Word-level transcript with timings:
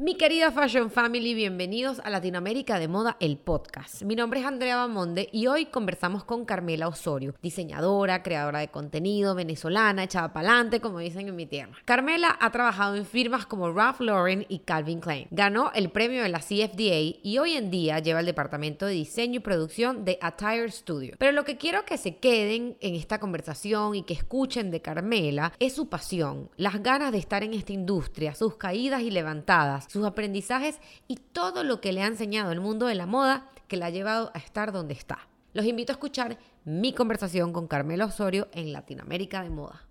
Mi 0.00 0.14
querida 0.14 0.52
Fashion 0.52 0.92
Family, 0.92 1.34
bienvenidos 1.34 2.00
a 2.04 2.08
Latinoamérica 2.08 2.78
de 2.78 2.86
Moda, 2.86 3.16
el 3.18 3.36
podcast. 3.36 4.02
Mi 4.02 4.14
nombre 4.14 4.38
es 4.38 4.46
Andrea 4.46 4.76
Bamonde 4.76 5.28
y 5.32 5.48
hoy 5.48 5.66
conversamos 5.66 6.22
con 6.22 6.44
Carmela 6.44 6.86
Osorio, 6.86 7.34
diseñadora, 7.42 8.22
creadora 8.22 8.60
de 8.60 8.68
contenido, 8.68 9.34
venezolana, 9.34 10.04
echada 10.04 10.32
pa'lante, 10.32 10.80
como 10.80 11.00
dicen 11.00 11.26
en 11.26 11.34
mi 11.34 11.46
tierra. 11.46 11.72
Carmela 11.84 12.38
ha 12.40 12.52
trabajado 12.52 12.94
en 12.94 13.06
firmas 13.06 13.44
como 13.44 13.72
Ralph 13.72 14.00
Lauren 14.00 14.46
y 14.48 14.60
Calvin 14.60 15.00
Klein. 15.00 15.26
Ganó 15.32 15.72
el 15.74 15.90
premio 15.90 16.22
de 16.22 16.28
la 16.28 16.38
CFDA 16.38 17.18
y 17.20 17.38
hoy 17.38 17.54
en 17.54 17.72
día 17.72 17.98
lleva 17.98 18.20
el 18.20 18.26
departamento 18.26 18.86
de 18.86 18.92
diseño 18.92 19.38
y 19.38 19.42
producción 19.42 20.04
de 20.04 20.16
Attire 20.22 20.70
Studio. 20.70 21.16
Pero 21.18 21.32
lo 21.32 21.44
que 21.44 21.56
quiero 21.56 21.84
que 21.84 21.98
se 21.98 22.18
queden 22.18 22.76
en 22.78 22.94
esta 22.94 23.18
conversación 23.18 23.96
y 23.96 24.04
que 24.04 24.14
escuchen 24.14 24.70
de 24.70 24.80
Carmela 24.80 25.52
es 25.58 25.72
su 25.72 25.88
pasión, 25.88 26.50
las 26.56 26.84
ganas 26.84 27.10
de 27.10 27.18
estar 27.18 27.42
en 27.42 27.52
esta 27.52 27.72
industria, 27.72 28.36
sus 28.36 28.54
caídas 28.54 29.02
y 29.02 29.10
levantadas 29.10 29.87
sus 29.88 30.04
aprendizajes 30.04 30.78
y 31.08 31.16
todo 31.16 31.64
lo 31.64 31.80
que 31.80 31.92
le 31.92 32.02
ha 32.02 32.06
enseñado 32.06 32.52
el 32.52 32.60
mundo 32.60 32.86
de 32.86 32.94
la 32.94 33.06
moda 33.06 33.50
que 33.66 33.76
la 33.76 33.86
ha 33.86 33.90
llevado 33.90 34.30
a 34.34 34.38
estar 34.38 34.70
donde 34.70 34.94
está. 34.94 35.18
Los 35.52 35.66
invito 35.66 35.92
a 35.92 35.94
escuchar 35.94 36.38
mi 36.64 36.92
conversación 36.92 37.52
con 37.52 37.66
Carmela 37.66 38.04
Osorio 38.04 38.48
en 38.52 38.72
Latinoamérica 38.72 39.42
de 39.42 39.50
Moda. 39.50 39.88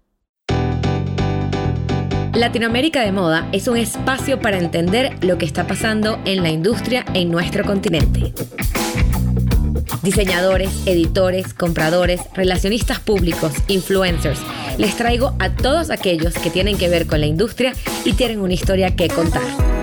Latinoamérica 2.33 3.01
de 3.01 3.11
Moda 3.11 3.49
es 3.51 3.67
un 3.67 3.77
espacio 3.77 4.39
para 4.39 4.59
entender 4.59 5.23
lo 5.23 5.39
que 5.39 5.45
está 5.45 5.65
pasando 5.65 6.19
en 6.23 6.43
la 6.43 6.49
industria 6.49 7.03
en 7.15 7.31
nuestro 7.31 7.63
continente. 7.63 8.33
Diseñadores, 10.03 10.85
editores, 10.85 11.55
compradores, 11.55 12.21
relacionistas 12.33 12.99
públicos, 12.99 13.53
influencers. 13.67 14.39
Les 14.77 14.95
traigo 14.95 15.33
a 15.39 15.55
todos 15.55 15.89
aquellos 15.89 16.35
que 16.35 16.51
tienen 16.51 16.77
que 16.77 16.89
ver 16.89 17.07
con 17.07 17.19
la 17.19 17.25
industria 17.25 17.73
y 18.05 18.13
tienen 18.13 18.39
una 18.39 18.53
historia 18.53 18.95
que 18.95 19.07
contar. 19.07 19.76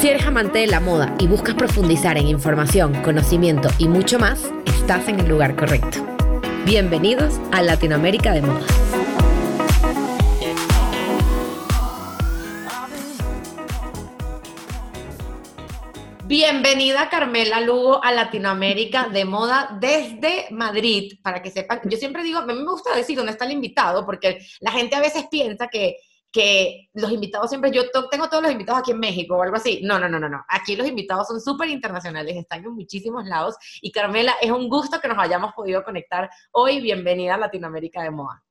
Si 0.00 0.08
eres 0.08 0.24
amante 0.24 0.60
de 0.60 0.68
la 0.68 0.78
moda 0.78 1.12
y 1.18 1.26
buscas 1.26 1.56
profundizar 1.56 2.16
en 2.18 2.28
información, 2.28 3.02
conocimiento 3.02 3.68
y 3.78 3.88
mucho 3.88 4.20
más, 4.20 4.48
estás 4.64 5.08
en 5.08 5.18
el 5.18 5.28
lugar 5.28 5.56
correcto. 5.56 6.06
Bienvenidos 6.64 7.40
a 7.50 7.62
Latinoamérica 7.62 8.32
de 8.32 8.42
Moda. 8.42 8.64
Bienvenida 16.26 17.08
Carmela 17.08 17.60
Lugo 17.60 18.04
a 18.04 18.12
Latinoamérica 18.12 19.08
de 19.08 19.24
Moda 19.24 19.76
desde 19.80 20.46
Madrid, 20.52 21.14
para 21.22 21.42
que 21.42 21.50
sepan, 21.50 21.80
yo 21.86 21.98
siempre 21.98 22.22
digo, 22.22 22.38
a 22.38 22.46
mí 22.46 22.54
me 22.54 22.70
gusta 22.70 22.94
decir 22.94 23.16
dónde 23.16 23.32
está 23.32 23.46
el 23.46 23.52
invitado, 23.52 24.06
porque 24.06 24.46
la 24.60 24.70
gente 24.70 24.94
a 24.94 25.00
veces 25.00 25.24
piensa 25.28 25.66
que 25.66 25.96
que 26.30 26.88
los 26.92 27.10
invitados 27.10 27.48
siempre, 27.48 27.70
yo 27.70 27.82
tengo 28.10 28.28
todos 28.28 28.42
los 28.42 28.52
invitados 28.52 28.80
aquí 28.80 28.90
en 28.90 29.00
México 29.00 29.36
o 29.36 29.42
algo 29.42 29.56
así. 29.56 29.80
No, 29.82 29.98
no, 29.98 30.08
no, 30.08 30.20
no, 30.20 30.28
no. 30.28 30.44
Aquí 30.48 30.76
los 30.76 30.86
invitados 30.86 31.26
son 31.28 31.40
súper 31.40 31.68
internacionales, 31.68 32.36
están 32.36 32.64
en 32.64 32.74
muchísimos 32.74 33.24
lados. 33.26 33.56
Y 33.80 33.90
Carmela, 33.90 34.34
es 34.40 34.50
un 34.50 34.68
gusto 34.68 35.00
que 35.00 35.08
nos 35.08 35.18
hayamos 35.18 35.54
podido 35.54 35.82
conectar 35.82 36.28
hoy. 36.52 36.80
Bienvenida 36.80 37.34
a 37.34 37.38
Latinoamérica 37.38 38.02
de 38.02 38.10
Moa. 38.10 38.42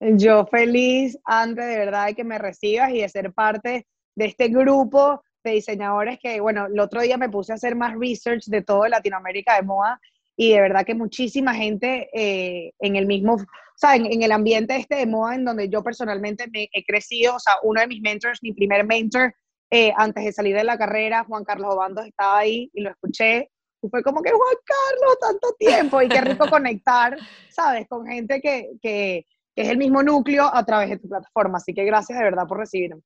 Yo 0.00 0.46
feliz, 0.46 1.18
André, 1.24 1.64
de 1.64 1.78
verdad, 1.78 2.06
de 2.06 2.14
que 2.14 2.24
me 2.24 2.38
recibas 2.38 2.90
y 2.90 3.00
de 3.00 3.08
ser 3.08 3.32
parte 3.32 3.86
de 4.14 4.24
este 4.26 4.48
grupo 4.48 5.22
de 5.42 5.52
diseñadores 5.52 6.18
que, 6.20 6.40
bueno, 6.40 6.66
el 6.66 6.78
otro 6.78 7.02
día 7.02 7.16
me 7.16 7.28
puse 7.28 7.52
a 7.52 7.56
hacer 7.56 7.76
más 7.76 7.94
research 7.98 8.44
de 8.46 8.62
todo 8.62 8.86
Latinoamérica 8.86 9.56
de 9.56 9.62
Moa 9.62 10.00
y 10.36 10.52
de 10.52 10.60
verdad 10.60 10.84
que 10.84 10.94
muchísima 10.94 11.54
gente 11.54 12.08
eh, 12.12 12.72
en 12.80 12.96
el 12.96 13.06
mismo 13.06 13.36
o 13.74 13.78
sea, 13.78 13.96
en, 13.96 14.22
el 14.22 14.32
ambiente 14.32 14.76
este 14.76 14.94
de 14.94 15.06
moda 15.06 15.34
en 15.34 15.44
donde 15.44 15.68
yo 15.68 15.82
personalmente 15.82 16.46
me 16.52 16.68
he 16.72 16.84
crecido, 16.84 17.34
o 17.34 17.40
sea, 17.40 17.54
uno 17.62 17.80
de 17.80 17.88
mis 17.88 18.00
mentors, 18.00 18.40
mi 18.42 18.52
primer 18.52 18.86
mentor, 18.86 19.34
eh, 19.70 19.92
antes 19.96 20.24
de 20.24 20.32
salir 20.32 20.54
de 20.54 20.62
la 20.62 20.78
carrera, 20.78 21.24
Juan 21.24 21.44
Carlos 21.44 21.74
Obandos 21.74 22.06
estaba 22.06 22.38
ahí 22.38 22.70
y 22.72 22.82
lo 22.82 22.90
escuché. 22.90 23.50
Y 23.82 23.88
fue 23.88 24.02
como 24.04 24.22
que, 24.22 24.30
Juan 24.30 24.56
Carlos, 24.64 25.18
tanto 25.20 25.54
tiempo 25.58 26.00
y 26.00 26.08
qué 26.08 26.20
rico 26.20 26.48
conectar, 26.48 27.18
¿sabes? 27.50 27.88
Con 27.88 28.06
gente 28.06 28.40
que, 28.40 28.70
que, 28.80 29.26
que 29.54 29.62
es 29.62 29.68
el 29.68 29.76
mismo 29.76 30.02
núcleo 30.02 30.48
a 30.52 30.64
través 30.64 30.90
de 30.90 30.98
tu 30.98 31.08
plataforma. 31.08 31.58
Así 31.58 31.74
que 31.74 31.84
gracias 31.84 32.16
de 32.16 32.24
verdad 32.24 32.46
por 32.46 32.58
recibirme. 32.58 33.02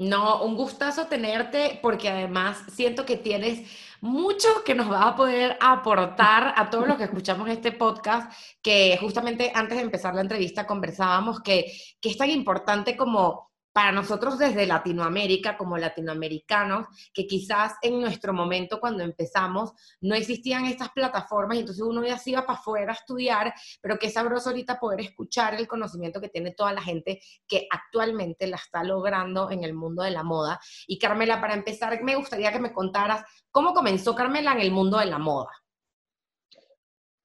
No, 0.00 0.42
un 0.42 0.56
gustazo 0.56 1.08
tenerte 1.08 1.78
porque 1.82 2.08
además 2.08 2.64
siento 2.72 3.04
que 3.04 3.18
tienes 3.18 3.68
mucho 4.00 4.48
que 4.64 4.74
nos 4.74 4.90
va 4.90 5.08
a 5.08 5.14
poder 5.14 5.58
aportar 5.60 6.54
a 6.56 6.70
todos 6.70 6.88
los 6.88 6.96
que 6.96 7.04
escuchamos 7.04 7.50
este 7.50 7.70
podcast, 7.70 8.32
que 8.62 8.96
justamente 8.98 9.52
antes 9.54 9.76
de 9.76 9.82
empezar 9.82 10.14
la 10.14 10.22
entrevista 10.22 10.66
conversábamos 10.66 11.42
que, 11.42 11.70
que 12.00 12.08
es 12.08 12.16
tan 12.16 12.30
importante 12.30 12.96
como 12.96 13.49
para 13.72 13.92
nosotros 13.92 14.38
desde 14.38 14.66
Latinoamérica, 14.66 15.56
como 15.56 15.78
latinoamericanos, 15.78 16.86
que 17.14 17.26
quizás 17.26 17.74
en 17.82 18.00
nuestro 18.00 18.32
momento 18.32 18.80
cuando 18.80 19.04
empezamos 19.04 19.72
no 20.00 20.14
existían 20.14 20.66
estas 20.66 20.90
plataformas 20.90 21.56
y 21.56 21.60
entonces 21.60 21.82
uno 21.82 22.04
ya 22.04 22.18
se 22.18 22.30
iba 22.30 22.46
para 22.46 22.58
afuera 22.58 22.92
a 22.92 22.96
estudiar, 22.96 23.54
pero 23.80 23.98
qué 23.98 24.10
sabroso 24.10 24.50
ahorita 24.50 24.80
poder 24.80 25.00
escuchar 25.00 25.54
el 25.54 25.68
conocimiento 25.68 26.20
que 26.20 26.28
tiene 26.28 26.52
toda 26.52 26.72
la 26.72 26.82
gente 26.82 27.20
que 27.46 27.66
actualmente 27.70 28.46
la 28.46 28.56
está 28.56 28.82
logrando 28.82 29.50
en 29.50 29.62
el 29.64 29.74
mundo 29.74 30.02
de 30.02 30.10
la 30.10 30.22
moda. 30.22 30.60
Y 30.86 30.98
Carmela, 30.98 31.40
para 31.40 31.54
empezar, 31.54 32.02
me 32.02 32.16
gustaría 32.16 32.52
que 32.52 32.58
me 32.58 32.72
contaras 32.72 33.24
cómo 33.50 33.72
comenzó 33.72 34.14
Carmela 34.14 34.52
en 34.52 34.60
el 34.60 34.72
mundo 34.72 34.98
de 34.98 35.06
la 35.06 35.18
moda. 35.18 35.50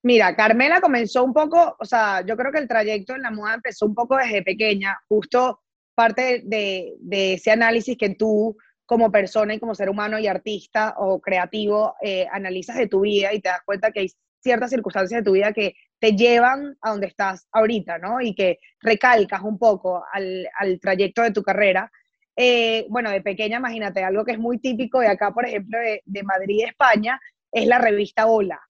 Mira, 0.03 0.35
Carmela 0.35 0.81
comenzó 0.81 1.23
un 1.23 1.33
poco, 1.33 1.75
o 1.79 1.85
sea, 1.85 2.23
yo 2.23 2.38
creo 2.38 2.51
que 2.51 2.59
el 2.59 2.67
trayecto 2.67 3.16
en 3.16 3.23
la 3.23 3.31
moda 3.31 3.56
empezó 3.56 3.88
un 3.88 3.95
poco 3.95 4.16
desde 4.16 4.44
pequeña, 4.44 5.00
justo 5.07 5.63
parte 5.95 6.41
de, 6.45 6.97
ese 7.11 7.51
análisis 7.51 7.97
que 7.97 8.09
tú 8.16 8.57
como 8.85 9.11
persona 9.11 9.56
y 9.56 9.59
como 9.59 9.73
ser 9.73 9.89
humano 9.89 10.19
y 10.19 10.28
artista 10.28 10.94
o 10.97 11.19
creativo 11.19 11.95
eh, 12.01 12.28
analizas 12.31 12.78
de 12.78 12.88
tu 12.88 13.01
vida 13.01 13.33
y 13.33 13.41
te 13.41 13.50
das 13.50 13.61
cuenta 13.66 13.91
que 13.91 14.01
hay 14.01 14.11
ciertas 14.39 14.69
circunstancias 14.69 15.22
de 15.22 15.25
tu 15.25 15.31
vida 15.31 15.53
que 15.53 15.73
te 16.00 16.11
llevan 16.11 16.78
a 16.81 16.91
donde 16.91 17.07
estás 17.07 17.47
ahorita, 17.51 17.97
¿no? 17.97 18.22
Y 18.22 18.35
que 18.35 18.59
recalcas 18.79 19.41
un 19.41 19.57
poco 19.57 20.03
al, 20.11 20.47
trayecto 20.79 21.23
de 21.23 21.31
tu 21.31 21.41
carrera. 21.41 21.91
Eh, 22.35 22.85
bueno, 22.89 23.09
de 23.09 23.22
pequeña, 23.22 23.57
imagínate, 23.57 24.03
algo 24.03 24.23
que 24.23 24.33
es 24.33 24.39
muy 24.39 24.59
típico 24.59 25.00
de 25.00 25.07
acá, 25.07 25.31
por 25.31 25.47
ejemplo, 25.47 25.79
de, 25.79 26.01
de 26.06 26.23
Madrid, 26.23 26.66
España, 26.67 27.19
es 27.51 27.66
la 27.66 27.79
revista 27.79 28.27
Hola. 28.27 28.62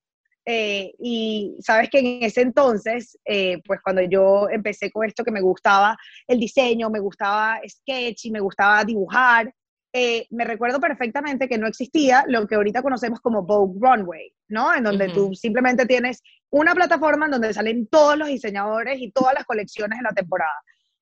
Eh, 0.45 0.93
y 0.99 1.57
sabes 1.59 1.89
que 1.89 1.99
en 1.99 2.23
ese 2.23 2.41
entonces, 2.41 3.17
eh, 3.25 3.61
pues 3.65 3.79
cuando 3.81 4.03
yo 4.03 4.47
empecé 4.49 4.91
con 4.91 5.05
esto 5.05 5.23
que 5.23 5.31
me 5.31 5.41
gustaba 5.41 5.97
el 6.27 6.39
diseño, 6.39 6.89
me 6.89 6.99
gustaba 6.99 7.59
sketch 7.67 8.25
y 8.25 8.31
me 8.31 8.39
gustaba 8.39 8.83
dibujar, 8.83 9.51
eh, 9.97 10.27
me 10.29 10.43
recuerdo 10.43 10.79
perfectamente 10.81 11.47
que 11.47 11.57
no 11.57 11.67
existía 11.67 12.25
lo 12.27 12.45
que 12.47 12.55
ahorita 12.55 12.81
conocemos 12.81 13.21
como 13.21 13.43
Vogue 13.43 13.79
Runway, 13.79 14.33
¿no? 14.49 14.75
En 14.75 14.83
donde 14.83 15.07
tú 15.07 15.33
simplemente 15.33 15.85
tienes 15.85 16.21
una 16.49 16.75
plataforma 16.75 17.25
en 17.25 17.31
donde 17.31 17.53
salen 17.53 17.87
todos 17.87 18.17
los 18.17 18.27
diseñadores 18.27 18.99
y 18.99 19.11
todas 19.11 19.33
las 19.33 19.45
colecciones 19.45 19.97
de 19.97 20.03
la 20.03 20.11
temporada. 20.11 20.51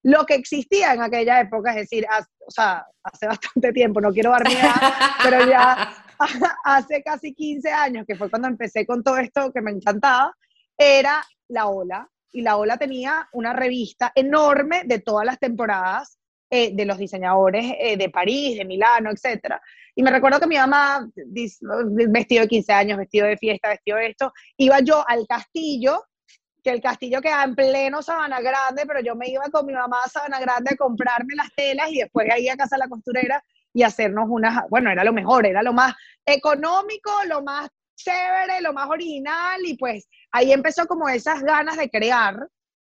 Lo 0.04 0.26
que 0.26 0.36
existía 0.36 0.94
en 0.94 1.02
aquella 1.02 1.40
época, 1.40 1.72
es 1.72 1.78
decir, 1.90 2.06
o 2.46 2.52
sea, 2.52 2.86
hace 3.04 3.28
bastante 3.28 3.72
tiempo, 3.72 4.02
no 4.02 4.12
quiero 4.12 4.36
edad, 4.36 4.94
pero 5.24 5.48
ya 5.48 6.06
hace 6.64 7.02
casi 7.02 7.34
15 7.34 7.72
años, 7.72 8.06
que 8.08 8.16
fue 8.16 8.30
cuando 8.30 8.48
empecé 8.48 8.86
con 8.86 9.04
todo 9.04 9.18
esto 9.18 9.52
que 9.52 9.62
me 9.62 9.72
encantaba, 9.72 10.34
era 10.78 11.24
La 11.50 11.68
Ola. 11.68 12.08
Y 12.32 12.42
La 12.42 12.58
Ola 12.58 12.78
tenía 12.78 13.30
una 13.34 13.54
revista 13.54 14.12
enorme 14.16 14.84
de 14.86 15.00
todas 15.00 15.26
las 15.26 15.40
temporadas 15.40 16.18
eh, 16.50 16.72
de 16.76 16.86
los 16.86 16.98
diseñadores 16.98 17.74
eh, 17.80 17.98
de 17.98 18.10
París, 18.10 18.58
de 18.58 18.66
Milano, 18.66 19.12
etc. 19.12 19.56
Y 19.96 20.04
me 20.04 20.12
recuerdo 20.12 20.40
que 20.40 20.48
mi 20.48 20.58
mamá, 20.58 21.08
vestido 21.16 22.42
de 22.44 22.48
15 22.48 22.74
años, 22.74 22.98
vestido 22.98 23.28
de 23.28 23.38
fiesta, 23.38 23.70
vestido 23.70 23.98
de 23.98 24.08
esto, 24.08 24.34
iba 24.58 24.80
yo 24.82 25.04
al 25.08 25.26
castillo, 25.28 26.04
que 26.64 26.70
el 26.70 26.82
castillo 26.82 27.22
quedaba 27.22 27.44
en 27.44 27.56
pleno 27.56 28.02
Sabana 28.02 28.40
Grande, 28.42 28.84
pero 28.88 29.02
yo 29.02 29.16
me 29.16 29.28
iba 29.28 29.44
con 29.52 29.66
mi 29.66 29.74
mamá 29.74 29.98
a 30.04 30.10
Sabana 30.10 30.40
Grande 30.40 30.72
a 30.74 30.78
comprarme 30.78 31.36
las 31.36 31.54
telas 31.56 31.92
y 31.92 32.00
después 32.00 32.28
ahí 32.32 32.48
a 32.48 32.56
casa 32.56 32.78
de 32.78 32.80
la 32.80 32.88
costurera 32.88 33.44
y 33.74 33.84
hacernos 33.84 34.26
unas, 34.30 34.64
bueno, 34.70 34.90
era 34.90 35.04
lo 35.04 35.14
mejor, 35.14 35.46
era 35.46 35.62
lo 35.62 35.74
más 35.74 35.94
económico, 36.26 37.12
lo 37.28 37.42
más 37.42 37.70
chévere, 37.96 38.62
lo 38.62 38.74
más 38.74 38.90
original 38.90 39.60
y 39.66 39.76
pues 39.78 40.08
ahí 40.32 40.52
empezó 40.52 40.86
como 40.88 41.10
esas 41.10 41.42
ganas 41.44 41.78
de 41.78 41.90
crear, 41.90 42.48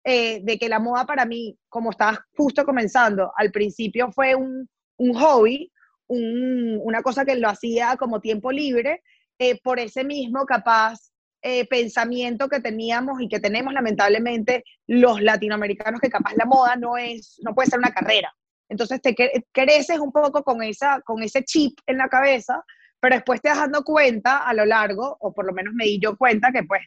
eh, 0.04 0.42
de 0.44 0.58
que 0.58 0.70
la 0.70 0.80
moda 0.80 1.06
para 1.06 1.26
mí, 1.26 1.58
como 1.68 1.92
estaba 1.92 2.26
justo 2.36 2.66
comenzando, 2.66 3.32
al 3.36 3.52
principio 3.52 4.12
fue 4.12 4.36
un, 4.36 4.68
un 4.98 5.14
hobby, 5.14 5.72
una 6.08 7.04
cosa 7.04 7.24
que 7.24 7.36
lo 7.36 7.48
hacía 7.48 7.96
como 7.96 8.20
tiempo 8.20 8.52
libre, 8.52 9.04
eh, 9.38 9.60
por 9.62 9.80
ese 9.80 10.04
mismo 10.04 10.46
capaz 10.46 11.12
eh, 11.42 11.66
pensamiento 11.68 12.50
que 12.50 12.60
teníamos 12.60 13.22
y 13.22 13.28
que 13.28 13.40
tenemos 13.40 13.74
lamentablemente 13.74 14.64
los 14.88 15.22
latinoamericanos, 15.22 16.02
que 16.02 16.10
capaz 16.10 16.34
la 16.36 16.46
moda 16.46 16.76
no 16.76 16.98
es, 16.98 17.40
no 17.44 17.56
puede 17.56 17.70
ser 17.70 17.80
una 17.80 17.94
carrera, 17.94 18.34
entonces 18.70 19.02
te 19.02 19.16
creces 19.52 20.00
un 20.00 20.12
poco 20.12 20.44
con, 20.44 20.62
esa, 20.62 21.02
con 21.02 21.24
ese 21.24 21.44
chip 21.44 21.80
en 21.88 21.98
la 21.98 22.08
cabeza, 22.08 22.64
pero 23.00 23.16
después 23.16 23.42
te 23.42 23.50
vas 23.50 23.58
dando 23.58 23.84
cuenta 23.84 24.38
a 24.38 24.54
lo 24.54 24.66
largo, 24.66 25.18
o 25.20 25.34
por 25.34 25.46
lo 25.46 25.54
menos 25.54 25.74
me 25.74 25.86
di 25.86 26.00
yo 26.00 26.16
cuenta 26.18 26.52
que 26.52 26.64
pues 26.64 26.82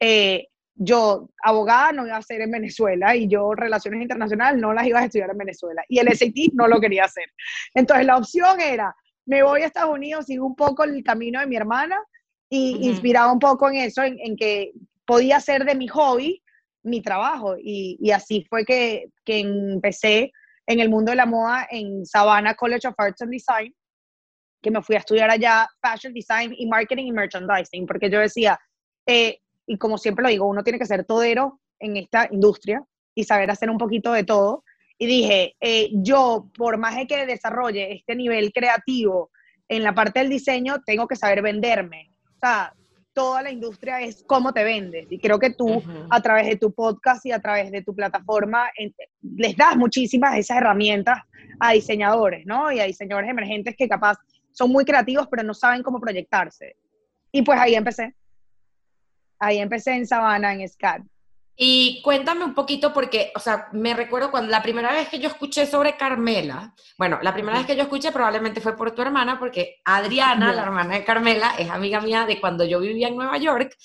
eh, 0.00 0.46
yo, 0.76 1.30
abogada, 1.42 1.92
no 1.92 2.06
iba 2.06 2.16
a 2.16 2.18
hacer 2.18 2.40
en 2.40 2.50
Venezuela 2.50 3.14
y 3.14 3.28
yo, 3.28 3.54
relaciones 3.54 4.02
internacionales, 4.02 4.60
no 4.60 4.72
las 4.72 4.86
iba 4.86 5.00
a 5.00 5.04
estudiar 5.04 5.30
en 5.30 5.38
Venezuela. 5.38 5.84
Y 5.88 5.98
el 5.98 6.08
SAT 6.08 6.52
no 6.52 6.66
lo 6.66 6.80
quería 6.80 7.04
hacer. 7.04 7.26
Entonces, 7.74 8.06
la 8.06 8.16
opción 8.16 8.60
era, 8.60 8.94
me 9.24 9.42
voy 9.42 9.62
a 9.62 9.66
Estados 9.66 9.94
Unidos, 9.94 10.26
sigo 10.26 10.46
un 10.46 10.56
poco 10.56 10.84
el 10.84 11.02
camino 11.04 11.40
de 11.40 11.46
mi 11.46 11.56
hermana 11.56 12.00
y 12.48 12.88
inspirado 12.88 13.32
un 13.32 13.38
poco 13.38 13.68
en 13.68 13.76
eso, 13.76 14.02
en, 14.02 14.36
que 14.36 14.72
podía 15.06 15.40
ser 15.40 15.64
de 15.64 15.74
mi 15.74 15.88
hobby 15.88 16.42
mi 16.82 17.00
trabajo. 17.00 17.56
Y, 17.58 17.98
y 18.00 18.10
así 18.10 18.46
fue 18.48 18.64
que, 18.64 19.06
que, 19.24 19.40
empecé 19.40 20.32
en 20.66 20.80
el 20.80 20.88
mundo 20.88 21.10
de 21.10 21.16
la 21.16 21.26
moda 21.26 21.66
en 21.70 22.04
Savannah 22.06 22.54
College 22.54 22.88
of 22.88 22.94
Arts 22.98 23.22
and 23.22 23.32
Design, 23.32 23.74
que 24.62 24.70
me 24.70 24.82
fui 24.82 24.96
a 24.96 25.00
estudiar 25.00 25.30
allá 25.30 25.68
Fashion 25.80 26.12
Design 26.12 26.54
y 26.56 26.66
Marketing 26.66 27.04
y 27.04 27.12
Merchandising, 27.12 27.86
porque 27.86 28.10
yo 28.10 28.20
decía, 28.20 28.58
eh, 29.06 29.38
y 29.66 29.76
como 29.78 29.98
siempre 29.98 30.22
lo 30.22 30.28
digo, 30.28 30.46
uno 30.46 30.62
tiene 30.62 30.78
que 30.78 30.86
ser 30.86 31.04
todero 31.04 31.60
en 31.78 31.96
esta 31.96 32.28
industria 32.30 32.82
y 33.14 33.24
saber 33.24 33.50
hacer 33.50 33.70
un 33.70 33.78
poquito 33.78 34.12
de 34.12 34.24
todo. 34.24 34.64
Y 34.98 35.06
dije, 35.06 35.56
eh, 35.60 35.90
yo, 35.92 36.50
por 36.56 36.78
más 36.78 36.96
de 36.96 37.06
que 37.06 37.26
desarrolle 37.26 37.92
este 37.92 38.14
nivel 38.14 38.52
creativo 38.52 39.30
en 39.68 39.82
la 39.82 39.94
parte 39.94 40.20
del 40.20 40.28
diseño, 40.28 40.82
tengo 40.84 41.06
que 41.06 41.16
saber 41.16 41.42
venderme. 41.42 42.13
Toda 43.12 43.42
la 43.42 43.50
industria 43.52 44.00
es 44.00 44.24
cómo 44.26 44.52
te 44.52 44.64
vendes. 44.64 45.06
Y 45.08 45.20
creo 45.20 45.38
que 45.38 45.50
tú, 45.50 45.82
a 46.10 46.20
través 46.20 46.46
de 46.46 46.56
tu 46.56 46.72
podcast 46.72 47.24
y 47.26 47.30
a 47.30 47.38
través 47.38 47.70
de 47.70 47.82
tu 47.82 47.94
plataforma, 47.94 48.68
les 49.22 49.56
das 49.56 49.76
muchísimas 49.76 50.36
esas 50.36 50.56
herramientas 50.56 51.20
a 51.60 51.72
diseñadores, 51.72 52.44
¿no? 52.44 52.72
Y 52.72 52.80
a 52.80 52.84
diseñadores 52.84 53.30
emergentes 53.30 53.76
que 53.76 53.88
capaz 53.88 54.18
son 54.50 54.70
muy 54.70 54.84
creativos, 54.84 55.28
pero 55.30 55.44
no 55.44 55.54
saben 55.54 55.82
cómo 55.82 56.00
proyectarse. 56.00 56.76
Y 57.30 57.42
pues 57.42 57.58
ahí 57.60 57.74
empecé. 57.74 58.14
Ahí 59.38 59.58
empecé 59.58 59.92
en 59.92 60.06
Sabana, 60.06 60.52
en 60.52 60.68
SCAD. 60.68 61.02
Y 61.56 62.02
cuéntame 62.02 62.44
un 62.44 62.54
poquito 62.54 62.92
porque, 62.92 63.30
o 63.36 63.38
sea, 63.38 63.68
me 63.72 63.94
recuerdo 63.94 64.30
cuando 64.30 64.50
la 64.50 64.62
primera 64.62 64.92
vez 64.92 65.08
que 65.08 65.20
yo 65.20 65.28
escuché 65.28 65.66
sobre 65.66 65.96
Carmela, 65.96 66.74
bueno, 66.98 67.20
la 67.22 67.32
primera 67.32 67.58
vez 67.58 67.66
que 67.66 67.76
yo 67.76 67.82
escuché 67.82 68.10
probablemente 68.10 68.60
fue 68.60 68.76
por 68.76 68.90
tu 68.92 69.02
hermana, 69.02 69.38
porque 69.38 69.76
Adriana, 69.84 70.52
la 70.52 70.62
hermana 70.62 70.94
de 70.94 71.04
Carmela, 71.04 71.54
es 71.56 71.70
amiga 71.70 72.00
mía 72.00 72.26
de 72.26 72.40
cuando 72.40 72.64
yo 72.64 72.80
vivía 72.80 73.06
en 73.08 73.16
Nueva 73.16 73.38
York, 73.38 73.76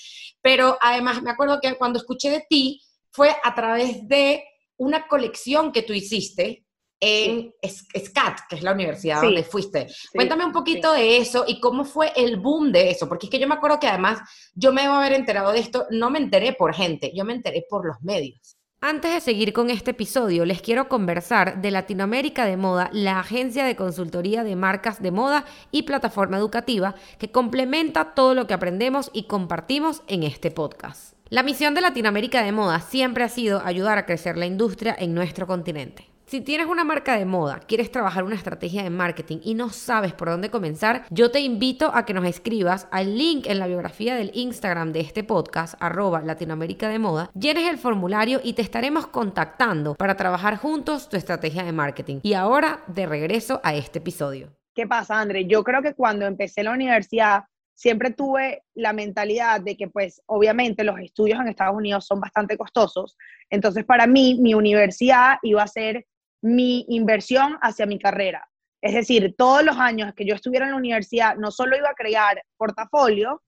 pero 0.42 0.78
además 0.82 1.22
me 1.22 1.30
acuerdo 1.30 1.60
que 1.62 1.76
cuando 1.76 2.00
escuché 2.00 2.32
de 2.32 2.46
ti 2.50 2.82
fue 3.12 3.36
a 3.44 3.54
través 3.54 4.08
de 4.08 4.44
una 4.78 5.08
colección 5.08 5.72
que 5.72 5.84
tú 5.84 5.94
hiciste 5.94 6.66
en 7.00 7.54
SCAT, 7.64 8.42
que 8.50 8.56
es 8.58 8.64
la 8.64 8.74
universidad 8.74 9.22
donde 9.22 9.44
fuiste. 9.44 9.88
Cuéntame 10.14 10.46
un 10.46 10.52
poquito 10.52 10.94
de 10.94 11.18
eso 11.18 11.46
y 11.48 11.60
cómo 11.60 11.86
fue 11.86 12.12
el 12.16 12.38
boom 12.38 12.72
de 12.72 12.92
eso, 12.92 13.08
porque 13.08 13.28
es 13.28 13.32
que 13.32 13.40
yo 13.40 13.48
me 13.48 13.56
acuerdo 13.56 13.80
que 13.80 13.88
además 13.88 14.20
yo 14.54 14.74
me 14.74 14.84
debo 14.84 14.96
haber 14.96 15.14
enterado 15.14 15.52
de 15.52 15.60
esto, 15.60 15.86
no 15.92 16.10
me 16.10 16.20
enteré 16.20 16.54
por 16.54 16.74
gente, 16.74 17.12
yo 17.16 17.26
me 17.26 17.34
enteré 17.34 17.66
por 17.70 17.86
los 17.86 18.02
medios. 18.02 18.58
Antes 18.82 19.14
de 19.14 19.20
seguir 19.20 19.52
con 19.52 19.70
este 19.70 19.92
episodio, 19.92 20.46
les 20.46 20.62
quiero 20.62 20.88
conversar 20.88 21.62
de 21.62 21.70
Latinoamérica 21.70 22.46
de 22.46 22.56
Moda, 22.56 22.90
la 22.94 23.20
agencia 23.20 23.66
de 23.66 23.76
consultoría 23.76 24.46
de 24.46 24.56
marcas 24.56 25.02
de 25.02 25.12
moda 25.12 25.44
y 25.70 25.84
plataforma 25.84 26.38
educativa 26.38 26.96
que 27.18 27.30
complementa 27.30 28.14
todo 28.14 28.34
lo 28.34 28.48
que 28.48 28.54
aprendemos 28.54 29.12
y 29.12 29.24
compartimos 29.24 30.02
en 30.08 30.24
este 30.24 30.50
podcast. 30.50 31.14
La 31.28 31.44
misión 31.44 31.74
de 31.76 31.82
Latinoamérica 31.82 32.42
de 32.42 32.54
Moda 32.54 32.80
siempre 32.80 33.26
ha 33.26 33.30
sido 33.30 33.62
ayudar 33.66 33.98
a 33.98 34.06
crecer 34.06 34.38
la 34.38 34.46
industria 34.46 34.96
en 34.98 35.14
nuestro 35.14 35.46
continente. 35.46 36.09
Si 36.30 36.42
tienes 36.42 36.68
una 36.68 36.84
marca 36.84 37.18
de 37.18 37.26
moda, 37.26 37.60
quieres 37.68 37.92
trabajar 37.92 38.24
una 38.24 38.36
estrategia 38.36 38.84
de 38.84 38.92
marketing 38.92 39.40
y 39.44 39.56
no 39.56 39.70
sabes 39.72 40.14
por 40.14 40.30
dónde 40.30 40.52
comenzar, 40.52 41.06
yo 41.10 41.32
te 41.32 41.40
invito 41.40 41.90
a 41.92 42.06
que 42.06 42.14
nos 42.14 42.24
escribas 42.24 42.88
al 42.92 43.18
link 43.18 43.48
en 43.48 43.58
la 43.58 43.66
biografía 43.66 44.14
del 44.14 44.30
Instagram 44.36 44.94
de 44.94 45.00
este 45.00 45.24
podcast, 45.24 45.74
arroba 45.80 46.22
Latinoamérica 46.22 46.88
de 46.88 47.00
Moda, 47.00 47.32
llenes 47.34 47.68
el 47.68 47.80
formulario 47.80 48.42
y 48.44 48.54
te 48.54 48.62
estaremos 48.62 49.08
contactando 49.08 49.96
para 49.96 50.18
trabajar 50.18 50.58
juntos 50.58 51.10
tu 51.10 51.18
estrategia 51.18 51.64
de 51.64 51.72
marketing. 51.72 52.20
Y 52.22 52.34
ahora, 52.34 52.84
de 52.86 53.08
regreso 53.08 53.60
a 53.64 53.74
este 53.74 53.98
episodio. 53.98 54.56
¿Qué 54.76 54.86
pasa, 54.86 55.20
André? 55.20 55.48
Yo 55.48 55.64
creo 55.64 55.82
que 55.82 55.96
cuando 55.96 56.28
empecé 56.28 56.62
la 56.62 56.74
universidad, 56.74 57.46
siempre 57.74 58.12
tuve 58.12 58.62
la 58.76 58.94
mentalidad 58.94 59.62
de 59.62 59.76
que 59.76 59.88
pues 59.88 60.22
obviamente 60.28 60.84
los 60.84 61.00
estudios 61.00 61.40
en 61.40 61.48
Estados 61.48 61.76
Unidos 61.76 62.06
son 62.06 62.20
bastante 62.20 62.56
costosos, 62.56 63.18
entonces 63.50 63.84
para 63.84 64.06
mí 64.06 64.38
mi 64.40 64.54
universidad 64.54 65.38
iba 65.42 65.64
a 65.64 65.68
ser 65.68 66.06
mi 66.42 66.86
inversión 66.90 67.58
hacia 67.62 67.86
mi 67.86 68.00
carrera. 68.00 68.50
Es 68.82 68.94
decir, 68.94 69.36
todos 69.38 69.64
los 69.64 69.78
años 69.78 70.14
que 70.14 70.26
yo 70.26 70.36
estuviera 70.36 70.66
en 70.66 70.72
la 70.72 70.78
universidad, 70.78 71.36
no 71.36 71.52
solo 71.52 71.78
iba 71.78 71.90
a 71.90 71.96
crear 71.96 72.42
portafolio, 72.58 73.42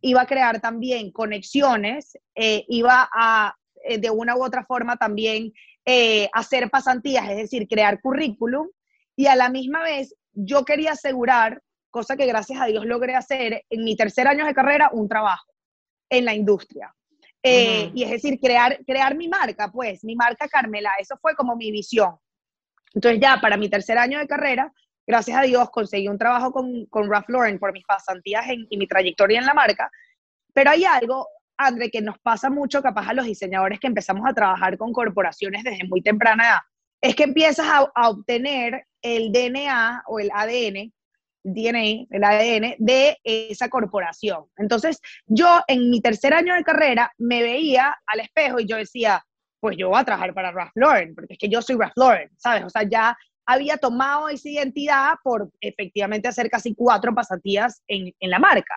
iba 0.00 0.22
a 0.22 0.26
crear 0.26 0.60
también 0.60 1.12
conexiones, 1.12 2.18
eh, 2.34 2.64
iba 2.68 3.08
a, 3.14 3.54
eh, 3.84 3.98
de 3.98 4.10
una 4.10 4.36
u 4.36 4.42
otra 4.42 4.64
forma, 4.64 4.96
también 4.96 5.52
eh, 5.84 6.28
hacer 6.32 6.70
pasantías, 6.70 7.28
es 7.30 7.36
decir, 7.36 7.68
crear 7.68 8.00
currículum, 8.00 8.68
y 9.14 9.26
a 9.26 9.36
la 9.36 9.50
misma 9.50 9.82
vez 9.82 10.14
yo 10.32 10.64
quería 10.64 10.92
asegurar, 10.92 11.62
cosa 11.90 12.16
que 12.16 12.26
gracias 12.26 12.60
a 12.60 12.66
Dios 12.66 12.86
logré 12.86 13.14
hacer 13.14 13.64
en 13.68 13.84
mi 13.84 13.94
tercer 13.94 14.26
año 14.26 14.46
de 14.46 14.54
carrera, 14.54 14.90
un 14.92 15.08
trabajo 15.08 15.52
en 16.08 16.24
la 16.24 16.34
industria. 16.34 16.94
Eh, 17.42 17.90
y 17.94 18.04
es 18.04 18.10
decir, 18.10 18.38
crear, 18.40 18.78
crear 18.86 19.16
mi 19.16 19.28
marca, 19.28 19.70
pues, 19.70 20.04
mi 20.04 20.14
marca 20.14 20.46
Carmela, 20.48 20.92
eso 21.00 21.16
fue 21.20 21.34
como 21.34 21.56
mi 21.56 21.72
visión. 21.72 22.16
Entonces 22.94 23.20
ya 23.20 23.40
para 23.40 23.56
mi 23.56 23.68
tercer 23.68 23.98
año 23.98 24.18
de 24.18 24.28
carrera, 24.28 24.72
gracias 25.06 25.36
a 25.38 25.42
Dios 25.42 25.70
conseguí 25.70 26.08
un 26.08 26.18
trabajo 26.18 26.52
con, 26.52 26.86
con 26.86 27.10
Ralph 27.10 27.28
Lauren 27.28 27.58
por 27.58 27.72
mis 27.72 27.84
pasantías 27.84 28.44
y 28.70 28.76
mi 28.76 28.86
trayectoria 28.86 29.40
en 29.40 29.46
la 29.46 29.54
marca, 29.54 29.90
pero 30.52 30.70
hay 30.70 30.84
algo, 30.84 31.26
André, 31.56 31.90
que 31.90 32.00
nos 32.00 32.18
pasa 32.20 32.50
mucho 32.50 32.82
capaz 32.82 33.08
a 33.08 33.14
los 33.14 33.24
diseñadores 33.24 33.80
que 33.80 33.86
empezamos 33.86 34.24
a 34.28 34.34
trabajar 34.34 34.76
con 34.76 34.92
corporaciones 34.92 35.64
desde 35.64 35.88
muy 35.88 36.02
temprana 36.02 36.44
edad, 36.44 36.60
es 37.00 37.16
que 37.16 37.24
empiezas 37.24 37.66
a, 37.66 37.90
a 37.94 38.10
obtener 38.10 38.86
el 39.00 39.32
DNA 39.32 40.04
o 40.06 40.20
el 40.20 40.30
ADN 40.32 40.92
DNA, 41.44 42.06
el 42.10 42.24
ADN 42.24 42.74
de 42.78 43.18
esa 43.24 43.68
corporación. 43.68 44.44
Entonces, 44.56 45.00
yo 45.26 45.60
en 45.66 45.90
mi 45.90 46.00
tercer 46.00 46.34
año 46.34 46.54
de 46.54 46.64
carrera 46.64 47.12
me 47.18 47.42
veía 47.42 47.96
al 48.06 48.20
espejo 48.20 48.60
y 48.60 48.66
yo 48.66 48.76
decía, 48.76 49.24
pues 49.60 49.76
yo 49.76 49.90
voy 49.90 50.00
a 50.00 50.04
trabajar 50.04 50.34
para 50.34 50.52
Ralph 50.52 50.72
Lauren, 50.74 51.14
porque 51.14 51.34
es 51.34 51.38
que 51.38 51.48
yo 51.48 51.62
soy 51.62 51.76
Ralph 51.76 51.96
Lauren, 51.96 52.30
¿sabes? 52.36 52.64
O 52.64 52.70
sea, 52.70 52.82
ya 52.82 53.16
había 53.46 53.76
tomado 53.76 54.28
esa 54.28 54.48
identidad 54.48 55.14
por 55.22 55.50
efectivamente 55.60 56.28
hacer 56.28 56.48
casi 56.50 56.74
cuatro 56.74 57.14
pasatías 57.14 57.82
en, 57.86 58.12
en 58.18 58.30
la 58.30 58.38
marca. 58.38 58.74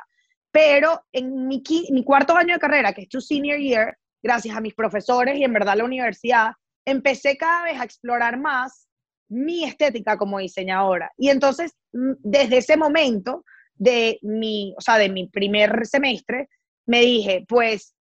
Pero 0.52 1.04
en 1.12 1.48
mi, 1.48 1.62
mi 1.92 2.04
cuarto 2.04 2.36
año 2.36 2.54
de 2.54 2.60
carrera, 2.60 2.94
que 2.94 3.02
es 3.02 3.10
tu 3.10 3.20
senior 3.20 3.60
year, 3.60 3.98
gracias 4.24 4.56
a 4.56 4.62
mis 4.62 4.74
profesores 4.74 5.38
y 5.38 5.44
en 5.44 5.54
verdad 5.54 5.76
la 5.76 5.84
universidad, 5.84 6.52
empecé 6.86 7.36
cada 7.38 7.64
vez 7.64 7.80
a 7.80 7.84
explorar 7.84 8.40
más 8.40 8.88
mi 9.30 9.64
estética 9.64 10.18
como 10.18 10.40
diseñadora. 10.40 11.12
Y 11.18 11.30
entonces, 11.30 11.74
mm, 11.94 12.14
desde 12.20 12.58
ese 12.58 12.78
momento 12.78 13.44
de 13.76 14.20
mi, 14.22 14.74
o 14.78 14.82
sea, 14.82 14.98
de 14.98 15.10
mi 15.10 15.28
primer 15.28 15.86
semestre, 15.86 16.50
me 16.86 17.02
dije, 17.02 17.46
pues 17.48 17.96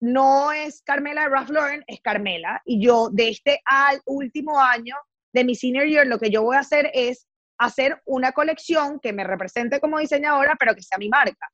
no 0.00 0.52
es 0.52 0.82
Carmela 0.82 1.22
de 1.22 1.28
Ralph 1.28 1.50
Lauren, 1.50 1.84
es 1.86 2.00
Carmela. 2.00 2.60
Y 2.64 2.84
yo, 2.84 3.08
de 3.12 3.28
este 3.28 3.60
al 3.64 4.00
último 4.06 4.60
año 4.60 4.96
de 5.32 5.44
mi 5.44 5.54
senior 5.54 5.86
year, 5.86 6.06
lo 6.06 6.18
que 6.18 6.30
yo 6.30 6.42
voy 6.42 6.56
a 6.56 6.60
hacer 6.60 6.90
es 6.92 7.26
hacer 7.58 8.02
una 8.04 8.32
colección 8.32 8.98
que 9.00 9.12
me 9.12 9.24
represente 9.24 9.80
como 9.80 9.98
diseñadora, 9.98 10.56
pero 10.58 10.74
que 10.74 10.82
sea 10.82 10.98
mi 10.98 11.08
marca. 11.08 11.48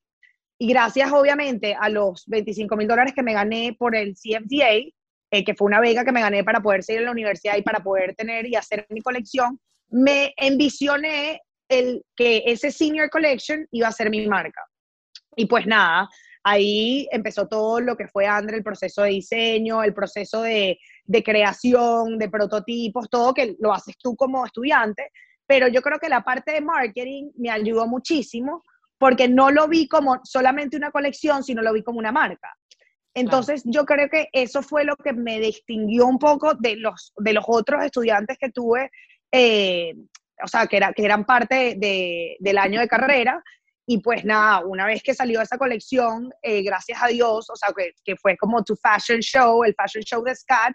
Y 0.58 0.68
gracias, 0.68 1.12
obviamente, 1.12 1.76
a 1.78 1.88
los 1.88 2.24
25 2.26 2.74
mil 2.76 2.88
dólares 2.88 3.12
que 3.14 3.22
me 3.22 3.34
gané 3.34 3.76
por 3.78 3.94
el 3.94 4.14
CFDA, 4.14 4.90
eh, 5.30 5.44
que 5.44 5.54
fue 5.54 5.66
una 5.66 5.80
beca 5.80 6.04
que 6.04 6.12
me 6.12 6.20
gané 6.20 6.44
para 6.44 6.60
poder 6.60 6.82
seguir 6.82 7.00
en 7.00 7.06
la 7.06 7.12
universidad 7.12 7.56
y 7.56 7.62
para 7.62 7.80
poder 7.80 8.14
tener 8.14 8.46
y 8.46 8.56
hacer 8.56 8.86
mi 8.90 9.00
colección, 9.00 9.60
me 9.90 10.32
envisioné 10.36 11.42
el, 11.68 12.02
que 12.16 12.42
ese 12.46 12.70
Senior 12.70 13.10
Collection 13.10 13.66
iba 13.70 13.88
a 13.88 13.92
ser 13.92 14.10
mi 14.10 14.26
marca. 14.26 14.62
Y 15.36 15.46
pues 15.46 15.66
nada, 15.66 16.08
ahí 16.42 17.06
empezó 17.12 17.46
todo 17.46 17.80
lo 17.80 17.96
que 17.96 18.08
fue, 18.08 18.26
André, 18.26 18.56
el 18.56 18.64
proceso 18.64 19.02
de 19.02 19.10
diseño, 19.10 19.82
el 19.82 19.94
proceso 19.94 20.42
de, 20.42 20.78
de 21.04 21.22
creación, 21.22 22.18
de 22.18 22.28
prototipos, 22.28 23.08
todo 23.10 23.34
que 23.34 23.56
lo 23.60 23.72
haces 23.72 23.96
tú 23.98 24.16
como 24.16 24.44
estudiante, 24.44 25.10
pero 25.46 25.68
yo 25.68 25.80
creo 25.82 25.98
que 25.98 26.08
la 26.08 26.22
parte 26.22 26.52
de 26.52 26.60
marketing 26.60 27.30
me 27.36 27.50
ayudó 27.50 27.86
muchísimo 27.86 28.62
porque 28.98 29.28
no 29.28 29.50
lo 29.50 29.68
vi 29.68 29.88
como 29.88 30.20
solamente 30.24 30.76
una 30.76 30.90
colección, 30.90 31.44
sino 31.44 31.62
lo 31.62 31.72
vi 31.72 31.82
como 31.82 31.98
una 31.98 32.12
marca. 32.12 32.54
Entonces, 33.14 33.62
yo 33.64 33.84
creo 33.84 34.08
que 34.08 34.28
eso 34.32 34.62
fue 34.62 34.84
lo 34.84 34.96
que 34.96 35.12
me 35.12 35.40
distinguió 35.40 36.06
un 36.06 36.18
poco 36.18 36.54
de 36.54 36.76
los, 36.76 37.12
de 37.16 37.32
los 37.32 37.44
otros 37.48 37.84
estudiantes 37.84 38.36
que 38.38 38.50
tuve, 38.50 38.90
eh, 39.32 39.94
o 40.42 40.46
sea, 40.46 40.66
que, 40.66 40.76
era, 40.76 40.92
que 40.92 41.04
eran 41.04 41.24
parte 41.24 41.74
de, 41.76 42.36
del 42.38 42.58
año 42.58 42.80
de 42.80 42.88
carrera. 42.88 43.42
Y 43.86 44.00
pues 44.02 44.24
nada, 44.24 44.64
una 44.66 44.86
vez 44.86 45.02
que 45.02 45.14
salió 45.14 45.40
esa 45.40 45.56
colección, 45.56 46.30
eh, 46.42 46.62
gracias 46.62 47.02
a 47.02 47.06
Dios, 47.06 47.48
o 47.48 47.56
sea, 47.56 47.70
que, 47.74 47.92
que, 48.04 48.16
fue 48.16 48.36
como 48.36 48.62
tu 48.62 48.76
fashion 48.76 49.20
show, 49.20 49.64
el 49.64 49.74
fashion 49.74 50.04
show 50.04 50.22
de 50.22 50.34
SCAT, 50.34 50.74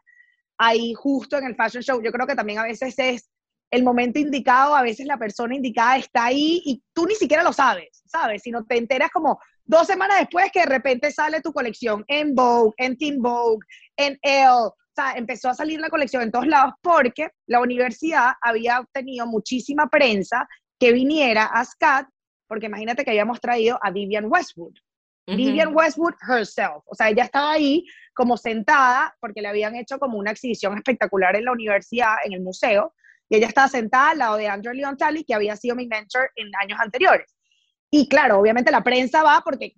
ahí 0.57 0.93
justo 0.95 1.37
en 1.37 1.45
el 1.45 1.55
fashion 1.55 1.83
show, 1.83 2.01
yo 2.01 2.11
creo 2.11 2.25
que 2.25 2.35
también 2.35 2.59
a 2.59 2.63
veces 2.63 2.95
es 2.97 3.29
el 3.73 3.83
momento 3.83 4.19
indicado, 4.19 4.75
a 4.75 4.83
veces 4.83 5.05
la 5.07 5.17
persona 5.17 5.55
indicada 5.55 5.97
está 5.97 6.25
ahí 6.25 6.61
y 6.63 6.83
tú 6.93 7.05
ni 7.05 7.15
siquiera 7.15 7.43
lo 7.43 7.53
sabes, 7.53 8.03
¿sabes? 8.05 8.43
Si 8.43 8.51
no 8.51 8.63
te 8.65 8.77
enteras 8.77 9.09
como 9.11 9.39
dos 9.65 9.87
semanas 9.87 10.19
después 10.19 10.51
que 10.51 10.61
de 10.61 10.65
repente 10.65 11.11
sale 11.11 11.41
tu 11.41 11.51
colección 11.53 12.03
en 12.07 12.35
Vogue, 12.35 12.73
en 12.77 12.97
Teen 12.97 13.21
Vogue, 13.21 13.65
en 13.97 14.17
Elle, 14.21 14.47
o 14.49 14.75
sea, 14.95 15.13
empezó 15.15 15.49
a 15.49 15.55
salir 15.55 15.79
la 15.79 15.89
colección 15.89 16.21
en 16.21 16.31
todos 16.31 16.47
lados 16.47 16.73
porque 16.81 17.29
la 17.47 17.59
universidad 17.61 18.33
había 18.41 18.79
obtenido 18.79 19.25
muchísima 19.25 19.87
prensa 19.87 20.47
que 20.79 20.91
viniera 20.91 21.45
a 21.45 21.65
SCAT, 21.65 22.07
porque 22.47 22.67
imagínate 22.67 23.03
que 23.03 23.11
habíamos 23.11 23.39
traído 23.39 23.79
a 23.81 23.91
Vivian 23.91 24.25
Westwood. 24.27 24.73
Vivian 25.25 25.73
Westwood 25.73 26.15
herself, 26.27 26.83
o 26.85 26.95
sea, 26.95 27.09
ella 27.09 27.23
estaba 27.23 27.51
ahí 27.51 27.85
como 28.13 28.35
sentada 28.35 29.15
porque 29.21 29.41
le 29.41 29.47
habían 29.47 29.73
hecho 29.77 29.97
como 29.97 30.17
una 30.17 30.31
exhibición 30.31 30.75
espectacular 30.75 31.33
en 31.37 31.45
la 31.45 31.53
universidad, 31.53 32.15
en 32.25 32.33
el 32.33 32.41
museo, 32.41 32.93
y 33.29 33.37
ella 33.37 33.47
estaba 33.47 33.69
sentada 33.69 34.09
al 34.11 34.17
lado 34.17 34.35
de 34.35 34.49
Andrew 34.49 34.73
Leon 34.73 34.97
Talley, 34.97 35.23
que 35.23 35.33
había 35.33 35.55
sido 35.55 35.77
mi 35.77 35.87
mentor 35.87 36.29
en 36.35 36.51
años 36.61 36.77
anteriores. 36.79 37.32
Y 37.95 38.07
claro, 38.07 38.39
obviamente 38.39 38.71
la 38.71 38.83
prensa 38.83 39.21
va 39.21 39.41
porque 39.45 39.75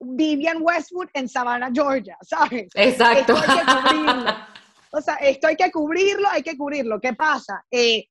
Vivian 0.00 0.58
Westwood 0.60 1.06
en 1.14 1.28
Savannah, 1.28 1.70
Georgia, 1.72 2.18
¿sabes? 2.20 2.66
Exacto. 2.74 3.36
Esto 3.36 3.52
hay 3.52 3.58
que 3.58 3.64
cubrirlo. 3.64 4.36
O 4.90 5.02
sea, 5.02 5.16
esto 5.16 5.46
hay 5.48 5.54
que 5.56 5.70
cubrirlo, 5.70 6.28
hay 6.30 6.42
que 6.42 6.56
cubrirlo. 6.56 6.98
¿Qué 6.98 7.12
pasa? 7.12 7.62
Eh, 7.70 8.06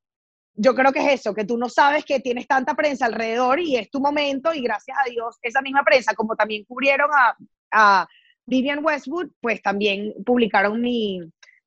yo 0.54 0.76
creo 0.76 0.94
que 0.94 1.00
es 1.00 1.20
eso, 1.20 1.34
que 1.34 1.44
tú 1.44 1.58
no 1.58 1.70
sabes 1.70 2.06
que 2.06 2.20
tienes 2.20 2.48
tanta 2.48 2.76
prensa 2.76 3.08
alrededor 3.08 3.60
y 3.60 3.78
es 3.78 3.90
tu 3.90 4.00
momento 4.00 4.54
y 4.54 4.62
gracias 4.62 4.96
a 5.04 5.10
Dios 5.10 5.38
esa 5.42 5.62
misma 5.62 5.84
prensa, 5.84 6.14
como 6.14 6.36
también 6.36 6.66
cubrieron 6.66 7.10
a, 7.12 7.36
a 7.72 8.08
Vivian 8.46 8.86
Westwood, 8.86 9.32
pues 9.42 9.60
también 9.64 10.14
publicaron 10.24 10.80
mi, 10.80 11.20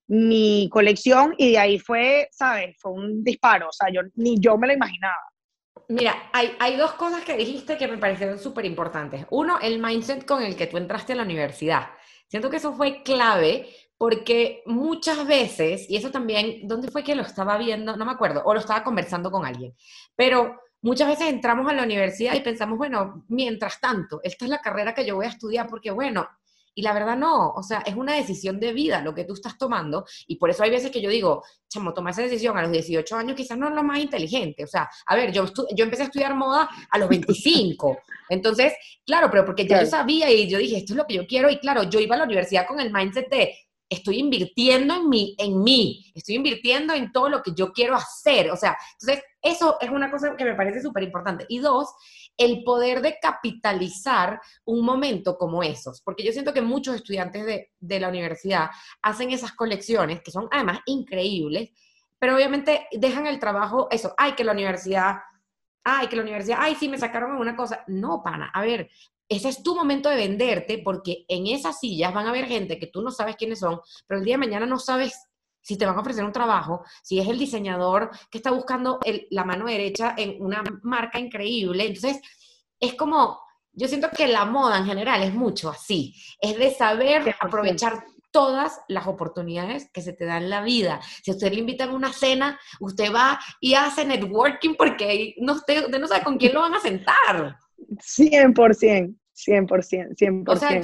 mi 0.07 0.69
colección 0.71 1.35
y 1.37 1.51
de 1.51 1.59
ahí 1.59 1.79
fue, 1.81 2.29
¿sabes? 2.31 2.77
Fue 2.79 2.93
un 2.93 3.25
disparo, 3.25 3.69
o 3.69 3.73
sea, 3.73 3.93
yo 3.93 4.03
ni 4.15 4.39
yo 4.39 4.57
me 4.57 4.69
lo 4.69 4.75
imaginaba. 4.75 5.31
Mira, 5.91 6.31
hay, 6.33 6.77
dos 6.77 6.93
cosas 6.93 7.25
que 7.25 7.37
dijiste 7.37 7.77
que 7.77 7.89
me 7.89 7.99
parecieron 7.99 8.39
súper 8.39 8.65
importantes. 8.65 9.27
Uno, 9.31 9.59
el 9.61 9.83
mindset 9.83 10.25
con 10.25 10.41
el 10.41 10.55
que 10.55 10.69
tú 10.69 10.77
entraste 10.77 11.15
a 11.15 11.17
la 11.17 11.25
universidad. 11.25 11.89
Siento 12.29 12.49
que 12.49 12.59
eso 12.59 12.75
fue 12.75 13.03
clave 13.03 13.69
porque 13.99 14.63
muchas 14.67 15.27
veces, 15.27 15.91
y 15.91 15.97
eso 15.97 16.13
también, 16.13 16.61
¿dónde 16.69 16.93
fue 16.93 17.03
que 17.03 17.17
lo 17.17 17.23
estaba 17.23 17.59
viendo? 17.59 17.97
No 17.97 18.05
me 18.05 18.13
acuerdo, 18.13 18.41
o 18.45 18.55
lo 18.55 18.61
estaba 18.61 18.85
conversando 18.85 19.33
con 19.33 19.45
alguien, 19.45 19.75
pero 20.15 20.61
muchas 20.81 21.09
veces 21.09 21.27
entramos 21.27 21.69
a 21.69 21.75
la 21.75 21.83
universidad 21.83 22.35
y 22.35 22.41
pensamos, 22.41 22.79
bueno, 22.79 23.25
mientras 23.27 23.81
tanto, 23.81 24.21
esta 24.23 24.45
es 24.45 24.51
la 24.51 24.61
carrera 24.61 24.95
que 24.95 25.05
yo 25.05 25.17
voy 25.17 25.27
a 25.27 25.31
estudiar 25.31 25.67
porque, 25.67 25.91
bueno, 25.91 26.29
y 26.81 26.83
la 26.83 26.95
verdad 26.95 27.15
no, 27.15 27.51
o 27.51 27.63
sea, 27.63 27.81
es 27.81 27.95
una 27.95 28.15
decisión 28.15 28.59
de 28.59 28.73
vida 28.73 29.03
lo 29.03 29.15
que 29.15 29.25
tú 29.25 29.35
estás 29.35 29.59
tomando 29.59 30.07
y 30.27 30.37
por 30.37 30.49
eso 30.49 30.63
hay 30.63 30.71
veces 30.71 30.91
que 30.91 31.03
yo 31.03 31.11
digo, 31.11 31.45
chamo, 31.69 31.93
tomar 31.93 32.13
esa 32.13 32.23
decisión 32.23 32.57
a 32.57 32.63
los 32.63 32.73
18 32.73 33.17
años 33.17 33.37
quizás 33.37 33.59
no 33.59 33.69
es 33.69 33.75
lo 33.75 33.83
más 33.83 33.99
inteligente. 33.99 34.65
O 34.65 34.67
sea, 34.67 34.89
a 35.05 35.15
ver, 35.15 35.31
yo, 35.31 35.45
yo 35.77 35.85
empecé 35.85 36.05
a 36.05 36.07
estudiar 36.07 36.35
moda 36.35 36.71
a 36.91 36.99
los 36.99 37.11
25. 37.11 37.99
Entonces, 38.31 38.73
claro, 39.05 39.31
pero 39.31 39.45
porque 39.45 39.67
ya 39.67 39.83
yo 39.83 39.87
sabía 39.87 40.31
y 40.31 40.49
yo 40.49 40.57
dije, 40.57 40.79
esto 40.79 40.95
es 40.95 40.97
lo 40.97 41.07
que 41.07 41.17
yo 41.17 41.27
quiero 41.27 41.51
y 41.51 41.59
claro, 41.59 41.83
yo 41.83 42.01
iba 42.01 42.15
a 42.15 42.19
la 42.21 42.25
universidad 42.25 42.67
con 42.67 42.81
el 42.81 42.91
mindset 42.91 43.29
de 43.29 43.55
estoy 43.91 44.21
invirtiendo 44.21 44.95
en 44.95 45.09
mí, 45.11 45.35
en 45.37 45.63
mí, 45.63 46.11
estoy 46.15 46.37
invirtiendo 46.37 46.95
en 46.95 47.13
todo 47.13 47.29
lo 47.29 47.43
que 47.43 47.53
yo 47.55 47.73
quiero 47.73 47.95
hacer. 47.95 48.51
O 48.53 48.57
sea, 48.57 48.79
entonces 48.99 49.23
eso 49.43 49.77
es 49.83 49.91
una 49.91 50.11
cosa 50.11 50.35
que 50.35 50.45
me 50.45 50.55
parece 50.55 50.81
súper 50.81 51.03
importante. 51.03 51.45
Y 51.51 51.59
dos, 51.59 51.89
el 52.41 52.65
poder 52.65 53.03
de 53.03 53.19
capitalizar 53.21 54.41
un 54.65 54.83
momento 54.83 55.37
como 55.37 55.63
esos, 55.63 56.01
porque 56.01 56.25
yo 56.25 56.33
siento 56.33 56.55
que 56.55 56.63
muchos 56.63 56.95
estudiantes 56.95 57.69
de, 57.79 58.01
la 58.01 58.09
universidad 58.09 58.71
hacen 59.03 59.31
esas 59.31 59.53
colecciones, 59.53 60.23
que 60.23 60.31
son 60.31 60.49
además 60.51 60.81
increíbles, 60.87 61.71
pero 62.19 62.35
obviamente 62.35 62.87
dejan 62.93 63.27
el 63.27 63.39
trabajo, 63.39 63.89
eso, 63.91 64.15
ay, 64.17 64.33
que 64.33 64.45
la 64.45 64.53
universidad, 64.53 65.17
ay, 65.85 66.09
que 66.09 66.17
la 66.17 66.23
universidad, 66.23 66.59
ay, 66.61 66.77
sí, 66.77 66.89
me 66.89 66.97
sacaron 66.97 67.37
una 67.37 67.55
cosa. 67.55 67.85
No, 67.89 68.23
pana, 68.23 68.51
a 68.55 68.63
ver, 68.63 68.91
ese 69.29 69.51
es 69.51 69.63
tu 69.63 69.75
momento 69.75 70.09
de 70.09 70.17
venderte 70.17 70.81
porque 70.83 71.27
en 71.29 71.47
esas 71.47 71.79
sillas 71.79 72.15
van 72.15 72.27
a 72.27 72.31
haber 72.31 72.47
gente 72.47 72.79
que 72.79 72.87
tú 72.87 73.03
no 73.03 73.11
sabes 73.11 73.37
quiénes 73.37 73.59
son, 73.59 73.81
pero 74.07 74.19
el 74.19 74.25
día 74.25 74.35
de 74.35 74.47
mañana 74.47 74.65
no 74.65 74.79
sabes 74.79 75.29
si 75.63 75.77
te 75.77 75.87
van 75.87 75.97
a 75.97 76.01
ofrecer 76.01 76.25
un 76.25 76.33
trabajo, 76.33 76.85
si 77.03 77.19
es 77.19 77.29
el 77.29 77.39
diseñador 77.39 78.11
que 78.31 78.39
está 78.39 78.51
buscando 78.51 78.99
la 79.31 79.45
mano 79.45 79.67
derecha 79.67 80.15
en 80.17 80.43
una 80.43 80.63
marca 80.83 81.19
increíble. 81.19 81.87
Entonces, 81.87 82.21
es 82.79 82.95
como, 82.95 83.41
yo 83.73 83.89
siento 83.89 84.09
que 84.11 84.27
la 84.27 84.45
moda 84.45 84.79
en 84.79 84.87
general 84.87 85.23
es 85.23 85.35
mucho 85.35 85.71
así, 85.71 86.15
es 86.41 86.57
de 86.59 86.73
saber 86.73 87.35
aprovechar 87.41 88.05
todas 88.31 88.81
las 88.89 89.07
oportunidades 89.07 89.91
que 89.93 90.03
se 90.03 90.13
te 90.13 90.25
dan 90.25 90.45
en 90.45 90.51
la 90.51 90.63
vida. 90.63 91.01
Si 91.23 91.31
a 91.31 91.35
usted 91.35 91.53
le 91.53 91.61
invitan 91.61 91.91
a 91.91 91.95
una 91.95 92.13
cena, 92.13 92.59
usted 92.79 93.13
va 93.13 93.41
y 93.61 93.75
hace 93.75 94.05
networking 94.05 94.75
porque 94.77 95.35
no, 95.39 95.55
usted, 95.55 95.85
usted 95.85 95.99
no 95.99 96.07
sabe 96.07 96.25
con 96.25 96.39
quién 96.39 96.55
lo 96.55 96.61
van 96.61 96.75
a 96.75 96.81
sentar. 96.81 97.57
100%. 97.79 99.20
100%, 99.47 100.17
100%. 100.17 100.45
O 100.49 100.57
sea, 100.57 100.77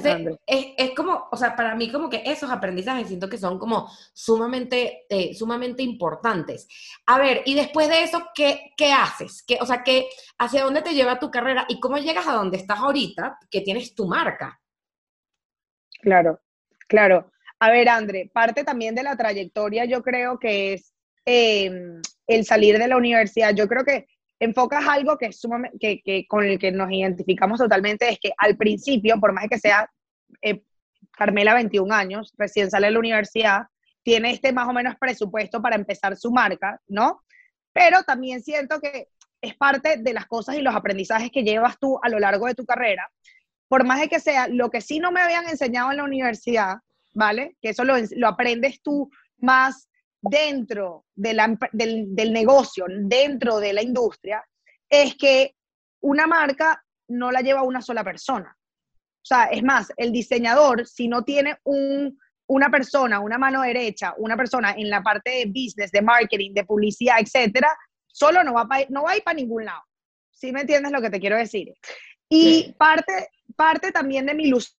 es, 0.46 0.66
es, 0.76 0.90
como, 0.94 1.28
o 1.30 1.36
sea, 1.36 1.54
para 1.54 1.74
mí 1.74 1.90
como 1.90 2.08
que 2.08 2.22
esos 2.24 2.50
aprendizajes 2.50 3.08
siento 3.08 3.28
que 3.28 3.38
son 3.38 3.58
como 3.58 3.90
sumamente, 4.12 5.06
eh, 5.08 5.34
sumamente 5.34 5.82
importantes. 5.82 6.68
A 7.06 7.18
ver, 7.18 7.42
y 7.44 7.54
después 7.54 7.88
de 7.88 8.02
eso, 8.02 8.28
¿qué, 8.34 8.72
qué 8.76 8.92
haces? 8.92 9.44
¿Qué, 9.46 9.58
o 9.60 9.66
sea, 9.66 9.82
¿qué, 9.82 10.08
¿hacia 10.38 10.64
dónde 10.64 10.82
te 10.82 10.94
lleva 10.94 11.18
tu 11.18 11.30
carrera 11.30 11.66
y 11.68 11.80
cómo 11.80 11.98
llegas 11.98 12.26
a 12.26 12.32
donde 12.32 12.56
estás 12.56 12.78
ahorita, 12.78 13.38
que 13.50 13.60
tienes 13.60 13.94
tu 13.94 14.06
marca? 14.06 14.60
Claro, 16.00 16.40
claro. 16.86 17.30
A 17.58 17.70
ver, 17.70 17.88
André, 17.88 18.30
parte 18.32 18.64
también 18.64 18.94
de 18.94 19.02
la 19.02 19.16
trayectoria 19.16 19.86
yo 19.86 20.02
creo 20.02 20.38
que 20.38 20.74
es 20.74 20.92
em, 21.24 22.00
el 22.26 22.44
salir 22.44 22.78
de 22.78 22.88
la 22.88 22.96
universidad. 22.96 23.54
Yo 23.54 23.66
creo 23.66 23.84
que 23.84 24.06
enfocas 24.38 24.86
algo 24.86 25.16
que, 25.16 25.26
es 25.26 25.42
que, 25.80 26.26
con 26.28 26.44
el 26.44 26.58
que 26.58 26.72
nos 26.72 26.90
identificamos 26.90 27.58
totalmente, 27.58 28.08
es 28.08 28.18
que 28.18 28.32
al 28.36 28.56
principio, 28.56 29.18
por 29.18 29.32
más 29.32 29.48
que 29.48 29.58
sea 29.58 29.90
eh, 30.42 30.62
Carmela 31.12 31.54
21 31.54 31.94
años, 31.94 32.34
recién 32.36 32.70
sale 32.70 32.88
de 32.88 32.92
la 32.92 32.98
universidad, 32.98 33.62
tiene 34.02 34.30
este 34.30 34.52
más 34.52 34.68
o 34.68 34.72
menos 34.72 34.96
presupuesto 34.96 35.60
para 35.60 35.76
empezar 35.76 36.16
su 36.16 36.30
marca, 36.30 36.80
¿no? 36.86 37.22
Pero 37.72 38.02
también 38.04 38.42
siento 38.42 38.80
que 38.80 39.08
es 39.40 39.54
parte 39.56 39.96
de 39.98 40.12
las 40.12 40.26
cosas 40.26 40.56
y 40.56 40.62
los 40.62 40.74
aprendizajes 40.74 41.30
que 41.30 41.42
llevas 41.42 41.78
tú 41.78 41.98
a 42.02 42.08
lo 42.08 42.18
largo 42.18 42.46
de 42.46 42.54
tu 42.54 42.64
carrera. 42.64 43.10
Por 43.68 43.84
más 43.84 44.00
de 44.00 44.08
que 44.08 44.20
sea, 44.20 44.48
lo 44.48 44.70
que 44.70 44.80
sí 44.80 45.00
no 45.00 45.10
me 45.10 45.20
habían 45.20 45.48
enseñado 45.48 45.90
en 45.90 45.96
la 45.96 46.04
universidad, 46.04 46.76
¿vale? 47.14 47.56
Que 47.60 47.70
eso 47.70 47.84
lo, 47.84 47.94
lo 48.16 48.28
aprendes 48.28 48.80
tú 48.82 49.10
más 49.38 49.85
dentro 50.30 51.06
del, 51.14 51.58
del 51.72 52.32
negocio, 52.32 52.86
dentro 52.88 53.58
de 53.58 53.72
la 53.72 53.82
industria, 53.82 54.44
es 54.88 55.16
que 55.16 55.54
una 56.00 56.26
marca 56.26 56.82
no 57.08 57.30
la 57.30 57.40
lleva 57.40 57.62
una 57.62 57.82
sola 57.82 58.04
persona. 58.04 58.56
O 58.56 59.28
sea, 59.28 59.46
es 59.46 59.62
más, 59.62 59.92
el 59.96 60.12
diseñador, 60.12 60.86
si 60.86 61.08
no 61.08 61.24
tiene 61.24 61.58
un, 61.64 62.16
una 62.48 62.70
persona, 62.70 63.20
una 63.20 63.38
mano 63.38 63.62
derecha, 63.62 64.14
una 64.18 64.36
persona 64.36 64.74
en 64.76 64.88
la 64.88 65.02
parte 65.02 65.30
de 65.30 65.46
business, 65.46 65.90
de 65.90 66.02
marketing, 66.02 66.52
de 66.54 66.64
publicidad, 66.64 67.16
etcétera, 67.20 67.76
solo 68.06 68.44
no 68.44 68.54
va, 68.54 68.68
no 68.88 69.02
va 69.02 69.12
a 69.12 69.16
ir 69.16 69.24
para 69.24 69.36
ningún 69.36 69.64
lado. 69.64 69.82
¿Sí 70.30 70.52
me 70.52 70.60
entiendes 70.60 70.92
lo 70.92 71.00
que 71.00 71.10
te 71.10 71.18
quiero 71.18 71.36
decir? 71.36 71.72
Y 72.28 72.72
parte, 72.78 73.30
parte 73.56 73.90
también 73.90 74.26
de 74.26 74.34
mi 74.34 74.44
ilusión 74.44 74.76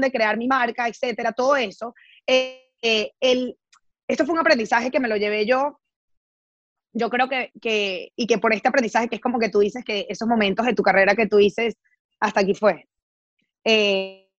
de 0.00 0.12
crear 0.12 0.36
mi 0.36 0.46
marca, 0.46 0.88
etcétera, 0.88 1.32
todo 1.32 1.56
eso, 1.56 1.94
eh, 2.26 2.70
eh, 2.80 3.12
el, 3.20 3.56
esto 4.08 4.24
fue 4.24 4.34
un 4.34 4.40
aprendizaje 4.40 4.90
que 4.90 5.00
me 5.00 5.08
lo 5.08 5.16
llevé 5.16 5.46
yo, 5.46 5.80
yo 6.92 7.10
creo 7.10 7.28
que, 7.28 7.50
que, 7.60 8.12
y 8.16 8.26
que 8.26 8.38
por 8.38 8.52
este 8.54 8.68
aprendizaje, 8.68 9.08
que 9.08 9.16
es 9.16 9.20
como 9.20 9.38
que 9.38 9.48
tú 9.48 9.58
dices 9.58 9.84
que 9.84 10.06
esos 10.08 10.28
momentos 10.28 10.64
de 10.64 10.74
tu 10.74 10.82
carrera 10.82 11.16
que 11.16 11.26
tú 11.26 11.38
dices, 11.38 11.76
hasta 12.20 12.40
aquí 12.40 12.54
fue. 12.54 12.88
Eh, 13.64 14.30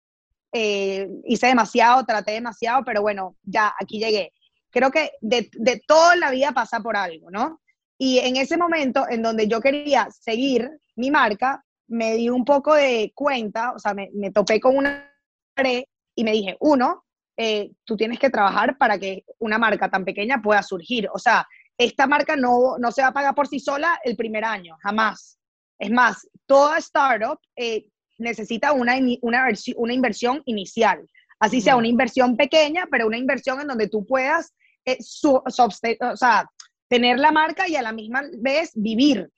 eh, 0.53 1.09
hice 1.25 1.49
demasiado, 1.49 2.05
traté 2.05 2.33
demasiado, 2.33 2.85
pero 2.85 3.03
bueno, 3.03 3.37
ya 3.43 3.75
aquí 3.79 3.99
llegué. 3.99 4.33
Creo 4.71 4.91
que 4.91 5.11
de, 5.21 5.51
de 5.53 5.83
toda 5.87 6.15
la 6.15 6.31
vida 6.31 6.53
pasa 6.53 6.81
por 6.81 6.97
algo, 6.97 7.31
¿no? 7.31 7.61
Y 7.99 8.19
en 8.19 8.37
ese 8.37 8.57
momento 8.57 9.05
en 9.09 9.23
donde 9.23 9.49
yo 9.49 9.61
quería 9.61 10.09
seguir 10.11 10.71
mi 10.95 11.11
marca, 11.11 11.65
me 11.89 12.15
di 12.15 12.29
un 12.29 12.45
poco 12.45 12.75
de 12.75 13.13
cuenta, 13.15 13.73
o 13.73 13.79
sea, 13.81 13.95
me, 13.95 14.11
me 14.15 14.31
topé 14.31 14.61
con 14.61 14.77
una 14.77 15.13
pared 15.55 15.85
y 16.15 16.25
me 16.25 16.33
dije, 16.33 16.57
uno, 16.61 17.04
eh, 17.37 17.73
tú 17.85 17.97
tienes 17.97 18.19
que 18.19 18.31
trabajar 18.31 18.79
para 18.79 18.99
que 18.99 19.25
una 19.39 19.59
marca 19.59 19.91
tan 19.91 20.05
pequeña 20.05 20.41
pueda 20.41 20.63
surgir. 20.63 21.09
O 21.13 21.19
sea, 21.19 21.47
esta 21.77 22.07
marca 22.07 22.37
no, 22.37 22.79
no 22.79 22.93
se 22.93 23.03
va 23.03 23.09
a 23.09 23.13
pagar 23.13 23.35
por 23.35 23.49
sí 23.49 23.59
sola 23.59 23.99
el 24.05 24.17
primer 24.17 24.45
año, 24.45 24.77
jamás. 24.83 25.39
Es 25.79 25.91
más, 25.91 26.29
toda 26.47 26.79
startup 26.79 27.39
eh, 27.57 27.87
necesita 28.19 28.73
una, 28.73 28.95
una, 29.23 29.49
una, 29.77 29.95
inversión 29.95 30.43
inicial. 30.45 31.05
Así 31.41 31.61
sea 31.61 31.77
una 31.77 31.89
inversión 31.89 32.37
pequeña, 32.37 32.87
pero 32.91 33.09
una 33.09 33.19
inversión 33.19 33.61
en 33.61 33.67
donde 33.67 33.89
tú 33.89 34.07
puedas 34.07 34.55
eh, 34.85 34.99
o 35.01 36.17
sea, 36.17 36.49
tener 36.89 37.19
la 37.19 37.33
marca 37.33 37.69
y 37.69 37.75
a 37.75 37.83
la 37.83 37.93
misma 37.93 38.23
vez 38.39 38.71
vivir. 38.75 39.31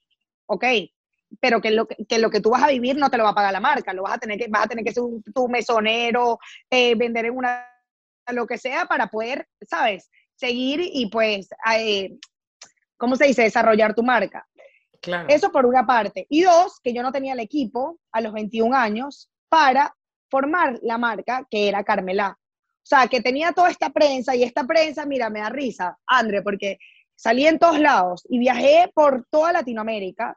¿Ok? 0.46 0.64
pero 1.40 1.60
que 1.60 1.72
lo 1.72 1.88
que, 1.88 2.18
lo 2.18 2.30
que 2.30 2.40
tú 2.40 2.50
vas 2.50 2.62
a 2.62 2.68
vivir 2.68 2.96
no 2.96 3.10
te 3.10 3.18
lo 3.18 3.24
va 3.24 3.30
a 3.30 3.34
pagar 3.34 3.52
la 3.52 3.60
marca, 3.60 3.92
lo 3.92 4.04
vas 4.04 4.14
a 4.14 4.18
tener 4.18 4.38
que, 4.38 4.46
vas 4.48 4.64
a 4.64 4.68
tener 4.68 4.84
que 4.84 4.92
ser 4.92 5.02
tu 5.34 5.48
mesonero, 5.48 6.38
vender 6.70 7.26
en 7.26 7.36
una 7.36 7.66
lo 8.32 8.46
que 8.46 8.58
sea 8.58 8.86
para 8.86 9.08
poder, 9.08 9.48
¿sabes? 9.68 10.10
Seguir 10.34 10.80
y 10.82 11.08
pues, 11.10 11.48
eh, 11.74 12.18
¿cómo 12.96 13.16
se 13.16 13.26
dice? 13.26 13.42
Desarrollar 13.42 13.94
tu 13.94 14.02
marca. 14.02 14.46
Claro. 15.00 15.28
Eso 15.28 15.52
por 15.52 15.66
una 15.66 15.86
parte. 15.86 16.26
Y 16.28 16.42
dos, 16.42 16.80
que 16.82 16.92
yo 16.92 17.02
no 17.02 17.12
tenía 17.12 17.34
el 17.34 17.40
equipo 17.40 17.98
a 18.12 18.20
los 18.20 18.32
21 18.32 18.76
años 18.76 19.30
para 19.48 19.94
formar 20.30 20.78
la 20.82 20.98
marca 20.98 21.46
que 21.50 21.68
era 21.68 21.84
Carmela. 21.84 22.38
O 22.38 22.88
sea, 22.88 23.08
que 23.08 23.20
tenía 23.20 23.52
toda 23.52 23.70
esta 23.70 23.90
prensa 23.90 24.34
y 24.36 24.42
esta 24.42 24.64
prensa, 24.64 25.06
mira, 25.06 25.28
me 25.30 25.40
da 25.40 25.48
risa, 25.48 25.98
André, 26.06 26.42
porque 26.42 26.78
salí 27.16 27.46
en 27.46 27.58
todos 27.58 27.80
lados 27.80 28.22
y 28.28 28.38
viajé 28.38 28.90
por 28.94 29.26
toda 29.30 29.52
Latinoamérica 29.52 30.36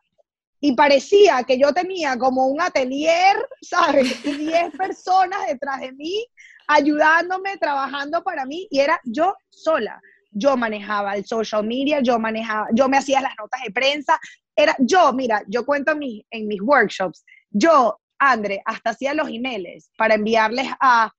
y 0.60 0.74
parecía 0.74 1.44
que 1.44 1.58
yo 1.58 1.74
tenía 1.74 2.18
como 2.18 2.48
un 2.48 2.62
atelier, 2.62 3.38
¿sabes? 3.62 4.26
Y 4.26 4.34
10 4.34 4.72
personas 4.78 5.48
detrás 5.48 5.80
de 5.82 5.92
mí 5.94 6.26
ayudándome, 6.70 7.58
trabajando 7.58 8.24
para 8.24 8.46
mí 8.46 8.68
y 8.70 8.80
era 8.80 9.02
yo 9.04 9.34
sola. 9.50 10.00
Yo 10.32 10.56
manejaba 10.56 11.16
el 11.16 11.26
social 11.26 11.66
media, 11.66 12.00
yo 12.02 12.20
manejaba, 12.20 12.68
yo 12.74 12.88
me 12.88 12.98
hacía 12.98 13.22
las 13.22 13.34
notas 13.40 13.62
de 13.66 13.72
prensa, 13.72 14.20
era 14.56 14.76
yo, 14.78 15.12
mira, 15.12 15.42
yo 15.48 15.66
cuento 15.66 15.94
en, 15.94 16.22
en 16.30 16.48
mis 16.48 16.62
workshops, 16.62 17.26
yo, 17.50 18.00
André, 18.20 18.62
hasta 18.66 18.92
hacía 18.92 19.16
los 19.16 19.28
emails 19.28 19.90
para 19.98 20.14
enviarles 20.14 20.68
a 20.80 21.12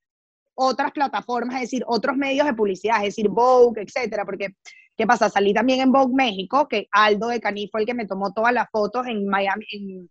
otras 0.55 0.93
plataformas, 0.93 1.55
es 1.55 1.61
decir, 1.63 1.83
otros 1.85 2.15
medios 2.15 2.45
de 2.45 2.53
publicidad, 2.53 2.97
es 2.99 3.15
decir, 3.15 3.27
Vogue, 3.27 3.81
etcétera, 3.81 4.23
porque 4.23 4.55
¿qué 4.95 5.05
pasa? 5.05 5.29
Salí 5.29 5.53
también 5.53 5.81
en 5.81 5.91
Vogue 5.91 6.15
México, 6.15 6.69
que 6.69 6.87
Aldo 6.91 7.27
de 7.27 7.41
Caní 7.41 7.67
fue 7.69 7.81
el 7.81 7.87
que 7.87 7.93
me 7.93 8.07
tomó 8.07 8.31
todas 8.31 8.53
las 8.53 8.69
fotos 8.71 9.05
en 9.07 9.27
Miami, 9.27 9.65
en 9.73 10.09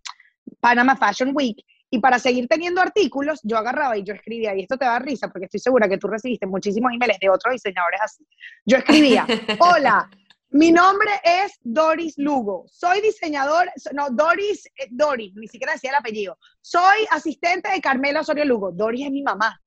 Panama 0.61 0.97
Fashion 0.97 1.30
Week, 1.35 1.56
y 1.90 1.99
para 1.99 2.18
seguir 2.18 2.47
teniendo 2.47 2.80
artículos, 2.80 3.40
yo 3.42 3.59
agarraba 3.59 3.99
y 3.99 4.04
yo 4.04 4.14
escribía, 4.14 4.54
y 4.54 4.62
esto 4.62 4.78
te 4.78 4.85
da 4.85 4.99
risa 5.00 5.28
porque 5.28 5.47
estoy 5.47 5.61
segura 5.61 5.88
que 5.88 5.99
tú 5.99 6.06
recibiste 6.06 6.47
muchísimos 6.47 6.92
emails 6.92 7.18
de 7.18 7.28
otros 7.28 7.52
diseñadores 7.52 8.00
así. 8.00 8.25
Yo 8.64 8.76
escribía, 8.76 9.26
hola, 9.59 10.09
mi 10.50 10.70
nombre 10.70 11.11
es 11.25 11.59
Doris 11.62 12.14
Lugo, 12.16 12.64
soy 12.68 13.00
diseñador, 13.00 13.70
no, 13.92 14.09
Doris, 14.11 14.66
eh, 14.76 14.88
Doris, 14.90 15.32
ni 15.35 15.49
siquiera 15.49 15.73
decía 15.73 15.90
el 15.90 15.97
apellido, 15.97 16.38
soy 16.61 17.06
asistente 17.11 17.70
de 17.70 17.80
Carmela 17.80 18.20
Osorio 18.20 18.44
Lugo, 18.44 18.70
Doris 18.73 19.06
es 19.06 19.11
mi 19.11 19.23
mamá, 19.23 19.61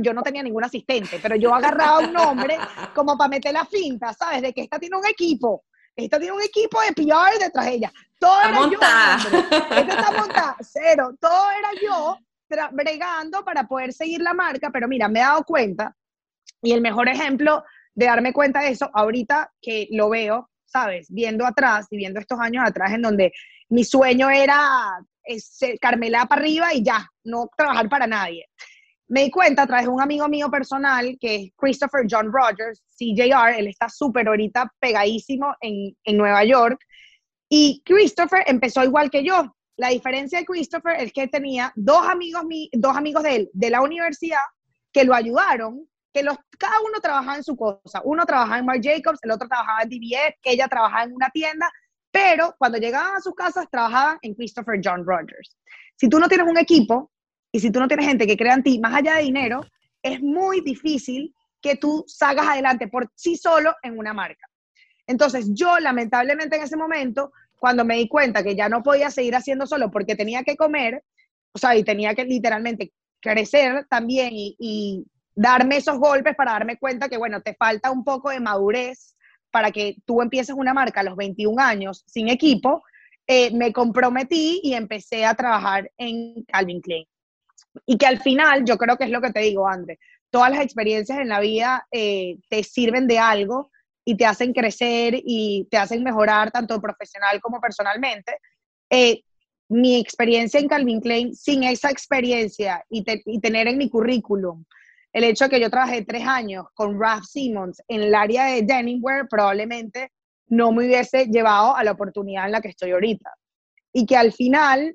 yo 0.00 0.12
no 0.12 0.22
tenía 0.22 0.42
ningún 0.42 0.64
asistente, 0.64 1.18
pero 1.20 1.36
yo 1.36 1.54
agarraba 1.54 2.00
un 2.00 2.12
nombre 2.12 2.56
como 2.94 3.16
para 3.16 3.28
meter 3.28 3.52
la 3.52 3.64
finta, 3.64 4.12
¿sabes? 4.12 4.42
De 4.42 4.52
que 4.52 4.62
esta 4.62 4.78
tiene 4.78 4.96
un 4.96 5.06
equipo, 5.06 5.64
esta 5.96 6.18
tiene 6.18 6.34
un 6.34 6.42
equipo 6.42 6.80
de 6.80 6.92
PR 6.92 7.38
detrás 7.38 7.66
de 7.66 7.72
ella. 7.72 7.92
Todo 8.18 8.40
era 8.40 8.52
montada. 8.52 9.18
yo. 9.18 9.38
Esta 9.38 9.80
está 9.80 10.10
montada, 10.18 10.56
cero. 10.60 11.14
Todo 11.20 11.50
era 11.50 11.70
yo 11.82 12.18
bregando 12.72 13.42
para 13.44 13.64
poder 13.66 13.92
seguir 13.92 14.20
la 14.20 14.34
marca, 14.34 14.70
pero 14.70 14.86
mira, 14.86 15.08
me 15.08 15.20
he 15.20 15.22
dado 15.22 15.42
cuenta, 15.42 15.96
y 16.60 16.72
el 16.72 16.82
mejor 16.82 17.08
ejemplo 17.08 17.64
de 17.94 18.06
darme 18.06 18.32
cuenta 18.32 18.60
de 18.60 18.68
eso, 18.68 18.90
ahorita 18.92 19.50
que 19.60 19.88
lo 19.90 20.10
veo, 20.10 20.50
¿sabes? 20.66 21.06
Viendo 21.10 21.46
atrás 21.46 21.86
y 21.90 21.96
viendo 21.96 22.20
estos 22.20 22.38
años 22.38 22.62
atrás 22.66 22.92
en 22.92 23.02
donde 23.02 23.32
mi 23.70 23.84
sueño 23.84 24.28
era 24.28 24.98
Carmela 25.80 26.26
para 26.26 26.42
arriba 26.42 26.74
y 26.74 26.82
ya, 26.82 27.06
no 27.24 27.48
trabajar 27.56 27.88
para 27.88 28.06
nadie 28.06 28.46
me 29.12 29.24
di 29.24 29.30
cuenta 29.30 29.64
a 29.64 29.88
un 29.90 30.00
amigo 30.00 30.26
mío 30.26 30.50
personal, 30.50 31.18
que 31.20 31.34
es 31.34 31.50
Christopher 31.56 32.06
John 32.10 32.32
Rogers, 32.32 32.82
CJR, 32.96 33.58
él 33.58 33.66
está 33.66 33.86
súper 33.90 34.26
ahorita 34.26 34.72
pegadísimo 34.80 35.54
en, 35.60 35.94
en 36.04 36.16
Nueva 36.16 36.42
York, 36.44 36.80
y 37.46 37.82
Christopher 37.84 38.42
empezó 38.46 38.82
igual 38.82 39.10
que 39.10 39.22
yo. 39.22 39.54
La 39.76 39.88
diferencia 39.88 40.38
de 40.38 40.46
Christopher 40.46 40.98
es 40.98 41.12
que 41.12 41.28
tenía 41.28 41.74
dos 41.76 42.08
amigos, 42.08 42.42
dos 42.72 42.96
amigos 42.96 43.22
de 43.22 43.36
él 43.36 43.50
de 43.52 43.68
la 43.68 43.82
universidad 43.82 44.40
que 44.90 45.04
lo 45.04 45.14
ayudaron, 45.14 45.86
que 46.10 46.22
los, 46.22 46.38
cada 46.58 46.80
uno 46.80 46.98
trabajaba 47.02 47.36
en 47.36 47.44
su 47.44 47.54
cosa. 47.54 48.00
Uno 48.04 48.24
trabajaba 48.24 48.60
en 48.60 48.64
Marc 48.64 48.80
Jacobs, 48.82 49.18
el 49.20 49.30
otro 49.30 49.46
trabajaba 49.46 49.82
en 49.82 49.90
DBS, 49.90 50.36
ella 50.44 50.68
trabajaba 50.68 51.04
en 51.04 51.14
una 51.14 51.28
tienda, 51.28 51.70
pero 52.10 52.54
cuando 52.56 52.78
llegaban 52.78 53.16
a 53.16 53.20
sus 53.20 53.34
casas 53.34 53.68
trabajaban 53.70 54.16
en 54.22 54.32
Christopher 54.32 54.80
John 54.82 55.04
Rogers. 55.04 55.54
Si 55.96 56.08
tú 56.08 56.18
no 56.18 56.28
tienes 56.28 56.48
un 56.48 56.56
equipo, 56.56 57.11
y 57.52 57.60
si 57.60 57.70
tú 57.70 57.78
no 57.78 57.86
tienes 57.86 58.06
gente 58.06 58.26
que 58.26 58.36
crea 58.36 58.54
en 58.54 58.62
ti, 58.62 58.78
más 58.78 58.94
allá 58.94 59.16
de 59.16 59.24
dinero, 59.24 59.60
es 60.02 60.20
muy 60.22 60.62
difícil 60.62 61.34
que 61.60 61.76
tú 61.76 62.04
salgas 62.08 62.48
adelante 62.48 62.88
por 62.88 63.10
sí 63.14 63.36
solo 63.36 63.74
en 63.82 63.98
una 63.98 64.14
marca. 64.14 64.46
Entonces 65.06 65.50
yo 65.52 65.78
lamentablemente 65.78 66.56
en 66.56 66.62
ese 66.62 66.76
momento, 66.76 67.32
cuando 67.60 67.84
me 67.84 67.96
di 67.96 68.08
cuenta 68.08 68.42
que 68.42 68.56
ya 68.56 68.68
no 68.68 68.82
podía 68.82 69.10
seguir 69.10 69.36
haciendo 69.36 69.66
solo 69.66 69.90
porque 69.90 70.16
tenía 70.16 70.42
que 70.42 70.56
comer, 70.56 71.04
o 71.52 71.58
sea, 71.58 71.76
y 71.76 71.84
tenía 71.84 72.14
que 72.14 72.24
literalmente 72.24 72.92
crecer 73.20 73.86
también 73.88 74.30
y, 74.32 75.04
darme 75.34 75.78
esos 75.78 75.98
golpes 75.98 76.36
para 76.36 76.52
darme 76.52 76.76
cuenta 76.76 77.08
que, 77.08 77.16
bueno, 77.16 77.40
te 77.40 77.54
falta 77.54 77.90
un 77.90 78.04
poco 78.04 78.28
de 78.28 78.38
madurez 78.38 79.16
para 79.50 79.70
que 79.70 79.96
tú 80.04 80.20
empieces 80.20 80.54
una 80.54 80.74
marca 80.74 81.00
a 81.00 81.04
los 81.04 81.16
21 81.16 81.58
años 81.58 82.04
sin 82.06 82.28
equipo, 82.28 82.82
eh, 83.26 83.50
me 83.56 83.72
comprometí 83.72 84.60
y 84.62 84.74
empecé 84.74 85.24
a 85.24 85.34
trabajar 85.34 85.90
en 85.96 86.44
Calvin 86.44 86.82
Klein. 86.82 87.06
Y 87.86 87.96
que 87.98 88.06
al 88.06 88.20
final, 88.20 88.64
yo 88.64 88.76
creo 88.76 88.96
que 88.96 89.04
es 89.04 89.10
lo 89.10 89.20
que 89.20 89.32
te 89.32 89.40
digo, 89.40 89.68
André, 89.68 89.98
todas 90.30 90.50
las 90.50 90.60
experiencias 90.60 91.18
en 91.18 91.28
la 91.28 91.40
vida 91.40 91.86
eh, 91.90 92.38
te 92.48 92.62
sirven 92.62 93.06
de 93.06 93.18
algo 93.18 93.70
y 94.04 94.16
te 94.16 94.26
hacen 94.26 94.52
crecer 94.52 95.14
y 95.16 95.68
te 95.70 95.76
hacen 95.76 96.02
mejorar 96.02 96.50
tanto 96.50 96.80
profesional 96.80 97.40
como 97.40 97.60
personalmente. 97.60 98.36
Eh, 98.90 99.22
mi 99.68 99.98
experiencia 99.98 100.60
en 100.60 100.68
Calvin 100.68 101.00
Klein, 101.00 101.34
sin 101.34 101.62
esa 101.64 101.90
experiencia 101.90 102.84
y, 102.90 103.04
tener 103.40 103.68
en 103.68 103.78
mi 103.78 103.88
currículum 103.88 104.64
el 105.12 105.24
hecho 105.24 105.44
de 105.44 105.50
que 105.50 105.60
yo 105.60 105.70
trabajé 105.70 106.04
tres 106.04 106.26
años 106.26 106.66
con 106.74 106.98
Ralph 106.98 107.24
Simmons 107.24 107.82
en 107.88 108.02
el 108.02 108.14
área 108.14 108.46
de 108.46 108.62
denimwear, 108.62 109.28
probablemente 109.28 110.10
no 110.48 110.72
me 110.72 110.86
hubiese 110.86 111.26
llevado 111.26 111.76
a 111.76 111.84
la 111.84 111.92
oportunidad 111.92 112.46
en 112.46 112.52
la 112.52 112.60
que 112.60 112.68
estoy 112.68 112.92
ahorita. 112.92 113.30
Y 113.92 114.06
que 114.06 114.16
al 114.16 114.32
final 114.32 114.94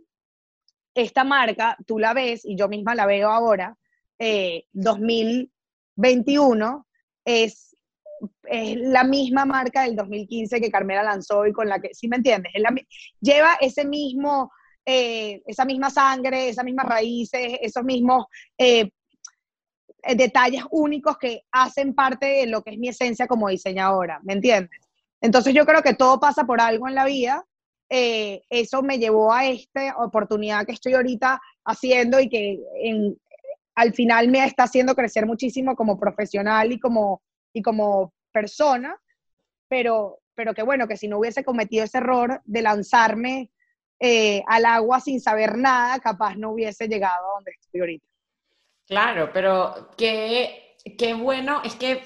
esta 0.98 1.24
marca, 1.24 1.78
tú 1.86 2.00
la 2.00 2.14
ves, 2.14 2.44
y 2.44 2.56
yo 2.56 2.68
misma 2.68 2.96
la 2.96 3.06
veo 3.06 3.30
ahora, 3.30 3.78
2021, 4.74 6.88
eh, 7.24 7.44
es, 7.46 7.78
la 8.50 9.04
misma 9.04 9.46
marca 9.46 9.84
del 9.84 9.96
2015 9.96 10.60
que 10.60 10.72
Carmela 10.72 11.04
lanzó 11.04 11.46
y 11.46 11.54
con 11.54 11.70
la 11.70 11.80
que, 11.80 11.94
¿sí 11.94 12.08
me 12.08 12.16
entiendes? 12.16 12.52
lleva 13.22 13.60
ese 13.62 13.86
mismo, 13.86 14.52
eh, 14.84 15.44
esa 15.46 15.66
misma 15.66 15.92
sangre, 15.92 16.50
esas 16.50 16.66
mismas 16.66 16.88
raíces, 16.88 17.60
esos 17.62 17.84
mismos 17.84 18.26
eh, 18.58 18.90
detalles 20.16 20.64
únicos 20.72 21.20
que 21.20 21.44
hacen 21.52 21.94
parte 21.94 22.26
de 22.26 22.48
lo 22.48 22.64
que 22.64 22.72
es 22.72 22.80
mi 22.80 22.88
esencia 22.88 23.28
como 23.28 23.50
diseñadora, 23.50 24.20
¿me 24.24 24.34
entiendes? 24.34 24.80
Entonces 25.22 25.54
yo 25.54 25.64
creo 25.64 25.84
que 25.84 25.94
todo 25.94 26.20
pasa 26.20 26.46
por 26.46 26.60
algo 26.60 26.88
en 26.88 26.96
la 26.96 27.06
vida 27.06 27.46
eh, 27.90 28.42
eso 28.50 28.82
me 28.82 29.00
llevó 29.00 29.32
a 29.34 29.46
esta 29.46 29.96
oportunidad 29.98 30.66
que 30.66 30.74
estoy 30.74 30.94
ahorita 30.94 31.42
haciendo 31.66 32.20
y 32.20 32.30
que 32.30 32.60
al 33.76 33.94
final 33.94 34.28
me 34.28 34.44
está 34.44 34.64
haciendo 34.64 34.96
crecer 34.96 35.26
muchísimo 35.26 35.76
como 35.76 36.00
profesional 36.00 36.72
y 36.72 36.80
como, 36.80 37.22
y 37.54 37.62
como 37.62 38.14
persona, 38.32 39.00
pero, 39.70 40.20
pero 40.36 40.54
que 40.54 40.64
bueno, 40.64 40.88
que 40.88 40.98
si 40.98 41.08
no 41.08 41.20
hubiese 41.20 41.44
cometido 41.44 41.86
ese 41.86 42.00
error 42.00 42.42
de 42.44 42.62
lanzarme 42.62 43.52
eh, 44.00 44.44
al 44.48 44.66
agua 44.66 45.00
sin 45.00 45.22
saber 45.22 45.58
nada, 45.58 46.00
capaz 46.00 46.36
no 46.36 46.52
hubiese 46.52 46.88
llegado 46.88 47.30
a 47.30 47.34
donde 47.36 47.52
estoy 47.60 47.82
ahorita. 47.82 48.08
Claro, 48.88 49.32
pero 49.34 49.92
qué, 49.98 50.76
qué 50.98 51.14
bueno, 51.14 51.62
es 51.64 51.76
que 51.76 52.02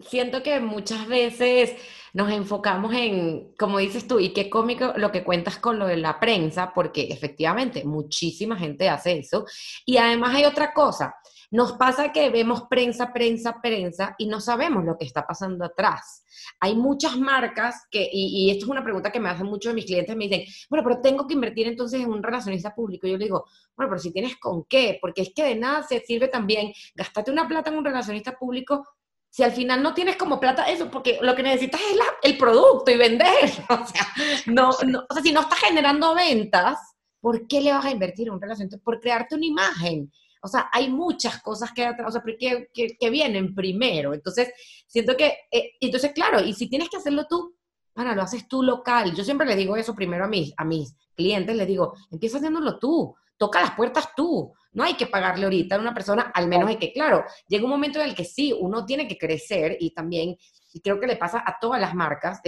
siento 0.00 0.42
que 0.42 0.60
muchas 0.60 1.06
veces 1.06 1.74
nos 2.14 2.30
enfocamos 2.30 2.94
en, 2.94 3.54
como 3.58 3.78
dices 3.78 4.06
tú, 4.06 4.20
y 4.20 4.32
qué 4.32 4.48
cómico 4.48 4.94
lo 4.96 5.10
que 5.12 5.24
cuentas 5.24 5.58
con 5.58 5.78
lo 5.78 5.86
de 5.86 5.96
la 5.96 6.18
prensa, 6.20 6.72
porque 6.72 7.08
efectivamente 7.10 7.84
muchísima 7.84 8.56
gente 8.56 8.88
hace 8.88 9.18
eso. 9.18 9.44
Y 9.84 9.96
además 9.98 10.34
hay 10.36 10.44
otra 10.44 10.72
cosa, 10.72 11.16
nos 11.50 11.72
pasa 11.72 12.12
que 12.12 12.30
vemos 12.30 12.64
prensa, 12.68 13.12
prensa, 13.12 13.60
prensa 13.60 14.14
y 14.18 14.26
no 14.26 14.40
sabemos 14.40 14.84
lo 14.84 14.96
que 14.96 15.04
está 15.04 15.26
pasando 15.26 15.64
atrás. 15.64 16.24
Hay 16.60 16.74
muchas 16.76 17.18
marcas 17.18 17.86
que, 17.90 18.08
y, 18.12 18.50
esto 18.50 18.64
es 18.64 18.70
una 18.70 18.82
pregunta 18.82 19.10
que 19.10 19.20
me 19.20 19.28
hacen 19.28 19.46
muchos 19.46 19.70
de 19.70 19.74
mis 19.74 19.84
clientes, 19.84 20.16
me 20.16 20.28
dicen, 20.28 20.44
bueno, 20.70 20.84
pero 20.84 21.00
tengo 21.00 21.26
que 21.26 21.34
invertir 21.34 21.66
entonces 21.66 22.00
en 22.00 22.10
un 22.10 22.22
relacionista 22.22 22.74
público. 22.74 23.06
Yo 23.06 23.16
le 23.16 23.24
digo, 23.26 23.44
bueno, 23.76 23.90
pero 23.90 23.98
si 24.00 24.12
tienes 24.12 24.36
con 24.36 24.64
qué, 24.64 24.98
porque 25.00 25.22
es 25.22 25.32
que 25.34 25.44
de 25.44 25.54
nada 25.56 25.82
se 25.82 26.00
sirve 26.00 26.28
también 26.28 26.72
gastarte 26.94 27.30
una 27.30 27.46
plata 27.48 27.70
en 27.70 27.78
un 27.78 27.84
relacionista 27.84 28.36
público 28.36 28.84
si 29.34 29.42
al 29.42 29.50
final 29.50 29.82
no 29.82 29.94
tienes 29.94 30.14
como 30.14 30.38
plata 30.38 30.70
eso, 30.70 30.88
porque 30.88 31.18
lo 31.20 31.34
que 31.34 31.42
necesitas 31.42 31.80
es 31.80 31.98
el 32.22 32.38
producto 32.38 32.92
y 32.92 32.96
vender. 32.96 33.26
O 33.68 33.84
sea, 33.84 34.06
no, 34.46 34.70
no, 34.86 35.04
o 35.10 35.12
sea, 35.12 35.22
si 35.24 35.32
no 35.32 35.40
estás 35.40 35.58
generando 35.58 36.14
ventas, 36.14 36.78
¿por 37.20 37.48
qué 37.48 37.60
le 37.60 37.72
vas 37.72 37.84
a 37.84 37.90
invertir 37.90 38.28
en 38.28 38.34
un 38.34 38.40
relacionamiento? 38.40 38.80
Por 38.84 39.00
crearte 39.00 39.34
una 39.34 39.44
imagen. 39.44 40.12
O 40.40 40.46
sea, 40.46 40.70
hay 40.72 40.88
muchas 40.88 41.42
cosas 41.42 41.72
que, 41.72 41.84
o 41.84 42.10
sea, 42.12 42.22
que, 42.38 42.68
que, 42.72 43.10
vienen 43.10 43.56
primero. 43.56 44.14
Entonces, 44.14 44.52
siento 44.86 45.16
que, 45.16 45.36
eh, 45.50 45.72
entonces, 45.80 46.12
claro, 46.12 46.40
y 46.40 46.52
si 46.52 46.68
tienes 46.68 46.88
que 46.88 46.98
hacerlo 46.98 47.26
tú, 47.28 47.56
para, 47.92 48.14
lo 48.14 48.22
haces 48.22 48.46
tú 48.46 48.62
local. 48.62 49.16
Yo 49.16 49.24
siempre 49.24 49.48
les 49.48 49.56
digo 49.56 49.76
eso 49.76 49.96
primero 49.96 50.26
a 50.26 50.28
mis, 50.28 50.54
a 50.56 50.64
mis 50.64 50.94
clientes, 51.16 51.56
les 51.56 51.66
digo, 51.66 51.94
empieza 52.12 52.36
haciéndolo 52.36 52.78
tú, 52.78 53.16
toca 53.36 53.60
las 53.60 53.72
puertas 53.72 54.08
tú. 54.16 54.52
No 54.72 54.82
hay 54.82 54.94
que 54.94 55.06
pagarle 55.06 55.44
ahorita 55.44 55.76
a 55.76 55.78
una 55.78 55.94
persona, 55.94 56.32
al 56.34 56.48
menos 56.48 56.68
hay 56.68 56.76
que, 56.76 56.92
claro, 56.92 57.24
llega 57.46 57.64
un 57.64 57.70
momento 57.70 58.00
en 58.00 58.08
el 58.08 58.14
que 58.14 58.24
sí, 58.24 58.52
uno 58.52 58.84
tiene 58.84 59.06
que 59.06 59.16
crecer 59.16 59.76
y 59.78 59.94
también 59.94 60.36
creo 60.82 60.98
que 60.98 61.06
le 61.06 61.16
pasa 61.16 61.44
a 61.46 61.58
todas 61.60 61.80
las 61.80 61.94
marcas, 61.94 62.40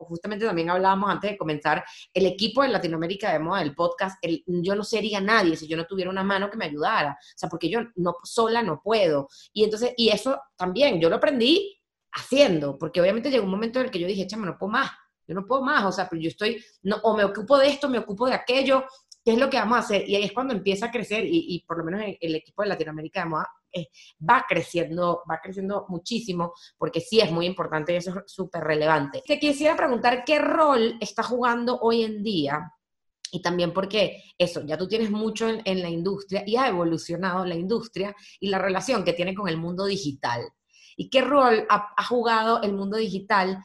justamente 0.00 0.44
también 0.44 0.68
hablábamos 0.68 1.08
antes 1.08 1.30
de 1.30 1.38
comenzar, 1.38 1.82
el 2.12 2.26
equipo 2.26 2.62
de 2.62 2.68
Latinoamérica 2.68 3.32
de 3.32 3.38
moda 3.38 3.60
del 3.60 3.74
podcast, 3.74 4.22
yo 4.46 4.74
no 4.74 4.84
sería 4.84 5.20
nadie 5.20 5.56
si 5.56 5.66
yo 5.66 5.76
no 5.76 5.86
tuviera 5.86 6.10
una 6.10 6.22
mano 6.22 6.50
que 6.50 6.58
me 6.58 6.66
ayudara, 6.66 7.12
o 7.12 7.38
sea, 7.38 7.48
porque 7.48 7.70
yo 7.70 7.80
sola 8.24 8.62
no 8.62 8.82
puedo. 8.82 9.28
Y 9.54 9.64
entonces, 9.64 9.94
y 9.96 10.10
eso 10.10 10.38
también, 10.56 11.00
yo 11.00 11.08
lo 11.08 11.16
aprendí 11.16 11.80
haciendo, 12.12 12.76
porque 12.78 13.00
obviamente 13.00 13.30
llegó 13.30 13.44
un 13.44 13.50
momento 13.50 13.78
en 13.78 13.86
el 13.86 13.90
que 13.90 13.98
yo 13.98 14.06
dije, 14.06 14.26
chama, 14.26 14.44
no 14.44 14.58
puedo 14.58 14.72
más, 14.72 14.90
yo 15.26 15.34
no 15.34 15.46
puedo 15.46 15.62
más, 15.62 15.84
o 15.84 15.92
sea, 15.92 16.08
pero 16.08 16.20
yo 16.20 16.28
estoy, 16.28 16.62
no, 16.82 16.96
o 17.02 17.16
me 17.16 17.24
ocupo 17.24 17.58
de 17.58 17.68
esto, 17.68 17.88
me 17.88 17.98
ocupo 17.98 18.26
de 18.26 18.34
aquello, 18.34 18.84
¿qué 19.26 19.32
es 19.32 19.38
lo 19.38 19.50
que 19.50 19.58
vamos 19.58 19.76
a 19.76 19.80
hacer? 19.80 20.08
Y 20.08 20.14
ahí 20.14 20.22
es 20.22 20.32
cuando 20.32 20.54
empieza 20.54 20.86
a 20.86 20.90
crecer, 20.92 21.24
y, 21.26 21.64
por 21.66 21.78
lo 21.78 21.84
menos 21.84 22.00
el, 22.20 22.34
equipo 22.36 22.62
de 22.62 22.68
Latinoamérica 22.68 23.24
de 23.24 23.26
Moda 23.26 23.50
va 24.22 24.44
creciendo, 24.48 25.24
va 25.28 25.40
creciendo 25.42 25.84
muchísimo, 25.88 26.52
porque 26.78 27.00
sí 27.00 27.18
es 27.18 27.32
muy 27.32 27.44
importante 27.44 27.92
y 27.92 27.96
eso 27.96 28.10
es 28.24 28.32
súper 28.32 28.62
relevante. 28.62 29.24
Te 29.26 29.40
quisiera 29.40 29.74
preguntar 29.74 30.22
qué 30.24 30.38
rol 30.38 30.96
está 31.00 31.24
jugando 31.24 31.76
hoy 31.80 32.04
en 32.04 32.22
día 32.22 32.72
y 33.32 33.42
también 33.42 33.72
porque 33.72 34.22
eso, 34.38 34.62
ya 34.64 34.78
tú 34.78 34.86
tienes 34.86 35.10
mucho 35.10 35.48
en, 35.48 35.82
la 35.82 35.88
industria 35.88 36.44
y 36.46 36.54
ha 36.54 36.68
evolucionado 36.68 37.44
la 37.44 37.56
industria 37.56 38.14
y 38.38 38.48
la 38.48 38.60
relación 38.60 39.02
que 39.02 39.12
tiene 39.12 39.34
con 39.34 39.48
el 39.48 39.56
mundo 39.56 39.86
digital. 39.86 40.42
¿Y 40.96 41.10
qué 41.10 41.22
rol 41.22 41.66
ha, 41.68 42.04
jugado 42.04 42.62
el 42.62 42.74
mundo 42.74 42.96
digital 42.96 43.64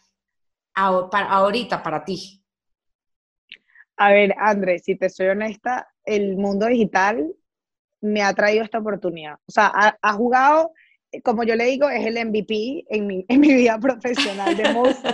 para, 0.74 1.30
ahorita 1.30 1.84
para 1.84 2.04
ti? 2.04 2.41
A 4.02 4.12
ver, 4.12 4.34
Andrés, 4.40 4.82
si 4.84 4.96
te 4.96 5.12
soy 5.12 5.28
honesta, 5.28 5.88
el 6.06 6.36
mundo 6.36 6.66
digital 6.66 7.32
me 8.02 8.24
ha 8.24 8.34
traído 8.34 8.64
esta 8.64 8.80
oportunidad. 8.80 9.36
O 9.46 9.52
sea, 9.52 9.72
ha, 10.02 10.14
jugado, 10.14 10.72
como 11.24 11.44
yo 11.44 11.56
le 11.56 11.66
digo, 11.66 11.88
es 11.88 12.04
el 12.08 12.16
MVP 12.26 12.86
en 12.90 13.06
mi, 13.06 13.24
en 13.28 13.40
mi 13.40 13.54
vida 13.54 13.78
profesional, 13.80 14.58
de 14.58 14.74
most, 14.74 15.06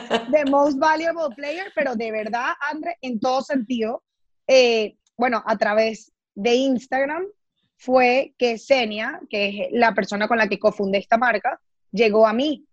most 0.49 0.79
valuable 0.79 1.35
player, 1.35 1.69
pero 1.75 1.95
de 1.95 2.13
verdad, 2.13 2.51
Andrés, 2.61 2.95
en 3.01 3.19
todo 3.19 3.41
sentido, 3.41 4.05
eh, 4.47 4.95
bueno, 5.17 5.43
a 5.45 5.57
través 5.57 6.13
de 6.33 6.55
Instagram 6.55 7.25
fue 7.75 8.35
que 8.37 8.57
Senia, 8.57 9.19
que 9.29 9.49
es 9.49 9.67
la 9.71 9.93
persona 9.93 10.29
con 10.29 10.37
la 10.37 10.47
que 10.47 10.59
cofundé 10.59 10.99
esta 10.99 11.17
marca, 11.17 11.59
llegó 11.91 12.25
a 12.25 12.31
mí. 12.31 12.65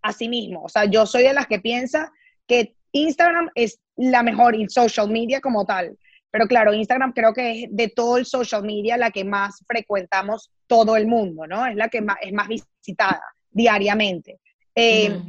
A 0.00 0.14
sí 0.14 0.30
mismo. 0.30 0.62
O 0.62 0.68
sea, 0.70 0.86
yo 0.86 1.04
soy 1.04 1.24
de 1.24 1.34
las 1.34 1.46
que 1.46 1.60
piensa 1.60 2.10
que 2.46 2.74
Instagram 2.92 3.50
es 3.54 3.80
la 3.96 4.22
mejor 4.22 4.54
y 4.54 4.68
social 4.68 5.10
media 5.10 5.40
como 5.40 5.64
tal. 5.64 5.96
Pero 6.30 6.46
claro, 6.46 6.72
Instagram 6.72 7.12
creo 7.12 7.32
que 7.32 7.64
es 7.64 7.68
de 7.70 7.88
todo 7.88 8.16
el 8.16 8.26
social 8.26 8.64
media 8.64 8.96
la 8.96 9.10
que 9.10 9.24
más 9.24 9.62
frecuentamos 9.66 10.50
todo 10.66 10.96
el 10.96 11.06
mundo, 11.06 11.46
¿no? 11.46 11.64
Es 11.66 11.76
la 11.76 11.88
que 11.88 12.00
más, 12.00 12.16
es 12.22 12.32
más 12.32 12.48
visitada 12.48 13.22
diariamente. 13.50 14.40
Eh, 14.74 15.22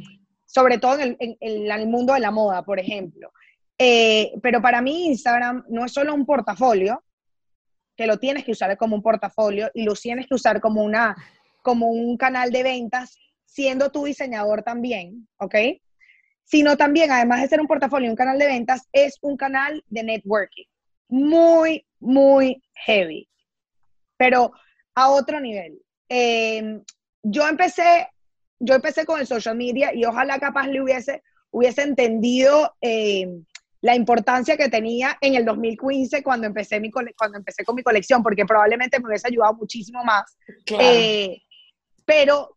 sobre 0.44 0.78
todo 0.78 0.98
en 0.98 1.16
el, 1.38 1.86
mundo 1.86 2.14
de 2.14 2.20
la 2.20 2.30
moda, 2.30 2.62
por 2.62 2.80
ejemplo. 2.80 3.30
Eh, 3.78 4.32
pero 4.42 4.60
para 4.60 4.80
mí 4.80 5.06
Instagram 5.06 5.64
no 5.68 5.84
es 5.84 5.92
solo 5.92 6.14
un 6.14 6.26
portafolio, 6.26 7.02
que 7.96 8.06
lo 8.06 8.18
tienes 8.18 8.44
que 8.44 8.52
usar 8.52 8.76
como 8.76 8.96
un 8.96 9.02
portafolio 9.02 9.70
y 9.74 9.84
lo 9.84 9.94
tienes 9.94 10.26
que 10.26 10.34
usar 10.34 10.60
como, 10.60 10.82
una, 10.82 11.16
como 11.62 11.88
un 11.88 12.16
canal 12.16 12.50
de 12.50 12.62
ventas, 12.62 13.16
siendo 13.44 13.90
tu 13.90 14.04
diseñador 14.04 14.62
también, 14.62 15.28
¿ok? 15.38 15.54
Sino 16.46 16.76
también, 16.76 17.10
además 17.10 17.42
de 17.42 17.48
ser 17.48 17.60
un 17.60 17.66
portafolio 17.66 18.08
un 18.08 18.16
canal 18.16 18.38
de 18.38 18.46
ventas, 18.46 18.88
es 18.92 19.18
un 19.20 19.36
canal 19.36 19.82
de 19.88 20.04
networking. 20.04 20.64
Muy, 21.08 21.84
muy 21.98 22.62
heavy. 22.74 23.28
Pero 24.16 24.52
a 24.94 25.10
otro 25.10 25.40
nivel. 25.40 25.82
Em, 26.08 26.82
yo 27.22 27.48
empecé, 27.48 28.08
yo 28.60 28.74
empecé 28.74 29.04
con 29.04 29.20
el 29.20 29.26
social 29.26 29.56
media 29.56 29.92
y 29.92 30.04
ojalá 30.04 30.38
capaz 30.38 30.68
le 30.68 30.80
hubiese, 30.80 31.22
hubiese 31.50 31.82
entendido 31.82 32.76
em, 32.80 33.44
la 33.80 33.96
importancia 33.96 34.56
que 34.56 34.68
tenía 34.68 35.18
en 35.20 35.34
el 35.34 35.44
2015 35.44 36.22
cuando 36.22 36.46
empecé, 36.46 36.78
mi 36.78 36.92
cuando 36.92 37.38
empecé 37.38 37.64
con 37.64 37.74
mi 37.74 37.82
colección, 37.82 38.22
porque 38.22 38.46
probablemente 38.46 39.00
me 39.00 39.08
hubiese 39.08 39.26
ayudado 39.26 39.54
muchísimo 39.54 40.04
más. 40.04 40.36
Eh, 40.78 41.42
pero 42.04 42.55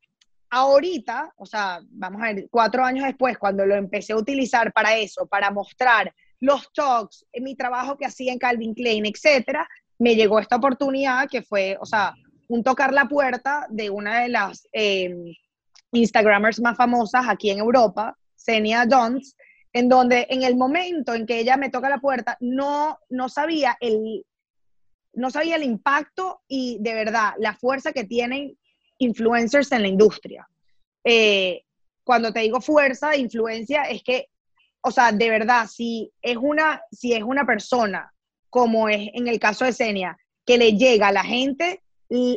ahorita, 0.49 1.33
o 1.37 1.45
sea, 1.45 1.79
vamos 1.89 2.21
a 2.21 2.33
ver, 2.33 2.47
cuatro 2.49 2.83
años 2.83 3.05
después, 3.05 3.37
cuando 3.37 3.65
lo 3.65 3.75
empecé 3.75 4.13
a 4.13 4.17
utilizar 4.17 4.71
para 4.73 4.97
eso, 4.97 5.27
para 5.27 5.51
mostrar 5.51 6.13
los 6.39 6.71
talks, 6.73 7.25
mi 7.41 7.55
trabajo 7.55 7.97
que 7.97 8.05
hacía 8.05 8.31
en 8.31 8.39
Calvin 8.39 8.73
Klein, 8.73 9.05
etcétera, 9.05 9.67
me 9.97 10.15
llegó 10.15 10.39
esta 10.39 10.55
oportunidad 10.55 11.29
que 11.29 11.41
fue, 11.41 11.77
o 11.79 11.85
sea, 11.85 12.13
un 12.47 12.63
tocar 12.63 12.93
la 12.93 13.07
puerta 13.07 13.67
de 13.69 13.89
una 13.89 14.21
de 14.21 14.29
las 14.29 14.67
em, 14.71 15.33
Instagramers 15.91 16.59
más 16.61 16.77
famosas 16.77 17.25
aquí 17.27 17.49
en 17.51 17.59
Europa, 17.59 18.17
Senia 18.35 18.87
Jones, 18.89 19.35
en 19.73 19.89
donde 19.89 20.25
en 20.29 20.43
el 20.43 20.55
momento 20.55 21.13
en 21.13 21.25
que 21.25 21.39
ella 21.39 21.57
me 21.57 21.69
toca 21.69 21.89
la 21.89 21.99
puerta, 21.99 22.37
no, 22.39 22.97
no 23.09 23.29
sabía 23.29 23.77
el 23.79 24.25
no 25.11 25.31
sabía 25.31 25.55
el 25.55 25.63
impacto 25.63 26.41
y 26.47 26.77
de 26.81 26.93
verdad 26.93 27.33
la 27.39 27.53
fuerza 27.53 27.91
que 27.91 28.03
tienen 28.03 28.57
influencers 28.99 29.71
en 29.71 29.81
la 29.81 29.87
industria. 29.87 30.47
Eh, 31.03 31.63
cuando 32.03 32.31
te 32.31 32.41
digo 32.41 32.61
fuerza, 32.61 33.15
influencia, 33.17 33.83
es 33.83 34.03
que, 34.03 34.27
o 34.81 34.91
sea, 34.91 35.11
de 35.11 35.29
verdad, 35.29 35.67
si 35.67 36.11
es 36.21 36.37
una, 36.37 36.81
si 36.91 37.13
es 37.13 37.23
una 37.23 37.45
persona, 37.45 38.13
como 38.49 38.89
es 38.89 39.09
en 39.13 39.27
el 39.27 39.39
caso 39.39 39.65
de 39.65 39.73
Senia, 39.73 40.17
que 40.45 40.57
le 40.57 40.73
llega 40.73 41.09
a 41.09 41.11
la 41.11 41.23
gente, 41.23 41.81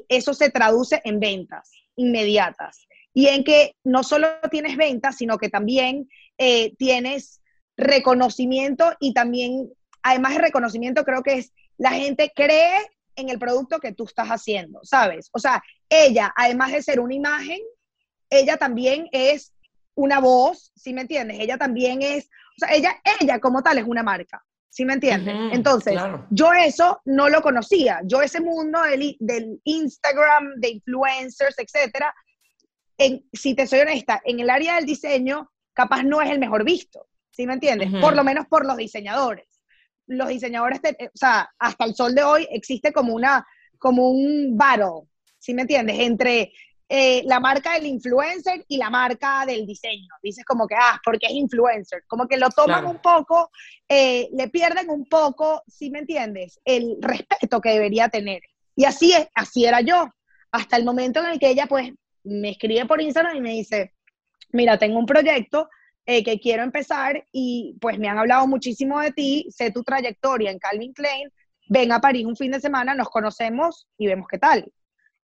eso 0.09 0.35
se 0.35 0.51
traduce 0.51 1.01
en 1.05 1.21
ventas 1.21 1.71
inmediatas. 1.97 2.87
Y 3.15 3.27
en 3.29 3.45
que 3.45 3.77
no 3.85 4.03
solo 4.03 4.29
tienes 4.51 4.77
ventas, 4.77 5.17
sino 5.17 5.39
que 5.39 5.49
también 5.49 6.09
eh, 6.39 6.75
tienes 6.77 7.41
reconocimiento 7.77 8.93
y 9.01 9.13
también, 9.13 9.71
además 10.03 10.35
de 10.35 10.41
reconocimiento, 10.41 11.05
creo 11.05 11.23
que 11.23 11.35
es 11.35 11.53
la 11.79 11.93
gente 11.93 12.33
cree 12.35 12.79
en 13.17 13.29
el 13.29 13.39
producto 13.39 13.79
que 13.81 13.93
tú 13.93 14.05
estás 14.05 14.29
haciendo, 14.29 14.81
¿sabes? 14.83 15.29
O 15.33 15.39
sea, 15.39 15.63
ella, 15.89 16.33
además 16.37 16.73
de 16.73 16.83
ser 16.83 17.01
una 17.01 17.15
imagen, 17.15 17.61
ella 18.31 18.57
también 18.57 19.09
es 19.13 19.53
una 19.95 20.21
voz, 20.21 20.73
¿sí 20.75 20.95
me 20.95 21.03
entiendes? 21.03 21.39
Ella 21.41 21.59
también 21.59 22.03
es, 22.03 22.27
o 22.27 22.67
sea, 22.67 22.75
ella, 22.75 23.01
ella 23.21 23.39
como 23.39 23.63
tal 23.63 23.79
es 23.79 23.85
una 23.85 24.03
marca, 24.03 24.43
¿sí 24.71 24.85
me 24.85 24.95
entiendes? 24.95 25.35
Entonces, 25.53 25.99
yo 26.31 26.53
eso 26.53 27.01
no 27.05 27.29
lo 27.29 27.43
conocía, 27.43 28.01
yo 28.05 28.23
ese 28.23 28.41
mundo 28.41 28.81
del, 28.83 29.17
del 29.21 29.61
Instagram, 29.65 30.55
de 30.57 30.71
influencers, 30.71 31.59
etcétera, 31.59 32.15
en, 32.97 33.25
si 33.33 33.55
te 33.55 33.67
soy 33.67 33.81
honesta, 33.81 34.21
en 34.25 34.41
el 34.41 34.49
área 34.49 34.77
del 34.77 34.87
diseño, 34.87 35.51
capaz 35.75 36.03
no 36.03 36.23
es 36.23 36.31
el 36.31 36.39
mejor 36.39 36.65
visto, 36.65 37.07
¿sí 37.31 37.47
me 37.47 37.55
entiendes? 37.55 37.91
Por 38.01 38.17
lo 38.17 38.25
menos 38.25 38.47
por 38.47 38.65
los 38.65 38.77
diseñadores 38.77 39.52
los 40.07 40.29
diseñadores, 40.29 40.81
o 40.81 41.11
sea, 41.17 41.51
hasta 41.59 41.85
el 41.85 41.95
sol 41.95 42.15
de 42.15 42.25
hoy 42.25 42.49
existe 42.51 42.93
como 42.93 43.15
una, 43.15 43.47
como 43.79 44.11
un 44.11 44.57
battle, 44.57 45.09
¿sí 45.39 45.55
me 45.55 45.63
entiendes? 45.63 45.99
Entre 45.99 46.53
eh, 46.95 47.23
la 47.25 47.41
marca 47.41 47.73
del 47.73 47.87
influencer 47.87 48.67
y 48.69 48.77
la 48.77 48.91
marca 48.91 49.47
del 49.47 49.67
diseño. 49.67 50.09
Dices 50.23 50.45
como 50.45 50.67
que, 50.67 50.75
ah, 50.75 51.01
porque 51.03 51.27
es 51.27 51.33
influencer. 51.33 52.05
Como 52.07 52.29
que 52.29 52.37
lo 52.37 52.51
toman 52.51 52.85
un 52.85 52.99
poco, 52.99 53.51
eh, 53.89 54.29
le 54.35 54.49
pierden 54.49 54.91
un 54.91 55.07
poco, 55.07 55.63
¿sí 55.67 55.91
me 55.91 56.01
entiendes? 56.01 56.61
El 56.67 56.99
respeto 57.01 57.63
que 57.63 57.71
debería 57.71 58.11
tener. 58.11 58.43
Y 58.77 58.85
así 58.85 59.13
es, 59.15 59.27
así 59.35 59.65
era 59.65 59.81
yo. 59.81 60.07
Hasta 60.51 60.77
el 60.77 60.85
momento 60.85 61.21
en 61.21 61.31
el 61.31 61.39
que 61.39 61.49
ella, 61.49 61.67
pues, 61.67 61.93
me 62.25 62.51
escribe 62.51 62.85
por 62.85 63.01
Instagram 63.01 63.37
y 63.37 63.41
me 63.41 63.53
dice, 63.53 63.95
mira, 64.51 64.79
tengo 64.79 64.99
un 64.99 65.07
proyecto 65.07 65.71
eh, 66.07 66.25
que 66.25 66.41
quiero 66.41 66.63
empezar 66.63 67.27
y 67.33 67.77
pues 67.81 67.99
me 67.99 68.09
han 68.09 68.19
hablado 68.19 68.47
muchísimo 68.47 69.01
de 69.01 69.13
ti, 69.13 69.47
sé 69.51 69.71
tu 69.71 69.83
trayectoria 69.83 70.51
en 70.51 70.59
Calvin 70.59 70.93
Klein, 70.93 71.31
ven 71.69 71.93
a 71.93 72.01
París 72.01 72.27
un 72.27 72.37
fin 72.37 72.51
de 72.51 72.61
semana, 72.61 72.95
nos 72.95 73.09
conocemos 73.09 73.87
y 73.97 74.07
vemos 74.07 74.27
qué 74.29 74.39
tal. 74.39 74.73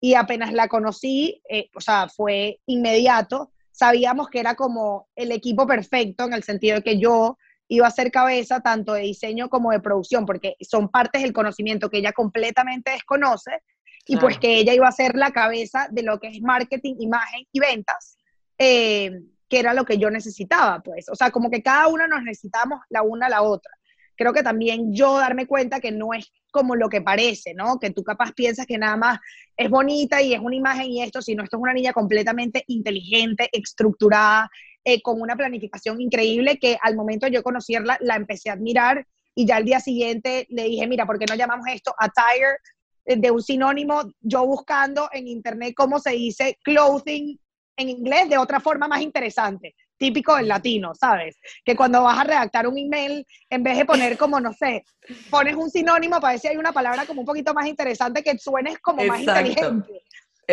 Y 0.00 0.14
apenas 0.14 0.52
la 0.52 0.68
conocí, 0.68 1.42
eh, 1.48 1.70
o 1.74 1.80
sea, 1.80 2.08
fue 2.08 2.60
inmediato, 2.66 3.52
sabíamos 3.72 4.28
que 4.28 4.40
era 4.40 4.54
como 4.54 5.08
el 5.16 5.32
equipo 5.32 5.66
perfecto 5.66 6.24
en 6.24 6.34
el 6.34 6.42
sentido 6.42 6.76
de 6.76 6.82
que 6.82 6.98
yo 6.98 7.38
iba 7.68 7.86
a 7.86 7.90
ser 7.90 8.10
cabeza 8.10 8.60
tanto 8.60 8.92
de 8.92 9.02
diseño 9.02 9.48
como 9.48 9.72
de 9.72 9.80
producción, 9.80 10.26
porque 10.26 10.56
son 10.60 10.88
partes 10.88 11.22
del 11.22 11.32
conocimiento 11.32 11.90
que 11.90 11.98
ella 11.98 12.12
completamente 12.12 12.92
desconoce, 12.92 13.62
y 14.08 14.16
pues 14.18 14.38
que 14.38 14.58
ella 14.58 14.72
iba 14.72 14.86
a 14.86 14.92
ser 14.92 15.16
la 15.16 15.32
cabeza 15.32 15.88
de 15.90 16.04
lo 16.04 16.20
que 16.20 16.28
es 16.28 16.40
marketing, 16.40 16.94
imagen 17.00 17.44
y 17.50 17.58
ventas. 17.58 18.16
Eh, 18.56 19.10
que 19.48 19.58
era 19.58 19.74
lo 19.74 19.84
que 19.84 19.98
yo 19.98 20.10
necesitaba, 20.10 20.82
pues. 20.82 21.08
O 21.08 21.14
sea, 21.14 21.30
como 21.30 21.50
que 21.50 21.62
cada 21.62 21.88
una 21.88 22.06
nos 22.08 22.22
necesitamos 22.22 22.80
la 22.90 23.02
una 23.02 23.26
a 23.26 23.30
la 23.30 23.42
otra. 23.42 23.72
Creo 24.16 24.32
que 24.32 24.42
también 24.42 24.94
yo 24.94 25.18
darme 25.18 25.46
cuenta 25.46 25.78
que 25.78 25.92
no 25.92 26.14
es 26.14 26.32
como 26.50 26.74
lo 26.74 26.88
que 26.88 27.02
parece, 27.02 27.52
¿no? 27.52 27.78
Que 27.78 27.90
tú 27.90 28.02
capaz 28.02 28.32
piensas 28.32 28.66
que 28.66 28.78
nada 28.78 28.96
más 28.96 29.18
es 29.56 29.68
bonita 29.68 30.22
y 30.22 30.32
es 30.32 30.40
una 30.40 30.56
imagen 30.56 30.86
y 30.86 31.02
esto, 31.02 31.20
sino 31.20 31.44
esto 31.44 31.58
es 31.58 31.62
una 31.62 31.74
niña 31.74 31.92
completamente 31.92 32.64
inteligente, 32.66 33.50
estructurada, 33.52 34.50
eh, 34.84 35.02
con 35.02 35.20
una 35.20 35.36
planificación 35.36 36.00
increíble 36.00 36.58
que 36.58 36.78
al 36.80 36.96
momento 36.96 37.26
yo 37.26 37.42
conocerla 37.42 37.98
la 38.00 38.16
empecé 38.16 38.50
a 38.50 38.54
admirar 38.54 39.06
y 39.34 39.46
ya 39.46 39.56
al 39.56 39.64
día 39.64 39.80
siguiente 39.80 40.46
le 40.48 40.64
dije, 40.64 40.86
mira, 40.86 41.04
¿por 41.04 41.18
qué 41.18 41.26
no 41.26 41.34
llamamos 41.34 41.66
esto 41.68 41.94
attire 41.98 42.56
eh, 43.04 43.16
de 43.16 43.30
un 43.30 43.42
sinónimo? 43.42 44.04
Yo 44.20 44.46
buscando 44.46 45.10
en 45.12 45.28
internet 45.28 45.74
cómo 45.76 45.98
se 45.98 46.12
dice 46.12 46.58
clothing 46.62 47.38
en 47.76 47.88
inglés 47.88 48.28
de 48.28 48.38
otra 48.38 48.60
forma 48.60 48.88
más 48.88 49.00
interesante, 49.00 49.74
típico 49.98 50.36
del 50.36 50.48
latino, 50.48 50.94
¿sabes? 50.94 51.38
Que 51.64 51.76
cuando 51.76 52.02
vas 52.02 52.18
a 52.18 52.24
redactar 52.24 52.66
un 52.66 52.78
email, 52.78 53.26
en 53.50 53.62
vez 53.62 53.78
de 53.78 53.84
poner 53.84 54.16
como, 54.16 54.40
no 54.40 54.52
sé, 54.52 54.84
pones 55.30 55.54
un 55.54 55.70
sinónimo 55.70 56.20
para 56.20 56.32
ver 56.32 56.40
si 56.40 56.48
hay 56.48 56.56
una 56.56 56.72
palabra 56.72 57.06
como 57.06 57.20
un 57.20 57.26
poquito 57.26 57.54
más 57.54 57.66
interesante 57.66 58.22
que 58.22 58.38
suenes 58.38 58.78
como 58.78 59.04
más 59.04 59.20
inteligente. 59.20 60.02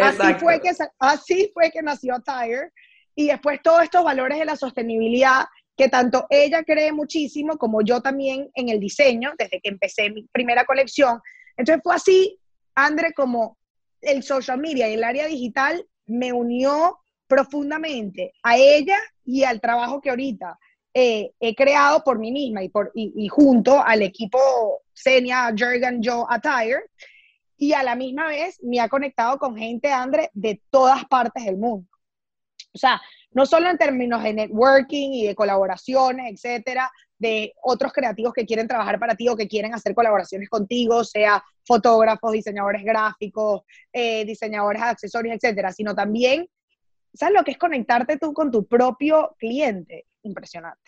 Así 0.01 0.33
fue, 0.35 0.59
que, 0.59 0.71
así 0.99 1.51
fue 1.53 1.71
que 1.71 1.81
nació 1.81 2.15
Tire. 2.21 2.71
Y 3.15 3.27
después 3.27 3.61
todos 3.61 3.83
estos 3.83 4.03
valores 4.03 4.39
de 4.39 4.45
la 4.45 4.55
sostenibilidad 4.55 5.45
que 5.77 5.87
tanto 5.87 6.25
ella 6.29 6.63
cree 6.63 6.91
muchísimo 6.91 7.57
como 7.57 7.81
yo 7.81 8.01
también 8.01 8.49
en 8.55 8.69
el 8.69 8.79
diseño, 8.79 9.33
desde 9.37 9.59
que 9.59 9.69
empecé 9.69 10.09
mi 10.09 10.27
primera 10.31 10.65
colección. 10.65 11.19
Entonces 11.57 11.81
fue 11.83 11.95
así, 11.95 12.39
André, 12.75 13.13
como 13.13 13.57
el 14.01 14.23
social 14.23 14.59
media 14.59 14.89
y 14.89 14.93
el 14.93 15.03
área 15.03 15.27
digital 15.27 15.85
me 16.05 16.33
unió 16.33 16.99
profundamente 17.33 18.33
a 18.43 18.57
ella 18.57 18.97
y 19.25 19.43
al 19.43 19.59
trabajo 19.59 19.99
que 19.99 20.11
ahorita 20.11 20.59
eh, 20.93 21.31
he 21.39 21.55
creado 21.55 22.03
por 22.03 22.19
mí 22.19 22.31
misma 22.31 22.63
y, 22.63 22.69
por, 22.69 22.91
y, 22.93 23.27
junto 23.27 23.83
al 23.83 24.03
equipo 24.03 24.37
Senia, 24.93 25.49
Jurgen, 25.49 25.99
Joe, 26.03 26.25
Attire, 26.29 26.83
y 27.57 27.73
a 27.73 27.81
la 27.81 27.95
misma 27.95 28.27
vez 28.27 28.59
me 28.61 28.79
ha 28.79 28.87
conectado 28.87 29.39
con 29.39 29.57
gente, 29.57 29.91
André, 29.91 30.29
de 30.33 30.61
todas 30.69 31.05
partes 31.05 31.43
del 31.45 31.57
mundo. 31.57 31.87
O 32.75 32.77
sea, 32.77 33.01
no 33.31 33.47
solo 33.47 33.69
en 33.69 33.77
términos 33.79 34.21
de 34.21 34.33
networking 34.33 35.11
y 35.13 35.25
de 35.25 35.33
colaboraciones, 35.33 36.31
etcétera, 36.33 36.91
de 37.17 37.53
otros 37.63 37.91
creativos 37.93 38.33
que 38.33 38.45
quieren 38.45 38.67
trabajar 38.67 38.99
para 38.99 39.15
ti 39.15 39.27
o 39.29 39.35
que 39.35 39.47
quieren 39.47 39.73
hacer 39.73 39.95
colaboraciones 39.95 40.49
contigo, 40.49 41.03
sea 41.03 41.43
fotógrafos, 41.65 42.33
diseñadores 42.33 42.83
gráficos, 42.83 43.61
eh, 43.91 44.25
diseñadores 44.25 44.81
de 44.81 44.87
accesorios, 44.89 45.35
etcétera, 45.35 45.71
sino 45.71 45.95
también, 45.95 46.47
¿sabes 47.13 47.35
lo 47.35 47.43
que 47.43 47.51
es 47.51 47.57
conectarte 47.57 48.17
tú 48.17 48.33
con 48.33 48.51
tu 48.51 48.65
propio 48.65 49.35
cliente? 49.37 50.07
Impresionante. 50.23 50.81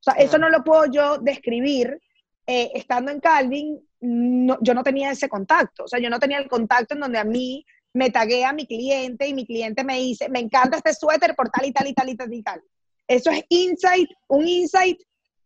O 0.00 0.02
sea, 0.02 0.14
eso 0.14 0.38
no 0.38 0.48
lo 0.48 0.64
puedo 0.64 0.86
yo 0.86 1.18
describir 1.18 2.00
eh, 2.46 2.72
estando 2.74 3.12
en 3.12 3.20
Calvin, 3.20 3.80
yo 4.00 4.74
no 4.74 4.82
tenía 4.82 5.12
ese 5.12 5.28
contacto. 5.28 5.84
O 5.84 5.88
sea, 5.88 6.00
yo 6.00 6.10
no 6.10 6.18
tenía 6.18 6.38
el 6.38 6.48
contacto 6.48 6.94
en 6.94 7.00
donde 7.00 7.18
a 7.18 7.24
mí 7.24 7.64
me 7.94 8.10
taguea 8.10 8.50
a 8.50 8.52
mi 8.52 8.66
cliente 8.66 9.28
y 9.28 9.34
mi 9.34 9.46
cliente 9.46 9.84
me 9.84 9.98
dice, 9.98 10.28
me 10.28 10.40
encanta 10.40 10.78
este 10.78 10.94
suéter 10.94 11.36
por 11.36 11.50
tal 11.50 11.66
y 11.66 11.72
tal 11.72 11.86
y 11.86 11.94
tal 11.94 12.08
y 12.08 12.16
tal 12.16 12.32
y 12.32 12.42
tal. 12.42 12.62
Eso 13.06 13.30
es 13.30 13.44
insight, 13.48 14.10
un 14.28 14.48
insight 14.48 15.00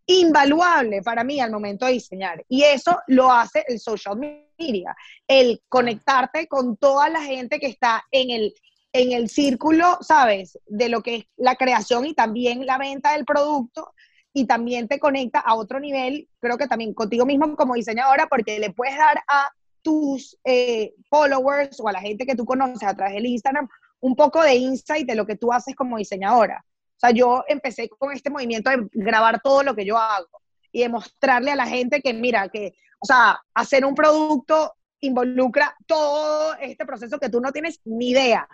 invaluable 0.06 1.02
para 1.02 1.24
mí 1.24 1.40
al 1.40 1.50
momento 1.50 1.86
de 1.86 1.92
diseñar. 1.92 2.44
Y 2.48 2.62
eso 2.62 2.98
lo 3.08 3.30
hace 3.30 3.64
el 3.68 3.80
social 3.80 4.16
media, 4.16 4.96
el 5.26 5.60
conectarte 5.68 6.46
con 6.46 6.76
toda 6.76 7.08
la 7.08 7.22
gente 7.22 7.58
que 7.58 7.66
está 7.66 8.04
en 8.10 8.30
el, 8.30 8.54
en 8.96 9.12
el 9.12 9.28
círculo, 9.28 9.98
¿sabes? 10.00 10.58
De 10.66 10.88
lo 10.88 11.02
que 11.02 11.16
es 11.16 11.26
la 11.36 11.56
creación 11.56 12.06
y 12.06 12.14
también 12.14 12.66
la 12.66 12.78
venta 12.78 13.12
del 13.12 13.24
producto. 13.24 13.92
Y 14.32 14.46
también 14.46 14.86
te 14.86 14.98
conecta 14.98 15.40
a 15.40 15.54
otro 15.54 15.80
nivel, 15.80 16.28
creo 16.40 16.58
que 16.58 16.66
también 16.66 16.92
contigo 16.92 17.24
mismo 17.24 17.56
como 17.56 17.74
diseñadora, 17.74 18.26
porque 18.26 18.58
le 18.58 18.70
puedes 18.70 18.96
dar 18.98 19.18
a 19.28 19.50
tus 19.80 20.36
eh, 20.44 20.92
followers 21.08 21.80
o 21.80 21.88
a 21.88 21.92
la 21.92 22.00
gente 22.00 22.26
que 22.26 22.34
tú 22.34 22.44
conoces 22.44 22.82
a 22.82 22.94
través 22.94 23.14
del 23.14 23.26
Instagram 23.26 23.68
un 24.00 24.14
poco 24.14 24.42
de 24.42 24.54
insight 24.54 25.06
de 25.06 25.14
lo 25.14 25.26
que 25.26 25.36
tú 25.36 25.52
haces 25.52 25.74
como 25.74 25.96
diseñadora. 25.96 26.64
O 26.96 26.98
sea, 26.98 27.10
yo 27.10 27.44
empecé 27.48 27.88
con 27.88 28.12
este 28.12 28.30
movimiento 28.30 28.70
de 28.70 28.88
grabar 28.92 29.40
todo 29.42 29.62
lo 29.62 29.74
que 29.74 29.84
yo 29.84 29.96
hago 29.96 30.42
y 30.72 30.80
de 30.80 30.88
mostrarle 30.88 31.52
a 31.52 31.56
la 31.56 31.66
gente 31.66 32.00
que, 32.00 32.12
mira, 32.12 32.48
que, 32.48 32.74
o 33.00 33.06
sea, 33.06 33.40
hacer 33.54 33.84
un 33.84 33.94
producto 33.94 34.74
involucra 35.00 35.76
todo 35.86 36.54
este 36.54 36.86
proceso 36.86 37.18
que 37.18 37.28
tú 37.28 37.40
no 37.40 37.52
tienes 37.52 37.80
ni 37.84 38.10
idea. 38.10 38.48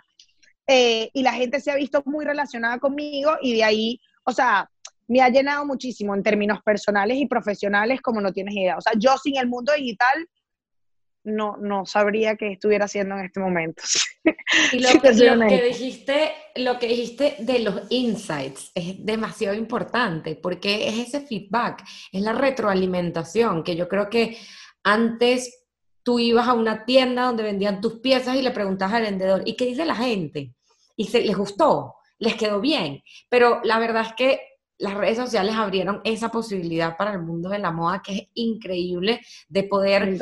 Eh, 0.67 1.09
y 1.13 1.23
la 1.23 1.33
gente 1.33 1.59
se 1.59 1.71
ha 1.71 1.75
visto 1.75 2.01
muy 2.05 2.25
relacionada 2.25 2.79
conmigo 2.79 3.37
y 3.41 3.55
de 3.55 3.63
ahí, 3.63 3.99
o 4.23 4.31
sea, 4.31 4.69
me 5.07 5.21
ha 5.21 5.29
llenado 5.29 5.65
muchísimo 5.65 6.15
en 6.15 6.23
términos 6.23 6.61
personales 6.63 7.17
y 7.17 7.25
profesionales 7.25 8.01
como 8.01 8.21
no 8.21 8.31
tienes 8.31 8.55
idea. 8.55 8.77
O 8.77 8.81
sea, 8.81 8.93
yo 8.97 9.17
sin 9.17 9.37
el 9.37 9.47
mundo 9.47 9.73
digital 9.73 10.27
no, 11.25 11.57
no 11.57 11.85
sabría 11.85 12.35
qué 12.35 12.53
estuviera 12.53 12.85
haciendo 12.85 13.15
en 13.15 13.25
este 13.25 13.39
momento. 13.39 13.83
Y 14.71 14.79
lo, 14.79 15.01
que 15.01 15.63
dijiste, 15.63 16.31
lo 16.57 16.77
que 16.77 16.87
dijiste 16.87 17.37
de 17.39 17.59
los 17.59 17.81
insights 17.89 18.71
es 18.75 19.03
demasiado 19.03 19.55
importante 19.55 20.35
porque 20.35 20.87
es 20.87 20.99
ese 21.07 21.21
feedback, 21.21 21.83
es 22.11 22.21
la 22.21 22.33
retroalimentación, 22.33 23.63
que 23.63 23.75
yo 23.75 23.87
creo 23.87 24.09
que 24.09 24.37
antes 24.83 25.62
tú 26.03 26.19
ibas 26.19 26.47
a 26.47 26.53
una 26.53 26.85
tienda 26.85 27.25
donde 27.25 27.43
vendían 27.43 27.81
tus 27.81 27.99
piezas 27.99 28.35
y 28.35 28.41
le 28.41 28.51
preguntabas 28.51 28.95
al 28.95 29.03
vendedor, 29.03 29.43
¿y 29.45 29.55
qué 29.55 29.65
dice 29.65 29.85
la 29.85 29.95
gente? 29.95 30.53
Y 30.95 31.05
se 31.05 31.21
les 31.21 31.35
gustó, 31.35 31.95
les 32.19 32.35
quedó 32.35 32.61
bien, 32.61 33.01
pero 33.29 33.61
la 33.63 33.79
verdad 33.79 34.05
es 34.07 34.13
que 34.13 34.39
las 34.77 34.93
redes 34.95 35.17
sociales 35.17 35.55
abrieron 35.55 36.01
esa 36.03 36.29
posibilidad 36.29 36.97
para 36.97 37.13
el 37.13 37.21
mundo 37.21 37.49
de 37.49 37.59
la 37.59 37.71
moda 37.71 38.01
que 38.03 38.13
es 38.13 38.27
increíble 38.33 39.21
de 39.47 39.63
poder 39.63 40.17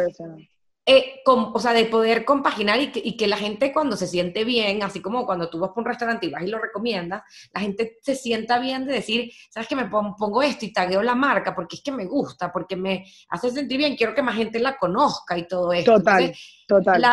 eh, 0.84 1.22
o 1.26 1.60
sea, 1.60 1.74
de 1.74 1.86
poder 1.86 2.26
compaginar 2.26 2.80
y 2.82 3.16
que, 3.16 3.28
la 3.28 3.38
gente 3.38 3.72
cuando 3.72 3.96
se 3.96 4.08
siente 4.08 4.44
bien, 4.44 4.82
así 4.82 5.00
como 5.00 5.28
cuando 5.28 5.48
tú 5.48 5.60
vas 5.60 5.70
por 5.70 5.84
un 5.84 5.86
restaurante 5.86 6.26
y 6.26 6.32
vas 6.32 6.42
y 6.42 6.48
lo 6.48 6.58
recomiendas, 6.58 7.22
la 7.54 7.62
gente 7.62 8.00
se 8.02 8.16
sienta 8.16 8.58
bien 8.58 8.88
de 8.88 8.94
decir, 8.94 9.32
sabes 9.52 9.70
que 9.70 9.76
me 9.76 9.86
pongo 9.86 10.42
esto 10.42 10.66
y 10.66 10.74
tagueo 10.74 11.04
la 11.04 11.14
marca 11.14 11.54
porque 11.54 11.76
es 11.76 11.84
que 11.84 11.92
me 11.92 12.06
gusta, 12.06 12.52
porque 12.52 12.76
me 12.76 13.06
hace 13.30 13.52
sentir 13.52 13.78
bien, 13.78 13.96
quiero 13.96 14.16
que 14.16 14.24
más 14.24 14.36
gente 14.36 14.60
la 14.60 14.78
conozca 14.78 15.38
y 15.38 15.48
todo 15.48 15.72
esto. 15.72 16.00
Total, 16.00 16.34
total. 16.68 17.06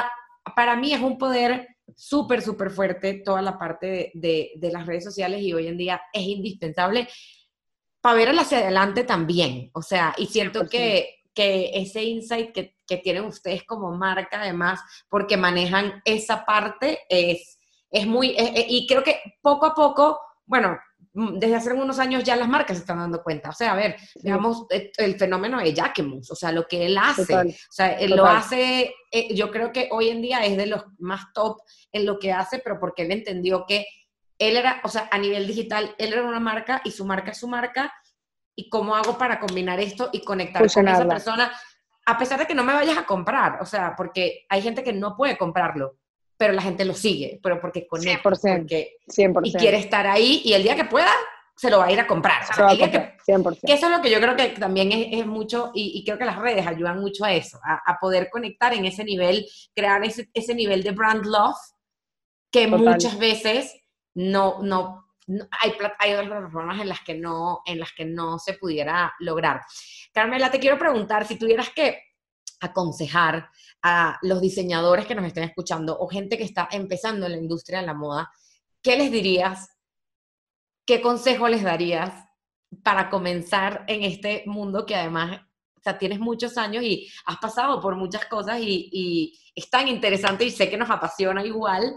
para 0.56 0.74
mí 0.74 0.94
es 0.94 1.02
un 1.02 1.18
poder 1.18 1.68
súper, 1.94 2.40
súper 2.40 2.70
fuerte 2.70 3.22
toda 3.22 3.42
la 3.42 3.58
parte 3.58 4.12
de, 4.14 4.52
de, 4.56 4.72
las 4.72 4.86
redes 4.86 5.04
sociales 5.04 5.42
y 5.42 5.52
hoy 5.52 5.66
en 5.66 5.76
día 5.76 6.00
es 6.12 6.22
indispensable 6.22 7.06
para 8.00 8.16
ver 8.16 8.28
hacia 8.30 8.58
adelante 8.58 9.04
también. 9.04 9.70
O 9.74 9.82
sea, 9.82 10.14
y 10.16 10.26
siento 10.26 10.66
que, 10.66 11.22
que 11.34 11.70
ese 11.74 12.02
insight 12.02 12.52
que 12.52 12.77
que 12.88 12.96
tienen 12.96 13.24
ustedes 13.24 13.62
como 13.64 13.92
marca, 13.92 14.40
además, 14.40 14.80
porque 15.08 15.36
manejan 15.36 16.00
esa 16.04 16.44
parte, 16.44 17.00
es, 17.08 17.60
es 17.90 18.06
muy, 18.06 18.34
y 18.36 18.86
creo 18.88 19.04
que 19.04 19.20
poco 19.42 19.66
a 19.66 19.74
poco, 19.74 20.18
bueno, 20.46 20.78
mm, 21.12 21.38
desde 21.38 21.56
hace 21.56 21.72
unos 21.74 21.98
años 21.98 22.24
ya 22.24 22.34
las 22.34 22.48
marcas 22.48 22.78
se 22.78 22.80
están 22.80 22.98
dando 22.98 23.22
cuenta. 23.22 23.50
O 23.50 23.52
sea, 23.52 23.72
a 23.72 23.76
ver, 23.76 23.96
digamos, 24.16 24.66
eh, 24.70 24.90
el 24.96 25.16
fenómeno 25.16 25.58
de 25.58 25.74
Jacquemus, 25.74 26.30
o 26.30 26.34
sea, 26.34 26.50
lo 26.50 26.66
que 26.66 26.86
él 26.86 26.96
hace, 26.96 27.36
o 27.36 27.44
sea, 27.70 27.92
él 27.98 28.16
lo 28.16 28.24
hace, 28.24 28.94
eh, 29.12 29.34
yo 29.34 29.50
creo 29.50 29.70
que 29.70 29.88
hoy 29.92 30.08
en 30.08 30.22
día 30.22 30.44
es 30.44 30.56
de 30.56 30.66
los 30.66 30.84
más 30.98 31.26
top 31.34 31.58
en 31.92 32.06
lo 32.06 32.18
que 32.18 32.32
hace, 32.32 32.60
pero 32.60 32.80
porque 32.80 33.02
él 33.02 33.12
entendió 33.12 33.66
que 33.66 33.86
él 34.38 34.56
era, 34.56 34.80
o 34.82 34.88
sea, 34.88 35.08
a 35.12 35.18
nivel 35.18 35.46
digital, 35.46 35.94
él 35.98 36.12
era 36.12 36.22
una 36.22 36.40
marca 36.40 36.80
y 36.84 36.92
su 36.92 37.04
marca 37.04 37.32
es 37.32 37.38
su 37.38 37.48
marca, 37.48 37.92
y 38.58 38.68
cómo 38.68 38.96
hago 38.96 39.16
para 39.16 39.38
combinar 39.38 39.78
esto 39.78 40.10
y 40.12 40.24
conectar 40.24 40.60
con 40.72 40.88
esa 40.88 41.06
persona 41.06 41.52
a 42.08 42.16
pesar 42.16 42.38
de 42.38 42.46
que 42.46 42.54
no 42.54 42.64
me 42.64 42.72
vayas 42.72 42.96
a 42.96 43.04
comprar, 43.04 43.60
o 43.60 43.66
sea, 43.66 43.94
porque 43.94 44.46
hay 44.48 44.62
gente 44.62 44.82
que 44.82 44.94
no 44.94 45.14
puede 45.14 45.36
comprarlo, 45.36 45.98
pero 46.38 46.54
la 46.54 46.62
gente 46.62 46.86
lo 46.86 46.94
sigue, 46.94 47.38
pero 47.42 47.60
porque 47.60 47.86
conecta, 47.86 48.30
100%, 48.30 48.60
porque, 48.60 48.96
100%. 49.06 49.40
y 49.44 49.52
quiere 49.52 49.76
estar 49.76 50.06
ahí 50.06 50.40
y 50.42 50.54
el 50.54 50.62
día 50.62 50.74
que 50.74 50.86
pueda 50.86 51.10
se 51.54 51.68
lo 51.68 51.78
va 51.78 51.86
a 51.86 51.92
ir 51.92 52.00
a 52.00 52.06
comprar. 52.06 52.44
O 52.50 52.54
sea, 52.54 52.68
que, 52.68 53.14
100%. 53.26 53.58
que 53.66 53.72
eso 53.74 53.86
es 53.86 53.92
lo 53.92 54.00
que 54.00 54.10
yo 54.10 54.20
creo 54.20 54.36
que 54.36 54.48
también 54.50 54.90
es, 54.90 55.26
mucho, 55.26 55.70
y, 55.74 56.02
creo 56.02 56.16
que 56.16 56.24
las 56.24 56.38
redes 56.38 56.66
ayudan 56.66 56.98
mucho 56.98 57.26
a 57.26 57.34
eso, 57.34 57.60
a, 57.62 57.98
poder 58.00 58.30
conectar 58.30 58.72
en 58.72 58.86
ese 58.86 59.04
nivel, 59.04 59.46
crear 59.74 60.02
ese, 60.02 60.30
ese 60.32 60.54
nivel 60.54 60.82
de 60.82 60.92
brand 60.92 61.26
love 61.26 61.58
que 62.50 62.68
muchas 62.68 63.18
veces 63.18 63.74
no, 64.14 64.62
no, 64.62 65.07
hay, 65.50 65.72
hay 65.98 66.14
otras 66.14 66.28
plataformas 66.28 66.80
en 66.80 66.88
las 66.88 67.00
que 67.00 67.14
no, 67.14 67.60
en 67.66 67.78
las 67.78 67.92
que 67.92 68.04
no 68.04 68.38
se 68.38 68.54
pudiera 68.54 69.14
lograr. 69.20 69.60
Carmela, 70.12 70.50
te 70.50 70.58
quiero 70.58 70.78
preguntar, 70.78 71.26
si 71.26 71.36
tuvieras 71.36 71.70
que 71.70 72.02
aconsejar 72.60 73.50
a 73.82 74.18
los 74.22 74.40
diseñadores 74.40 75.06
que 75.06 75.14
nos 75.14 75.26
estén 75.26 75.44
escuchando 75.44 75.96
o 75.98 76.08
gente 76.08 76.36
que 76.36 76.44
está 76.44 76.68
empezando 76.72 77.26
en 77.26 77.32
la 77.32 77.38
industria 77.38 77.80
de 77.80 77.86
la 77.86 77.94
moda, 77.94 78.30
¿qué 78.82 78.96
les 78.96 79.12
dirías? 79.12 79.70
¿Qué 80.84 81.00
consejo 81.00 81.48
les 81.48 81.62
darías 81.62 82.12
para 82.82 83.08
comenzar 83.10 83.84
en 83.86 84.02
este 84.02 84.42
mundo 84.46 84.84
que 84.84 84.96
además, 84.96 85.40
o 85.76 85.80
sea, 85.80 85.98
tienes 85.98 86.18
muchos 86.18 86.58
años 86.58 86.82
y 86.82 87.08
has 87.26 87.36
pasado 87.38 87.80
por 87.80 87.96
muchas 87.96 88.26
cosas 88.26 88.60
y, 88.60 88.88
y 88.92 89.38
es 89.54 89.70
tan 89.70 89.88
interesante 89.88 90.44
y 90.44 90.50
sé 90.50 90.68
que 90.68 90.76
nos 90.76 90.90
apasiona 90.90 91.44
igual, 91.44 91.94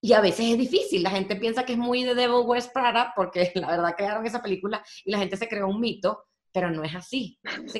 y 0.00 0.14
a 0.14 0.20
veces 0.20 0.46
es 0.46 0.58
difícil, 0.58 1.02
la 1.02 1.10
gente 1.10 1.36
piensa 1.36 1.64
que 1.64 1.72
es 1.72 1.78
muy 1.78 2.04
de 2.04 2.14
Devil 2.14 2.46
West 2.46 2.72
Prada, 2.72 3.12
porque 3.14 3.52
la 3.54 3.68
verdad 3.68 3.94
crearon 3.96 4.26
esa 4.26 4.42
película 4.42 4.82
y 5.04 5.10
la 5.10 5.18
gente 5.18 5.36
se 5.36 5.48
creó 5.48 5.68
un 5.68 5.80
mito, 5.80 6.24
pero 6.52 6.70
no 6.70 6.82
es 6.82 6.94
así. 6.94 7.38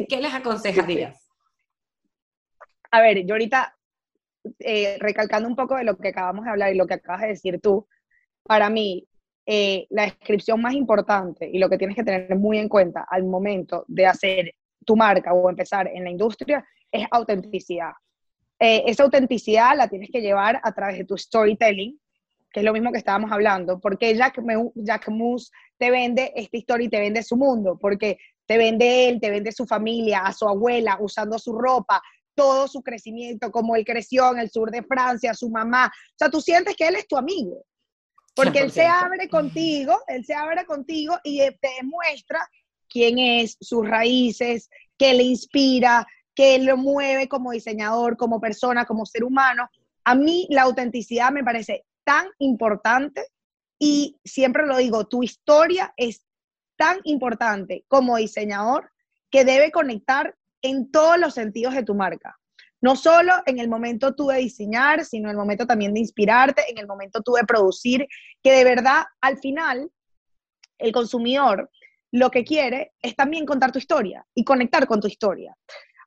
¿Qué 0.09 0.21
les 0.21 0.33
aconsejarías? 0.33 1.29
A 2.91 3.01
ver, 3.01 3.25
yo 3.25 3.35
ahorita, 3.35 3.77
eh, 4.59 4.97
recalcando 4.99 5.49
un 5.49 5.57
poco 5.57 5.77
de 5.77 5.85
lo 5.85 5.97
que 5.97 6.09
acabamos 6.09 6.45
de 6.45 6.51
hablar 6.51 6.73
y 6.73 6.77
lo 6.77 6.87
que 6.87 6.95
acabas 6.95 7.23
de 7.23 7.29
decir 7.29 7.61
tú, 7.61 7.87
para 8.43 8.69
mí, 8.69 9.07
eh, 9.47 9.87
la 9.91 10.03
descripción 10.03 10.61
más 10.61 10.75
importante 10.75 11.49
y 11.51 11.59
lo 11.59 11.69
que 11.69 11.79
tienes 11.79 11.97
que 11.97 12.05
tener 12.05 12.37
muy 12.37 12.59
en 12.59 12.69
cuenta 12.69 13.07
al 13.09 13.25
momento 13.25 13.85
de 13.89 14.07
hacer 14.07 14.55
tu 14.85 14.97
marca 14.97 15.33
o 15.33 15.49
empezar 15.49 15.89
en 15.89 16.05
la 16.05 16.11
industria 16.11 16.65
es 16.91 17.07
autenticidad. 17.11 17.93
Eh, 18.59 18.83
esa 18.87 19.05
autenticidad 19.05 19.77
la 19.77 19.89
tienes 19.89 20.11
que 20.11 20.21
llevar 20.21 20.61
a 20.63 20.73
través 20.73 20.99
de 20.99 21.05
tu 21.05 21.17
storytelling, 21.17 21.99
que 22.53 22.61
es 22.61 22.65
lo 22.65 22.73
mismo 22.73 22.93
que 22.93 22.99
estábamos 22.99 23.31
hablando, 23.31 23.79
porque 23.79 24.15
Jack, 24.17 24.41
Jack 24.75 25.09
Moose 25.09 25.51
te 25.79 25.91
vende 25.91 26.33
esta 26.35 26.57
historia 26.57 26.87
y 26.87 26.91
te 26.91 27.01
vende 27.01 27.23
su 27.23 27.37
mundo, 27.37 27.79
porque 27.81 28.19
te 28.47 28.59
vende 28.59 29.09
él, 29.09 29.21
te 29.21 29.31
vende 29.31 29.53
su 29.53 29.67
familia, 29.67 30.21
a 30.21 30.33
su 30.33 30.49
abuela, 30.49 30.99
usando 31.01 31.39
su 31.39 31.53
ropa, 31.53 32.03
todo 32.35 32.67
su 32.67 32.83
crecimiento, 32.83 33.53
como 33.53 33.77
él 33.77 33.85
creció 33.85 34.33
en 34.33 34.41
el 34.41 34.51
sur 34.51 34.71
de 34.71 34.83
Francia, 34.83 35.35
su 35.35 35.51
mamá. 35.51 35.87
O 35.87 36.15
sea, 36.17 36.31
tú 36.31 36.41
sientes 36.41 36.75
que 36.77 36.89
él 36.89 36.97
es 36.97 37.07
tu 37.07 37.17
amigo, 37.17 37.65
porque 38.35 38.61
él 38.61 38.73
se 38.73 38.87
abre 38.87 39.29
contigo, 39.29 40.01
él 40.09 40.25
se 40.25 40.35
abre 40.35 40.65
contigo 40.65 41.17
y 41.23 41.39
te 41.39 41.69
demuestra 41.81 42.41
quién 42.89 43.19
es, 43.19 43.57
sus 43.61 43.87
raíces, 43.87 44.69
qué 44.99 45.15
le 45.15 45.23
inspira, 45.23 46.07
qué 46.35 46.59
lo 46.59 46.77
mueve 46.77 47.29
como 47.29 47.53
diseñador, 47.53 48.17
como 48.17 48.41
persona, 48.41 48.85
como 48.85 49.07
ser 49.07 49.23
humano. 49.23 49.69
A 50.05 50.15
mí 50.15 50.47
la 50.51 50.63
autenticidad 50.63 51.31
me 51.31 51.45
parece 51.45 51.85
tan 52.05 52.29
importante 52.39 53.27
y 53.79 54.19
siempre 54.25 54.67
lo 54.67 54.77
digo, 54.77 55.07
tu 55.07 55.23
historia 55.23 55.93
es 55.97 56.25
tan 56.77 56.99
importante 57.05 57.85
como 57.89 58.17
diseñador 58.17 58.91
que 59.31 59.45
debe 59.45 59.71
conectar 59.71 60.37
en 60.63 60.91
todos 60.91 61.19
los 61.19 61.35
sentidos 61.35 61.75
de 61.75 61.83
tu 61.83 61.95
marca. 61.95 62.39
No 62.83 62.97
solo 62.97 63.35
en 63.47 63.59
el 63.59 63.69
momento 63.69 64.15
tú 64.15 64.29
de 64.29 64.39
diseñar, 64.39 65.05
sino 65.05 65.29
en 65.29 65.33
el 65.33 65.37
momento 65.37 65.67
también 65.67 65.93
de 65.93 66.01
inspirarte, 66.01 66.63
en 66.71 66.79
el 66.79 66.87
momento 66.87 67.23
tú 67.23 67.33
de 67.35 67.45
producir, 67.45 68.07
que 68.43 68.53
de 68.53 68.65
verdad 68.65 69.05
al 69.21 69.39
final 69.39 69.91
el 70.79 70.93
consumidor 70.93 71.71
lo 72.13 72.31
que 72.31 72.45
quiere 72.45 72.93
es 73.03 73.15
también 73.15 73.47
contar 73.47 73.73
tu 73.73 73.79
historia 73.79 74.27
y 74.35 74.45
conectar 74.45 74.87
con 74.87 75.01
tu 75.01 75.07
historia. 75.07 75.57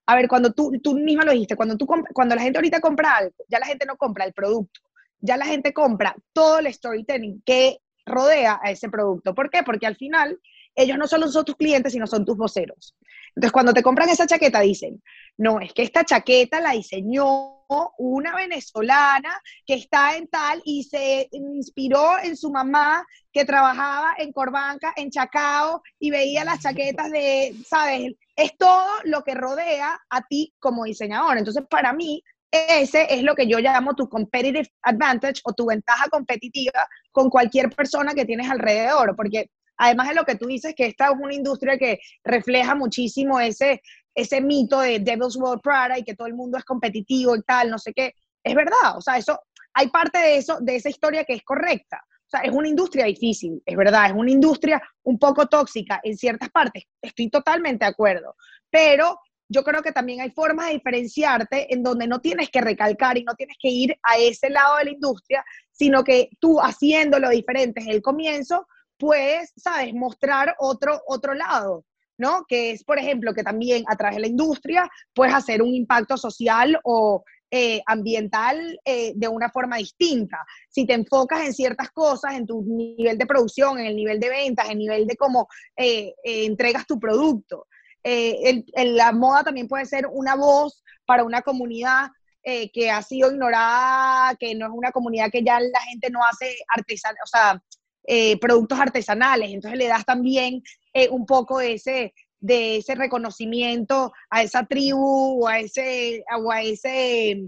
A 0.06 0.16
ver, 0.16 0.28
cuando 0.28 0.52
tú, 0.52 0.72
tú 0.84 0.96
misma 0.96 1.24
lo 1.24 1.32
dijiste, 1.32 1.56
cuando, 1.56 1.78
tú, 1.78 1.88
cuando 1.88 2.36
la 2.36 2.42
gente 2.42 2.58
ahorita 2.58 2.82
compra 2.82 3.18
algo, 3.18 3.36
ya 3.48 3.60
la 3.60 3.68
gente 3.68 3.86
no 3.86 3.96
compra 3.96 4.26
el 4.26 4.34
producto, 4.34 4.82
ya 5.24 5.38
la 5.38 5.46
gente 5.46 5.74
compra 5.74 6.16
todo 6.34 6.60
el 6.60 6.72
storytelling 6.72 7.42
que 7.46 7.80
rodea 8.06 8.60
a 8.62 8.72
ese 8.72 8.90
producto. 8.90 9.34
¿Por 9.34 9.50
qué? 9.50 9.64
Porque 9.64 9.88
al 9.88 9.96
final 9.96 10.38
ellos 10.76 10.98
no 10.98 11.08
solo 11.08 11.28
son 11.30 11.46
tus 11.46 11.56
clientes, 11.56 11.94
sino 11.94 12.06
son 12.08 12.26
tus 12.26 12.36
voceros. 12.36 12.96
Entonces, 13.36 13.52
cuando 13.52 13.74
te 13.74 13.82
compran 13.82 14.10
esa 14.10 14.28
chaqueta, 14.28 14.60
dicen, 14.60 15.02
no, 15.38 15.60
es 15.60 15.74
que 15.74 15.84
esta 15.84 16.04
chaqueta 16.04 16.60
la 16.60 16.72
diseñó 16.72 17.66
una 17.98 18.36
venezolana 18.36 19.42
que 19.66 19.76
está 19.76 20.16
en 20.16 20.28
tal 20.28 20.62
y 20.66 20.84
se 20.84 21.30
inspiró 21.32 22.20
en 22.22 22.38
su 22.38 22.52
mamá 22.52 23.04
que 23.32 23.46
trabajaba 23.46 24.14
en 24.18 24.32
Corbanca, 24.32 24.94
en 24.96 25.10
Chacao, 25.10 25.82
y 25.98 26.12
veía 26.12 26.44
las 26.44 26.60
chaquetas 26.60 27.10
de, 27.10 27.56
¿sabes? 27.66 28.14
Es 28.36 28.56
todo 28.58 28.86
lo 29.06 29.24
que 29.24 29.34
rodea 29.34 30.00
a 30.10 30.22
ti 30.28 30.54
como 30.60 30.84
diseñador. 30.84 31.38
Entonces, 31.38 31.64
para 31.68 31.94
mí, 31.94 32.22
ese 32.54 33.08
es 33.10 33.24
lo 33.24 33.34
que 33.34 33.48
yo 33.48 33.58
llamo 33.58 33.96
tu 33.96 34.08
competitive 34.08 34.70
advantage 34.84 35.42
o 35.44 35.54
tu 35.54 35.66
ventaja 35.66 36.08
competitiva 36.10 36.88
con 37.12 37.32
cualquier 37.32 37.72
persona 37.72 38.14
que 38.14 38.26
tienes 38.26 38.50
alrededor, 38.50 39.16
porque 39.16 39.50
además 39.76 40.10
de 40.10 40.14
lo 40.14 40.24
que 40.24 40.36
tú 40.36 40.46
dices, 40.46 40.76
que 40.76 40.86
esta 40.86 41.06
es 41.06 41.14
una 41.20 41.34
industria 41.34 41.80
que 41.80 42.00
refleja 42.24 42.76
muchísimo 42.76 43.40
ese, 43.40 43.82
ese 44.14 44.40
mito 44.40 44.82
de 44.82 45.00
Devil's 45.00 45.36
World 45.36 45.62
Prada 45.64 45.98
y 45.98 46.04
que 46.04 46.14
todo 46.14 46.28
el 46.28 46.36
mundo 46.36 46.60
es 46.60 46.64
competitivo 46.64 47.36
y 47.36 47.42
tal, 47.42 47.72
no 47.72 47.80
sé 47.80 47.92
qué, 47.92 48.14
es 48.44 48.54
verdad, 48.54 48.98
o 48.98 49.02
sea, 49.02 49.18
eso, 49.18 49.40
hay 49.74 49.88
parte 49.88 50.20
de 50.20 50.38
eso, 50.38 50.60
de 50.62 50.76
esa 50.76 50.90
historia 50.90 51.24
que 51.24 51.34
es 51.34 51.44
correcta. 51.44 52.04
O 52.06 52.30
sea, 52.30 52.42
es 52.42 52.52
una 52.52 52.68
industria 52.68 53.06
difícil, 53.06 53.62
es 53.66 53.76
verdad, 53.76 54.08
es 54.08 54.14
una 54.14 54.30
industria 54.30 54.82
un 55.04 55.18
poco 55.18 55.48
tóxica 55.48 56.00
en 56.04 56.18
ciertas 56.18 56.50
partes, 56.52 56.84
estoy 57.02 57.30
totalmente 57.32 57.86
de 57.86 57.92
acuerdo, 57.92 58.36
pero 58.70 59.18
yo 59.50 59.64
creo 59.64 59.82
que 59.82 59.92
también 59.92 60.22
hay 60.22 60.32
formas 60.32 60.68
de 60.68 60.74
diferenciarte 60.74 61.74
en 61.74 61.84
donde 61.84 62.08
no 62.08 62.22
tienes 62.22 62.50
que 62.50 62.62
recalcar 62.62 63.18
y 63.18 63.24
no 63.24 63.36
tienes 63.36 63.58
que 63.60 63.70
ir 63.70 63.96
a 64.04 64.18
ese 64.18 64.50
lado 64.50 64.78
de 64.78 64.86
la 64.86 64.92
industria, 64.92 65.44
sino 65.72 66.04
que 66.04 66.30
tú 66.40 66.60
haciéndolo 66.60 67.30
diferente 67.30 67.82
en 67.82 67.90
el 67.90 68.02
comienzo, 68.02 68.68
puedes, 68.98 69.52
¿sabes?, 69.56 69.94
mostrar 69.94 70.56
otro, 70.60 71.02
otro 71.08 71.34
lado, 71.34 71.86
¿no? 72.18 72.46
Que 72.48 72.72
es, 72.72 72.84
por 72.84 73.00
ejemplo, 73.00 73.34
que 73.34 73.44
también 73.44 73.84
a 73.88 73.96
través 73.96 74.16
de 74.16 74.22
la 74.22 74.28
industria 74.28 74.90
puedes 75.14 75.34
hacer 75.34 75.62
un 75.62 75.74
impacto 75.74 76.18
social 76.18 76.80
o 76.84 77.24
eh, 77.56 77.84
ambiental 77.86 78.80
eh, 78.84 79.14
de 79.16 79.28
una 79.28 79.50
forma 79.50 79.78
distinta. 79.78 80.40
Si 80.70 80.88
te 80.88 80.94
enfocas 80.94 81.46
en 81.46 81.54
ciertas 81.54 81.92
cosas, 81.92 82.34
en 82.34 82.48
tu 82.48 82.64
nivel 82.64 83.18
de 83.18 83.28
producción, 83.28 83.80
en 83.80 83.86
el 83.86 83.96
nivel 83.96 84.20
de 84.20 84.30
ventas, 84.30 84.66
en 84.66 84.72
el 84.72 84.78
nivel 84.80 85.06
de 85.06 85.16
cómo 85.16 85.48
eh, 85.78 86.16
entregas 86.24 86.88
tu 86.88 87.00
producto. 87.00 87.68
La 88.04 89.12
moda 89.12 89.44
también 89.44 89.68
puede 89.68 89.86
ser 89.86 90.08
una 90.12 90.36
voz 90.36 90.84
para 91.06 91.24
una 91.24 91.42
comunidad 91.42 92.10
que 92.44 92.92
ha 92.92 93.02
sido 93.02 93.32
ignorada, 93.32 94.36
que 94.36 94.54
no 94.54 94.66
es 94.66 94.72
una 94.74 94.92
comunidad 94.92 95.32
que 95.32 95.44
ya 95.44 95.60
la 95.60 95.80
gente 95.90 96.10
no 96.10 96.20
hace 96.26 96.58
artesanal, 96.76 97.18
o 97.24 97.28
sea, 97.28 97.64
eh, 98.06 98.38
productos 98.38 98.78
artesanales, 98.78 99.52
entonces 99.52 99.80
le 99.80 99.88
das 99.88 100.04
también 100.04 100.62
eh, 100.94 101.08
un 101.10 101.26
poco 101.26 101.60
de 101.60 101.76
ese, 101.76 102.14
de 102.38 102.78
ese 102.78 102.96
reconocimiento 102.96 104.12
a 104.30 104.44
esa 104.44 104.66
tribu 104.66 105.42
o 105.42 105.48
a 105.48 105.60
ese, 105.60 106.22
o 106.38 106.52
a 106.52 106.62
ese, 106.62 107.44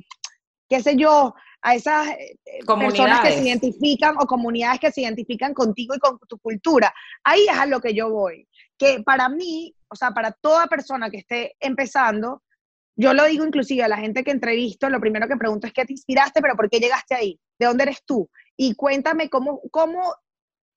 qué 0.69 0.81
sé 0.81 0.95
yo, 0.95 1.35
a 1.61 1.75
esas 1.75 2.07
eh, 2.07 2.37
personas 2.65 3.19
que 3.19 3.33
se 3.33 3.43
identifican 3.43 4.15
o 4.17 4.25
comunidades 4.25 4.79
que 4.79 4.93
se 4.93 5.01
identifican 5.01 5.53
contigo 5.53 5.93
y 5.93 5.99
con 5.99 6.17
tu 6.19 6.37
cultura. 6.37 6.93
Ahí 7.25 7.45
es 7.49 7.57
a 7.57 7.65
lo 7.65 7.81
que 7.81 7.93
yo 7.93 8.09
voy. 8.09 8.47
Que 8.77 9.01
para 9.03 9.29
mí, 9.29 9.75
o 9.87 9.95
sea, 9.95 10.11
para 10.11 10.31
toda 10.31 10.67
persona 10.67 11.09
que 11.09 11.17
esté 11.17 11.55
empezando, 11.59 12.43
yo 12.97 13.13
lo 13.13 13.25
digo 13.25 13.45
inclusive 13.45 13.83
a 13.83 13.87
la 13.87 13.97
gente 13.97 14.23
que 14.23 14.31
entrevisto, 14.31 14.89
lo 14.89 14.99
primero 14.99 15.27
que 15.27 15.35
pregunto 15.35 15.67
es 15.67 15.73
qué 15.73 15.85
te 15.85 15.93
inspiraste, 15.93 16.41
pero 16.41 16.55
¿por 16.55 16.69
qué 16.69 16.79
llegaste 16.79 17.15
ahí? 17.15 17.39
¿De 17.59 17.65
dónde 17.65 17.83
eres 17.83 18.03
tú? 18.05 18.29
Y 18.55 18.75
cuéntame 18.75 19.29
cómo, 19.29 19.61
cómo 19.71 20.15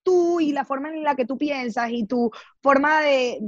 tú 0.03 0.41
y 0.41 0.53
la 0.53 0.65
forma 0.65 0.89
en 0.89 1.05
la 1.05 1.15
que 1.15 1.27
tú 1.27 1.39
piensas 1.39 1.91
y 1.91 2.07
tu 2.07 2.31
forma 2.63 3.03
de, 3.03 3.39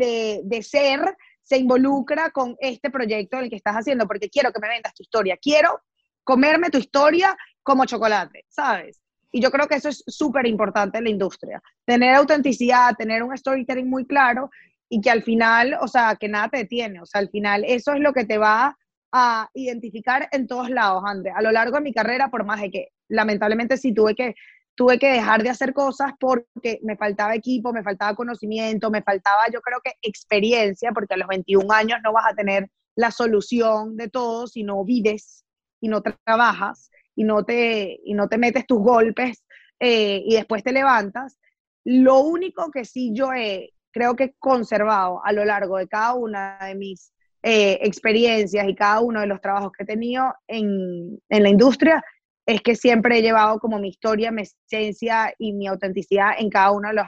de, 0.44 0.62
ser 0.62 1.00
se 1.42 1.56
involucra 1.56 2.30
con 2.30 2.56
este 2.60 2.90
proyecto 2.90 3.38
del 3.38 3.50
que 3.50 3.56
estás 3.56 3.74
haciendo, 3.76 4.06
porque 4.06 4.28
quiero 4.28 4.52
que 4.52 4.60
me 4.60 4.68
vendas 4.68 4.94
tu 4.94 5.02
historia, 5.02 5.36
quiero 5.40 5.80
comerme 6.22 6.70
tu 6.70 6.78
historia 6.78 7.36
como 7.62 7.86
chocolate, 7.86 8.44
¿sabes? 8.48 8.99
Y 9.32 9.40
yo 9.40 9.50
creo 9.50 9.66
que 9.68 9.76
eso 9.76 9.88
es 9.88 10.02
súper 10.06 10.46
importante 10.46 10.98
en 10.98 11.04
la 11.04 11.10
industria, 11.10 11.62
tener 11.84 12.14
autenticidad, 12.14 12.94
tener 12.96 13.22
un 13.22 13.36
storytelling 13.36 13.88
muy 13.88 14.06
claro 14.06 14.50
y 14.88 15.00
que 15.00 15.10
al 15.10 15.22
final, 15.22 15.76
o 15.80 15.88
sea, 15.88 16.16
que 16.16 16.28
nada 16.28 16.48
te 16.48 16.58
detiene, 16.58 17.00
o 17.00 17.06
sea, 17.06 17.20
al 17.20 17.30
final 17.30 17.64
eso 17.64 17.92
es 17.92 18.00
lo 18.00 18.12
que 18.12 18.24
te 18.24 18.38
va 18.38 18.76
a 19.12 19.48
identificar 19.54 20.28
en 20.32 20.46
todos 20.46 20.70
lados, 20.70 21.02
André. 21.06 21.32
A 21.34 21.42
lo 21.42 21.52
largo 21.52 21.76
de 21.76 21.82
mi 21.82 21.92
carrera, 21.92 22.28
por 22.28 22.44
más 22.44 22.60
de 22.60 22.70
que 22.70 22.88
lamentablemente 23.08 23.76
sí 23.76 23.92
tuve 23.92 24.14
que 24.14 24.34
tuve 24.74 24.98
que 24.98 25.12
dejar 25.12 25.42
de 25.42 25.50
hacer 25.50 25.74
cosas 25.74 26.12
porque 26.18 26.80
me 26.82 26.96
faltaba 26.96 27.34
equipo, 27.34 27.72
me 27.72 27.82
faltaba 27.82 28.14
conocimiento, 28.14 28.90
me 28.90 29.02
faltaba 29.02 29.42
yo 29.52 29.60
creo 29.60 29.80
que 29.84 29.92
experiencia, 30.00 30.92
porque 30.92 31.14
a 31.14 31.16
los 31.18 31.28
21 31.28 31.70
años 31.72 31.98
no 32.02 32.12
vas 32.14 32.24
a 32.26 32.34
tener 32.34 32.70
la 32.96 33.10
solución 33.10 33.96
de 33.96 34.08
todo 34.08 34.46
si 34.46 34.62
no 34.62 34.82
vives 34.84 35.44
y 35.82 35.88
no 35.88 36.02
trabajas 36.02 36.89
y 37.14 37.24
no 37.24 37.44
te, 37.44 38.00
y 38.04 38.14
no 38.14 38.28
te 38.28 38.38
metes 38.38 38.66
tus 38.66 38.78
golpes 38.78 39.44
eh, 39.78 40.22
y 40.24 40.34
después 40.34 40.62
te 40.62 40.72
levantas. 40.72 41.38
Lo 41.84 42.20
único 42.20 42.70
que 42.70 42.84
sí 42.84 43.12
yo 43.14 43.32
he, 43.32 43.72
creo 43.92 44.16
que 44.16 44.34
conservado 44.38 45.24
a 45.24 45.32
lo 45.32 45.44
largo 45.44 45.78
de 45.78 45.88
cada 45.88 46.14
una 46.14 46.58
de 46.66 46.74
mis 46.74 47.12
eh, 47.42 47.78
experiencias 47.82 48.68
y 48.68 48.74
cada 48.74 49.00
uno 49.00 49.20
de 49.20 49.26
los 49.26 49.40
trabajos 49.40 49.72
que 49.72 49.84
he 49.84 49.86
tenido 49.86 50.34
en, 50.46 51.18
en 51.28 51.42
la 51.42 51.48
industria 51.48 52.04
es 52.46 52.60
que 52.62 52.74
siempre 52.74 53.18
he 53.18 53.22
llevado 53.22 53.58
como 53.58 53.78
mi 53.78 53.88
historia, 53.88 54.30
mi 54.30 54.42
esencia 54.42 55.32
y 55.38 55.52
mi 55.52 55.66
autenticidad 55.66 56.32
en 56.38 56.50
cada 56.50 56.72
uno 56.72 56.88
de 56.88 56.94
los, 56.94 57.06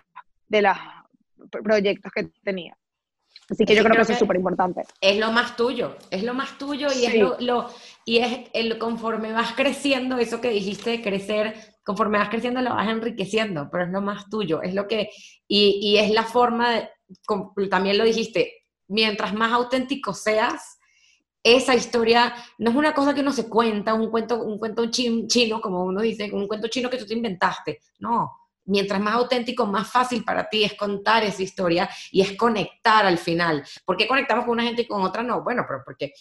de 0.48 0.62
los 0.62 0.76
proyectos 1.62 2.12
que 2.12 2.30
tenía. 2.42 2.76
Así 3.52 3.66
que 3.66 3.74
yo 3.76 3.84
creo, 3.84 3.96
que 3.96 4.02
eso 4.02 4.12
es 4.12 4.18
súper 4.18 4.36
importante. 4.36 4.82
Es 5.00 5.18
lo 5.18 5.30
más 5.30 5.56
tuyo, 5.56 5.96
es 6.10 6.22
lo 6.22 6.32
más 6.32 6.56
tuyo 6.56 6.88
y 6.90 7.04
es 7.04 7.14
lo, 7.40 7.68
y 8.06 8.18
es 8.18 8.48
el 8.54 8.78
conforme 8.78 9.32
vas 9.32 9.52
creciendo, 9.52 10.16
eso 10.16 10.40
que 10.40 10.48
dijiste 10.48 10.90
de 10.90 11.02
crecer, 11.02 11.54
conforme 11.84 12.18
vas 12.18 12.30
creciendo 12.30 12.62
lo 12.62 12.70
vas 12.70 12.88
enriqueciendo, 12.88 13.68
pero 13.70 13.84
es 13.84 13.90
lo 13.90 14.00
más 14.00 14.30
tuyo, 14.30 14.62
es 14.62 14.74
lo 14.74 14.88
que, 14.88 15.10
y, 15.46 15.80
y 15.82 15.98
es 15.98 16.10
la 16.12 16.22
forma, 16.22 16.70
de, 16.70 16.88
también 17.68 17.98
lo 17.98 18.04
dijiste, 18.04 18.64
mientras 18.88 19.34
más 19.34 19.52
auténtico 19.52 20.14
seas, 20.14 20.78
esa 21.42 21.74
historia 21.74 22.34
no 22.58 22.70
es 22.70 22.76
una 22.76 22.94
cosa 22.94 23.14
que 23.14 23.20
uno 23.20 23.32
se 23.32 23.48
cuenta, 23.48 23.92
un 23.94 24.10
cuento, 24.10 24.42
un 24.42 24.58
cuento 24.58 24.90
chino, 24.90 25.60
como 25.60 25.84
uno 25.84 26.00
dice, 26.00 26.30
un 26.32 26.46
cuento 26.46 26.68
chino 26.68 26.88
que 26.88 26.98
tú 26.98 27.04
te 27.04 27.14
inventaste. 27.14 27.80
No, 27.98 28.30
mientras 28.64 29.00
más 29.00 29.14
auténtico, 29.14 29.66
más 29.66 29.90
fácil 29.90 30.24
para 30.24 30.48
ti 30.48 30.64
es 30.64 30.74
contar 30.74 31.24
esa 31.24 31.42
historia 31.42 31.88
y 32.10 32.20
es 32.20 32.36
conectar 32.36 33.06
al 33.06 33.18
final. 33.18 33.64
¿Por 33.84 33.96
qué 33.96 34.06
conectamos 34.06 34.44
con 34.44 34.52
una 34.52 34.64
gente 34.64 34.82
y 34.82 34.86
con 34.86 35.02
otra 35.02 35.22
no? 35.22 35.42
Bueno, 35.42 35.64
pero 35.66 35.82
porque 35.84 36.12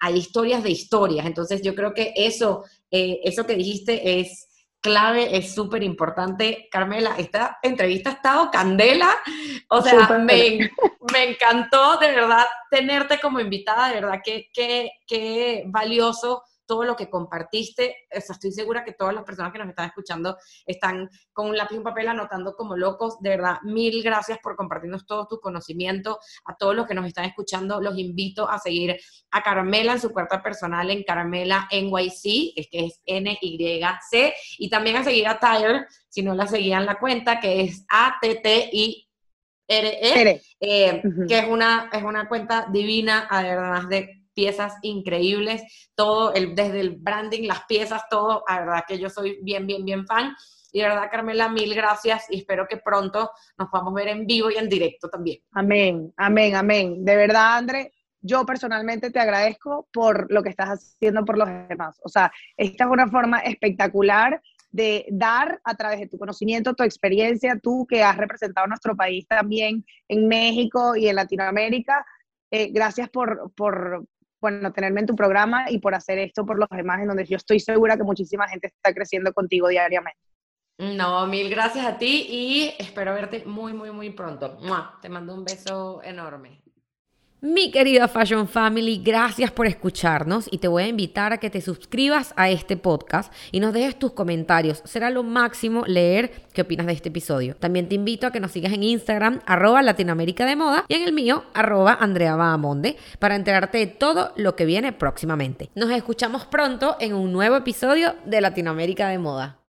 hay 0.00 0.16
historias 0.16 0.62
de 0.62 0.70
historias. 0.70 1.26
Entonces 1.26 1.62
yo 1.62 1.74
creo 1.74 1.94
que 1.94 2.12
eso, 2.16 2.64
eh, 2.90 3.20
eso 3.24 3.46
que 3.46 3.54
dijiste 3.56 4.20
es 4.20 4.48
clave, 4.80 5.34
es 5.34 5.54
súper 5.54 5.82
importante. 5.82 6.68
Carmela, 6.70 7.14
esta 7.16 7.58
entrevista 7.62 8.10
ha 8.10 8.12
estado 8.12 8.50
candela, 8.50 9.10
o 9.70 9.80
sea, 9.80 10.06
me, 10.18 10.70
me, 11.10 11.30
encantó 11.30 11.96
de 11.96 12.08
verdad 12.08 12.44
tenerte 12.70 13.18
como 13.18 13.40
invitada, 13.40 13.88
de 13.88 13.94
verdad, 13.94 14.20
qué, 14.22 14.50
qué, 14.52 14.90
qué 15.06 15.64
valioso 15.68 16.42
todo 16.66 16.84
lo 16.84 16.96
que 16.96 17.10
compartiste. 17.10 17.96
estoy 18.10 18.52
segura 18.52 18.84
que 18.84 18.92
todas 18.92 19.14
las 19.14 19.24
personas 19.24 19.52
que 19.52 19.58
nos 19.58 19.68
están 19.68 19.86
escuchando 19.86 20.36
están 20.66 21.08
con 21.32 21.48
un 21.48 21.56
lápiz 21.56 21.74
y 21.74 21.78
un 21.78 21.84
papel 21.84 22.08
anotando 22.08 22.54
como 22.54 22.76
locos. 22.76 23.20
De 23.20 23.30
verdad, 23.30 23.58
mil 23.62 24.02
gracias 24.02 24.38
por 24.42 24.56
compartirnos 24.56 25.06
todo 25.06 25.26
tu 25.26 25.40
conocimiento. 25.40 26.18
A 26.44 26.56
todos 26.56 26.74
los 26.74 26.86
que 26.86 26.94
nos 26.94 27.06
están 27.06 27.24
escuchando, 27.24 27.80
los 27.80 27.98
invito 27.98 28.48
a 28.48 28.58
seguir 28.58 28.96
a 29.30 29.42
Carmela 29.42 29.92
en 29.92 30.00
su 30.00 30.10
cuenta 30.10 30.42
personal 30.42 30.90
en 30.90 31.02
Carmela 31.04 31.68
NYC, 31.70 32.52
es 32.56 32.68
que 32.70 32.86
es 32.86 33.00
N-Y-C, 33.04 34.34
y 34.58 34.70
también 34.70 34.96
a 34.96 35.04
seguir 35.04 35.26
a 35.28 35.38
Tyler, 35.38 35.86
si 36.08 36.22
no 36.22 36.34
la 36.34 36.46
seguían 36.46 36.86
la 36.86 36.98
cuenta, 36.98 37.40
que 37.40 37.62
es 37.62 37.84
A-T-T-I 37.88 39.08
RE, 39.66 40.42
eh, 40.60 41.02
que 41.26 41.38
es 41.38 41.48
una, 41.48 41.88
es 41.92 42.02
una 42.02 42.28
cuenta 42.28 42.66
divina, 42.70 43.26
además 43.30 43.88
de 43.88 44.23
piezas 44.34 44.74
increíbles, 44.82 45.62
todo, 45.94 46.34
el, 46.34 46.54
desde 46.54 46.80
el 46.80 46.96
branding, 46.96 47.46
las 47.46 47.64
piezas, 47.64 48.02
todo, 48.10 48.44
la 48.48 48.60
verdad 48.60 48.84
que 48.86 48.98
yo 48.98 49.08
soy 49.08 49.38
bien, 49.42 49.66
bien, 49.66 49.84
bien 49.84 50.06
fan. 50.06 50.34
Y 50.72 50.80
de 50.80 50.88
verdad, 50.88 51.08
Carmela, 51.10 51.48
mil 51.48 51.72
gracias 51.74 52.26
y 52.30 52.38
espero 52.38 52.66
que 52.68 52.78
pronto 52.78 53.30
nos 53.56 53.68
podamos 53.68 53.94
ver 53.94 54.08
en 54.08 54.26
vivo 54.26 54.50
y 54.50 54.56
en 54.56 54.68
directo 54.68 55.08
también. 55.08 55.38
Amén, 55.52 56.12
amén, 56.16 56.56
amén. 56.56 57.04
De 57.04 57.14
verdad, 57.14 57.56
André, 57.58 57.92
yo 58.20 58.44
personalmente 58.44 59.10
te 59.10 59.20
agradezco 59.20 59.86
por 59.92 60.32
lo 60.32 60.42
que 60.42 60.48
estás 60.48 60.70
haciendo 60.70 61.24
por 61.24 61.38
los 61.38 61.48
demás. 61.68 62.00
O 62.02 62.08
sea, 62.08 62.32
esta 62.56 62.84
es 62.84 62.90
una 62.90 63.06
forma 63.06 63.38
espectacular 63.40 64.42
de 64.74 65.06
dar 65.08 65.60
a 65.62 65.76
través 65.76 66.00
de 66.00 66.08
tu 66.08 66.18
conocimiento, 66.18 66.74
tu 66.74 66.82
experiencia, 66.82 67.60
tú 67.62 67.86
que 67.88 68.02
has 68.02 68.16
representado 68.16 68.64
a 68.64 68.68
nuestro 68.68 68.96
país 68.96 69.24
también 69.28 69.84
en 70.08 70.26
México 70.26 70.96
y 70.96 71.06
en 71.06 71.14
Latinoamérica. 71.14 72.04
Eh, 72.50 72.70
gracias 72.72 73.08
por, 73.08 73.52
por, 73.54 74.04
bueno, 74.44 74.74
tenerme 74.74 75.00
en 75.00 75.06
tu 75.06 75.16
programa 75.16 75.70
y 75.70 75.78
por 75.78 75.94
hacer 75.94 76.18
esto 76.18 76.44
por 76.44 76.58
los 76.58 76.68
demás, 76.68 77.00
en 77.00 77.08
donde 77.08 77.24
yo 77.24 77.36
estoy 77.38 77.60
segura 77.60 77.96
que 77.96 78.02
muchísima 78.02 78.46
gente 78.46 78.66
está 78.66 78.92
creciendo 78.92 79.32
contigo 79.32 79.68
diariamente. 79.68 80.20
No, 80.76 81.26
mil 81.26 81.48
gracias 81.48 81.86
a 81.86 81.96
ti 81.96 82.26
y 82.28 82.74
espero 82.78 83.14
verte 83.14 83.46
muy, 83.46 83.72
muy, 83.72 83.90
muy 83.90 84.10
pronto. 84.10 84.58
Te 85.00 85.08
mando 85.08 85.32
un 85.32 85.44
beso 85.44 86.02
enorme. 86.02 86.63
Mi 87.46 87.70
querida 87.70 88.08
Fashion 88.08 88.48
Family, 88.48 89.02
gracias 89.04 89.50
por 89.50 89.66
escucharnos 89.66 90.48
y 90.50 90.56
te 90.56 90.66
voy 90.66 90.84
a 90.84 90.88
invitar 90.88 91.34
a 91.34 91.36
que 91.36 91.50
te 91.50 91.60
suscribas 91.60 92.32
a 92.36 92.48
este 92.48 92.78
podcast 92.78 93.30
y 93.52 93.60
nos 93.60 93.74
dejes 93.74 93.98
tus 93.98 94.12
comentarios. 94.12 94.80
Será 94.86 95.10
lo 95.10 95.22
máximo 95.22 95.84
leer 95.86 96.32
qué 96.54 96.62
opinas 96.62 96.86
de 96.86 96.94
este 96.94 97.10
episodio. 97.10 97.54
También 97.56 97.86
te 97.86 97.96
invito 97.96 98.26
a 98.26 98.32
que 98.32 98.40
nos 98.40 98.52
sigas 98.52 98.72
en 98.72 98.82
Instagram, 98.82 99.40
arroba 99.44 99.82
Latinoamérica 99.82 100.46
de 100.46 100.56
Moda 100.56 100.86
y 100.88 100.94
en 100.94 101.02
el 101.02 101.12
mío, 101.12 101.44
arroba 101.52 101.98
Andrea 102.00 102.34
Bahamonde, 102.34 102.96
para 103.18 103.36
enterarte 103.36 103.76
de 103.76 103.88
todo 103.88 104.32
lo 104.36 104.56
que 104.56 104.64
viene 104.64 104.94
próximamente. 104.94 105.68
Nos 105.74 105.90
escuchamos 105.90 106.46
pronto 106.46 106.96
en 106.98 107.12
un 107.12 107.30
nuevo 107.30 107.56
episodio 107.56 108.14
de 108.24 108.40
Latinoamérica 108.40 109.08
de 109.08 109.18
Moda. 109.18 109.58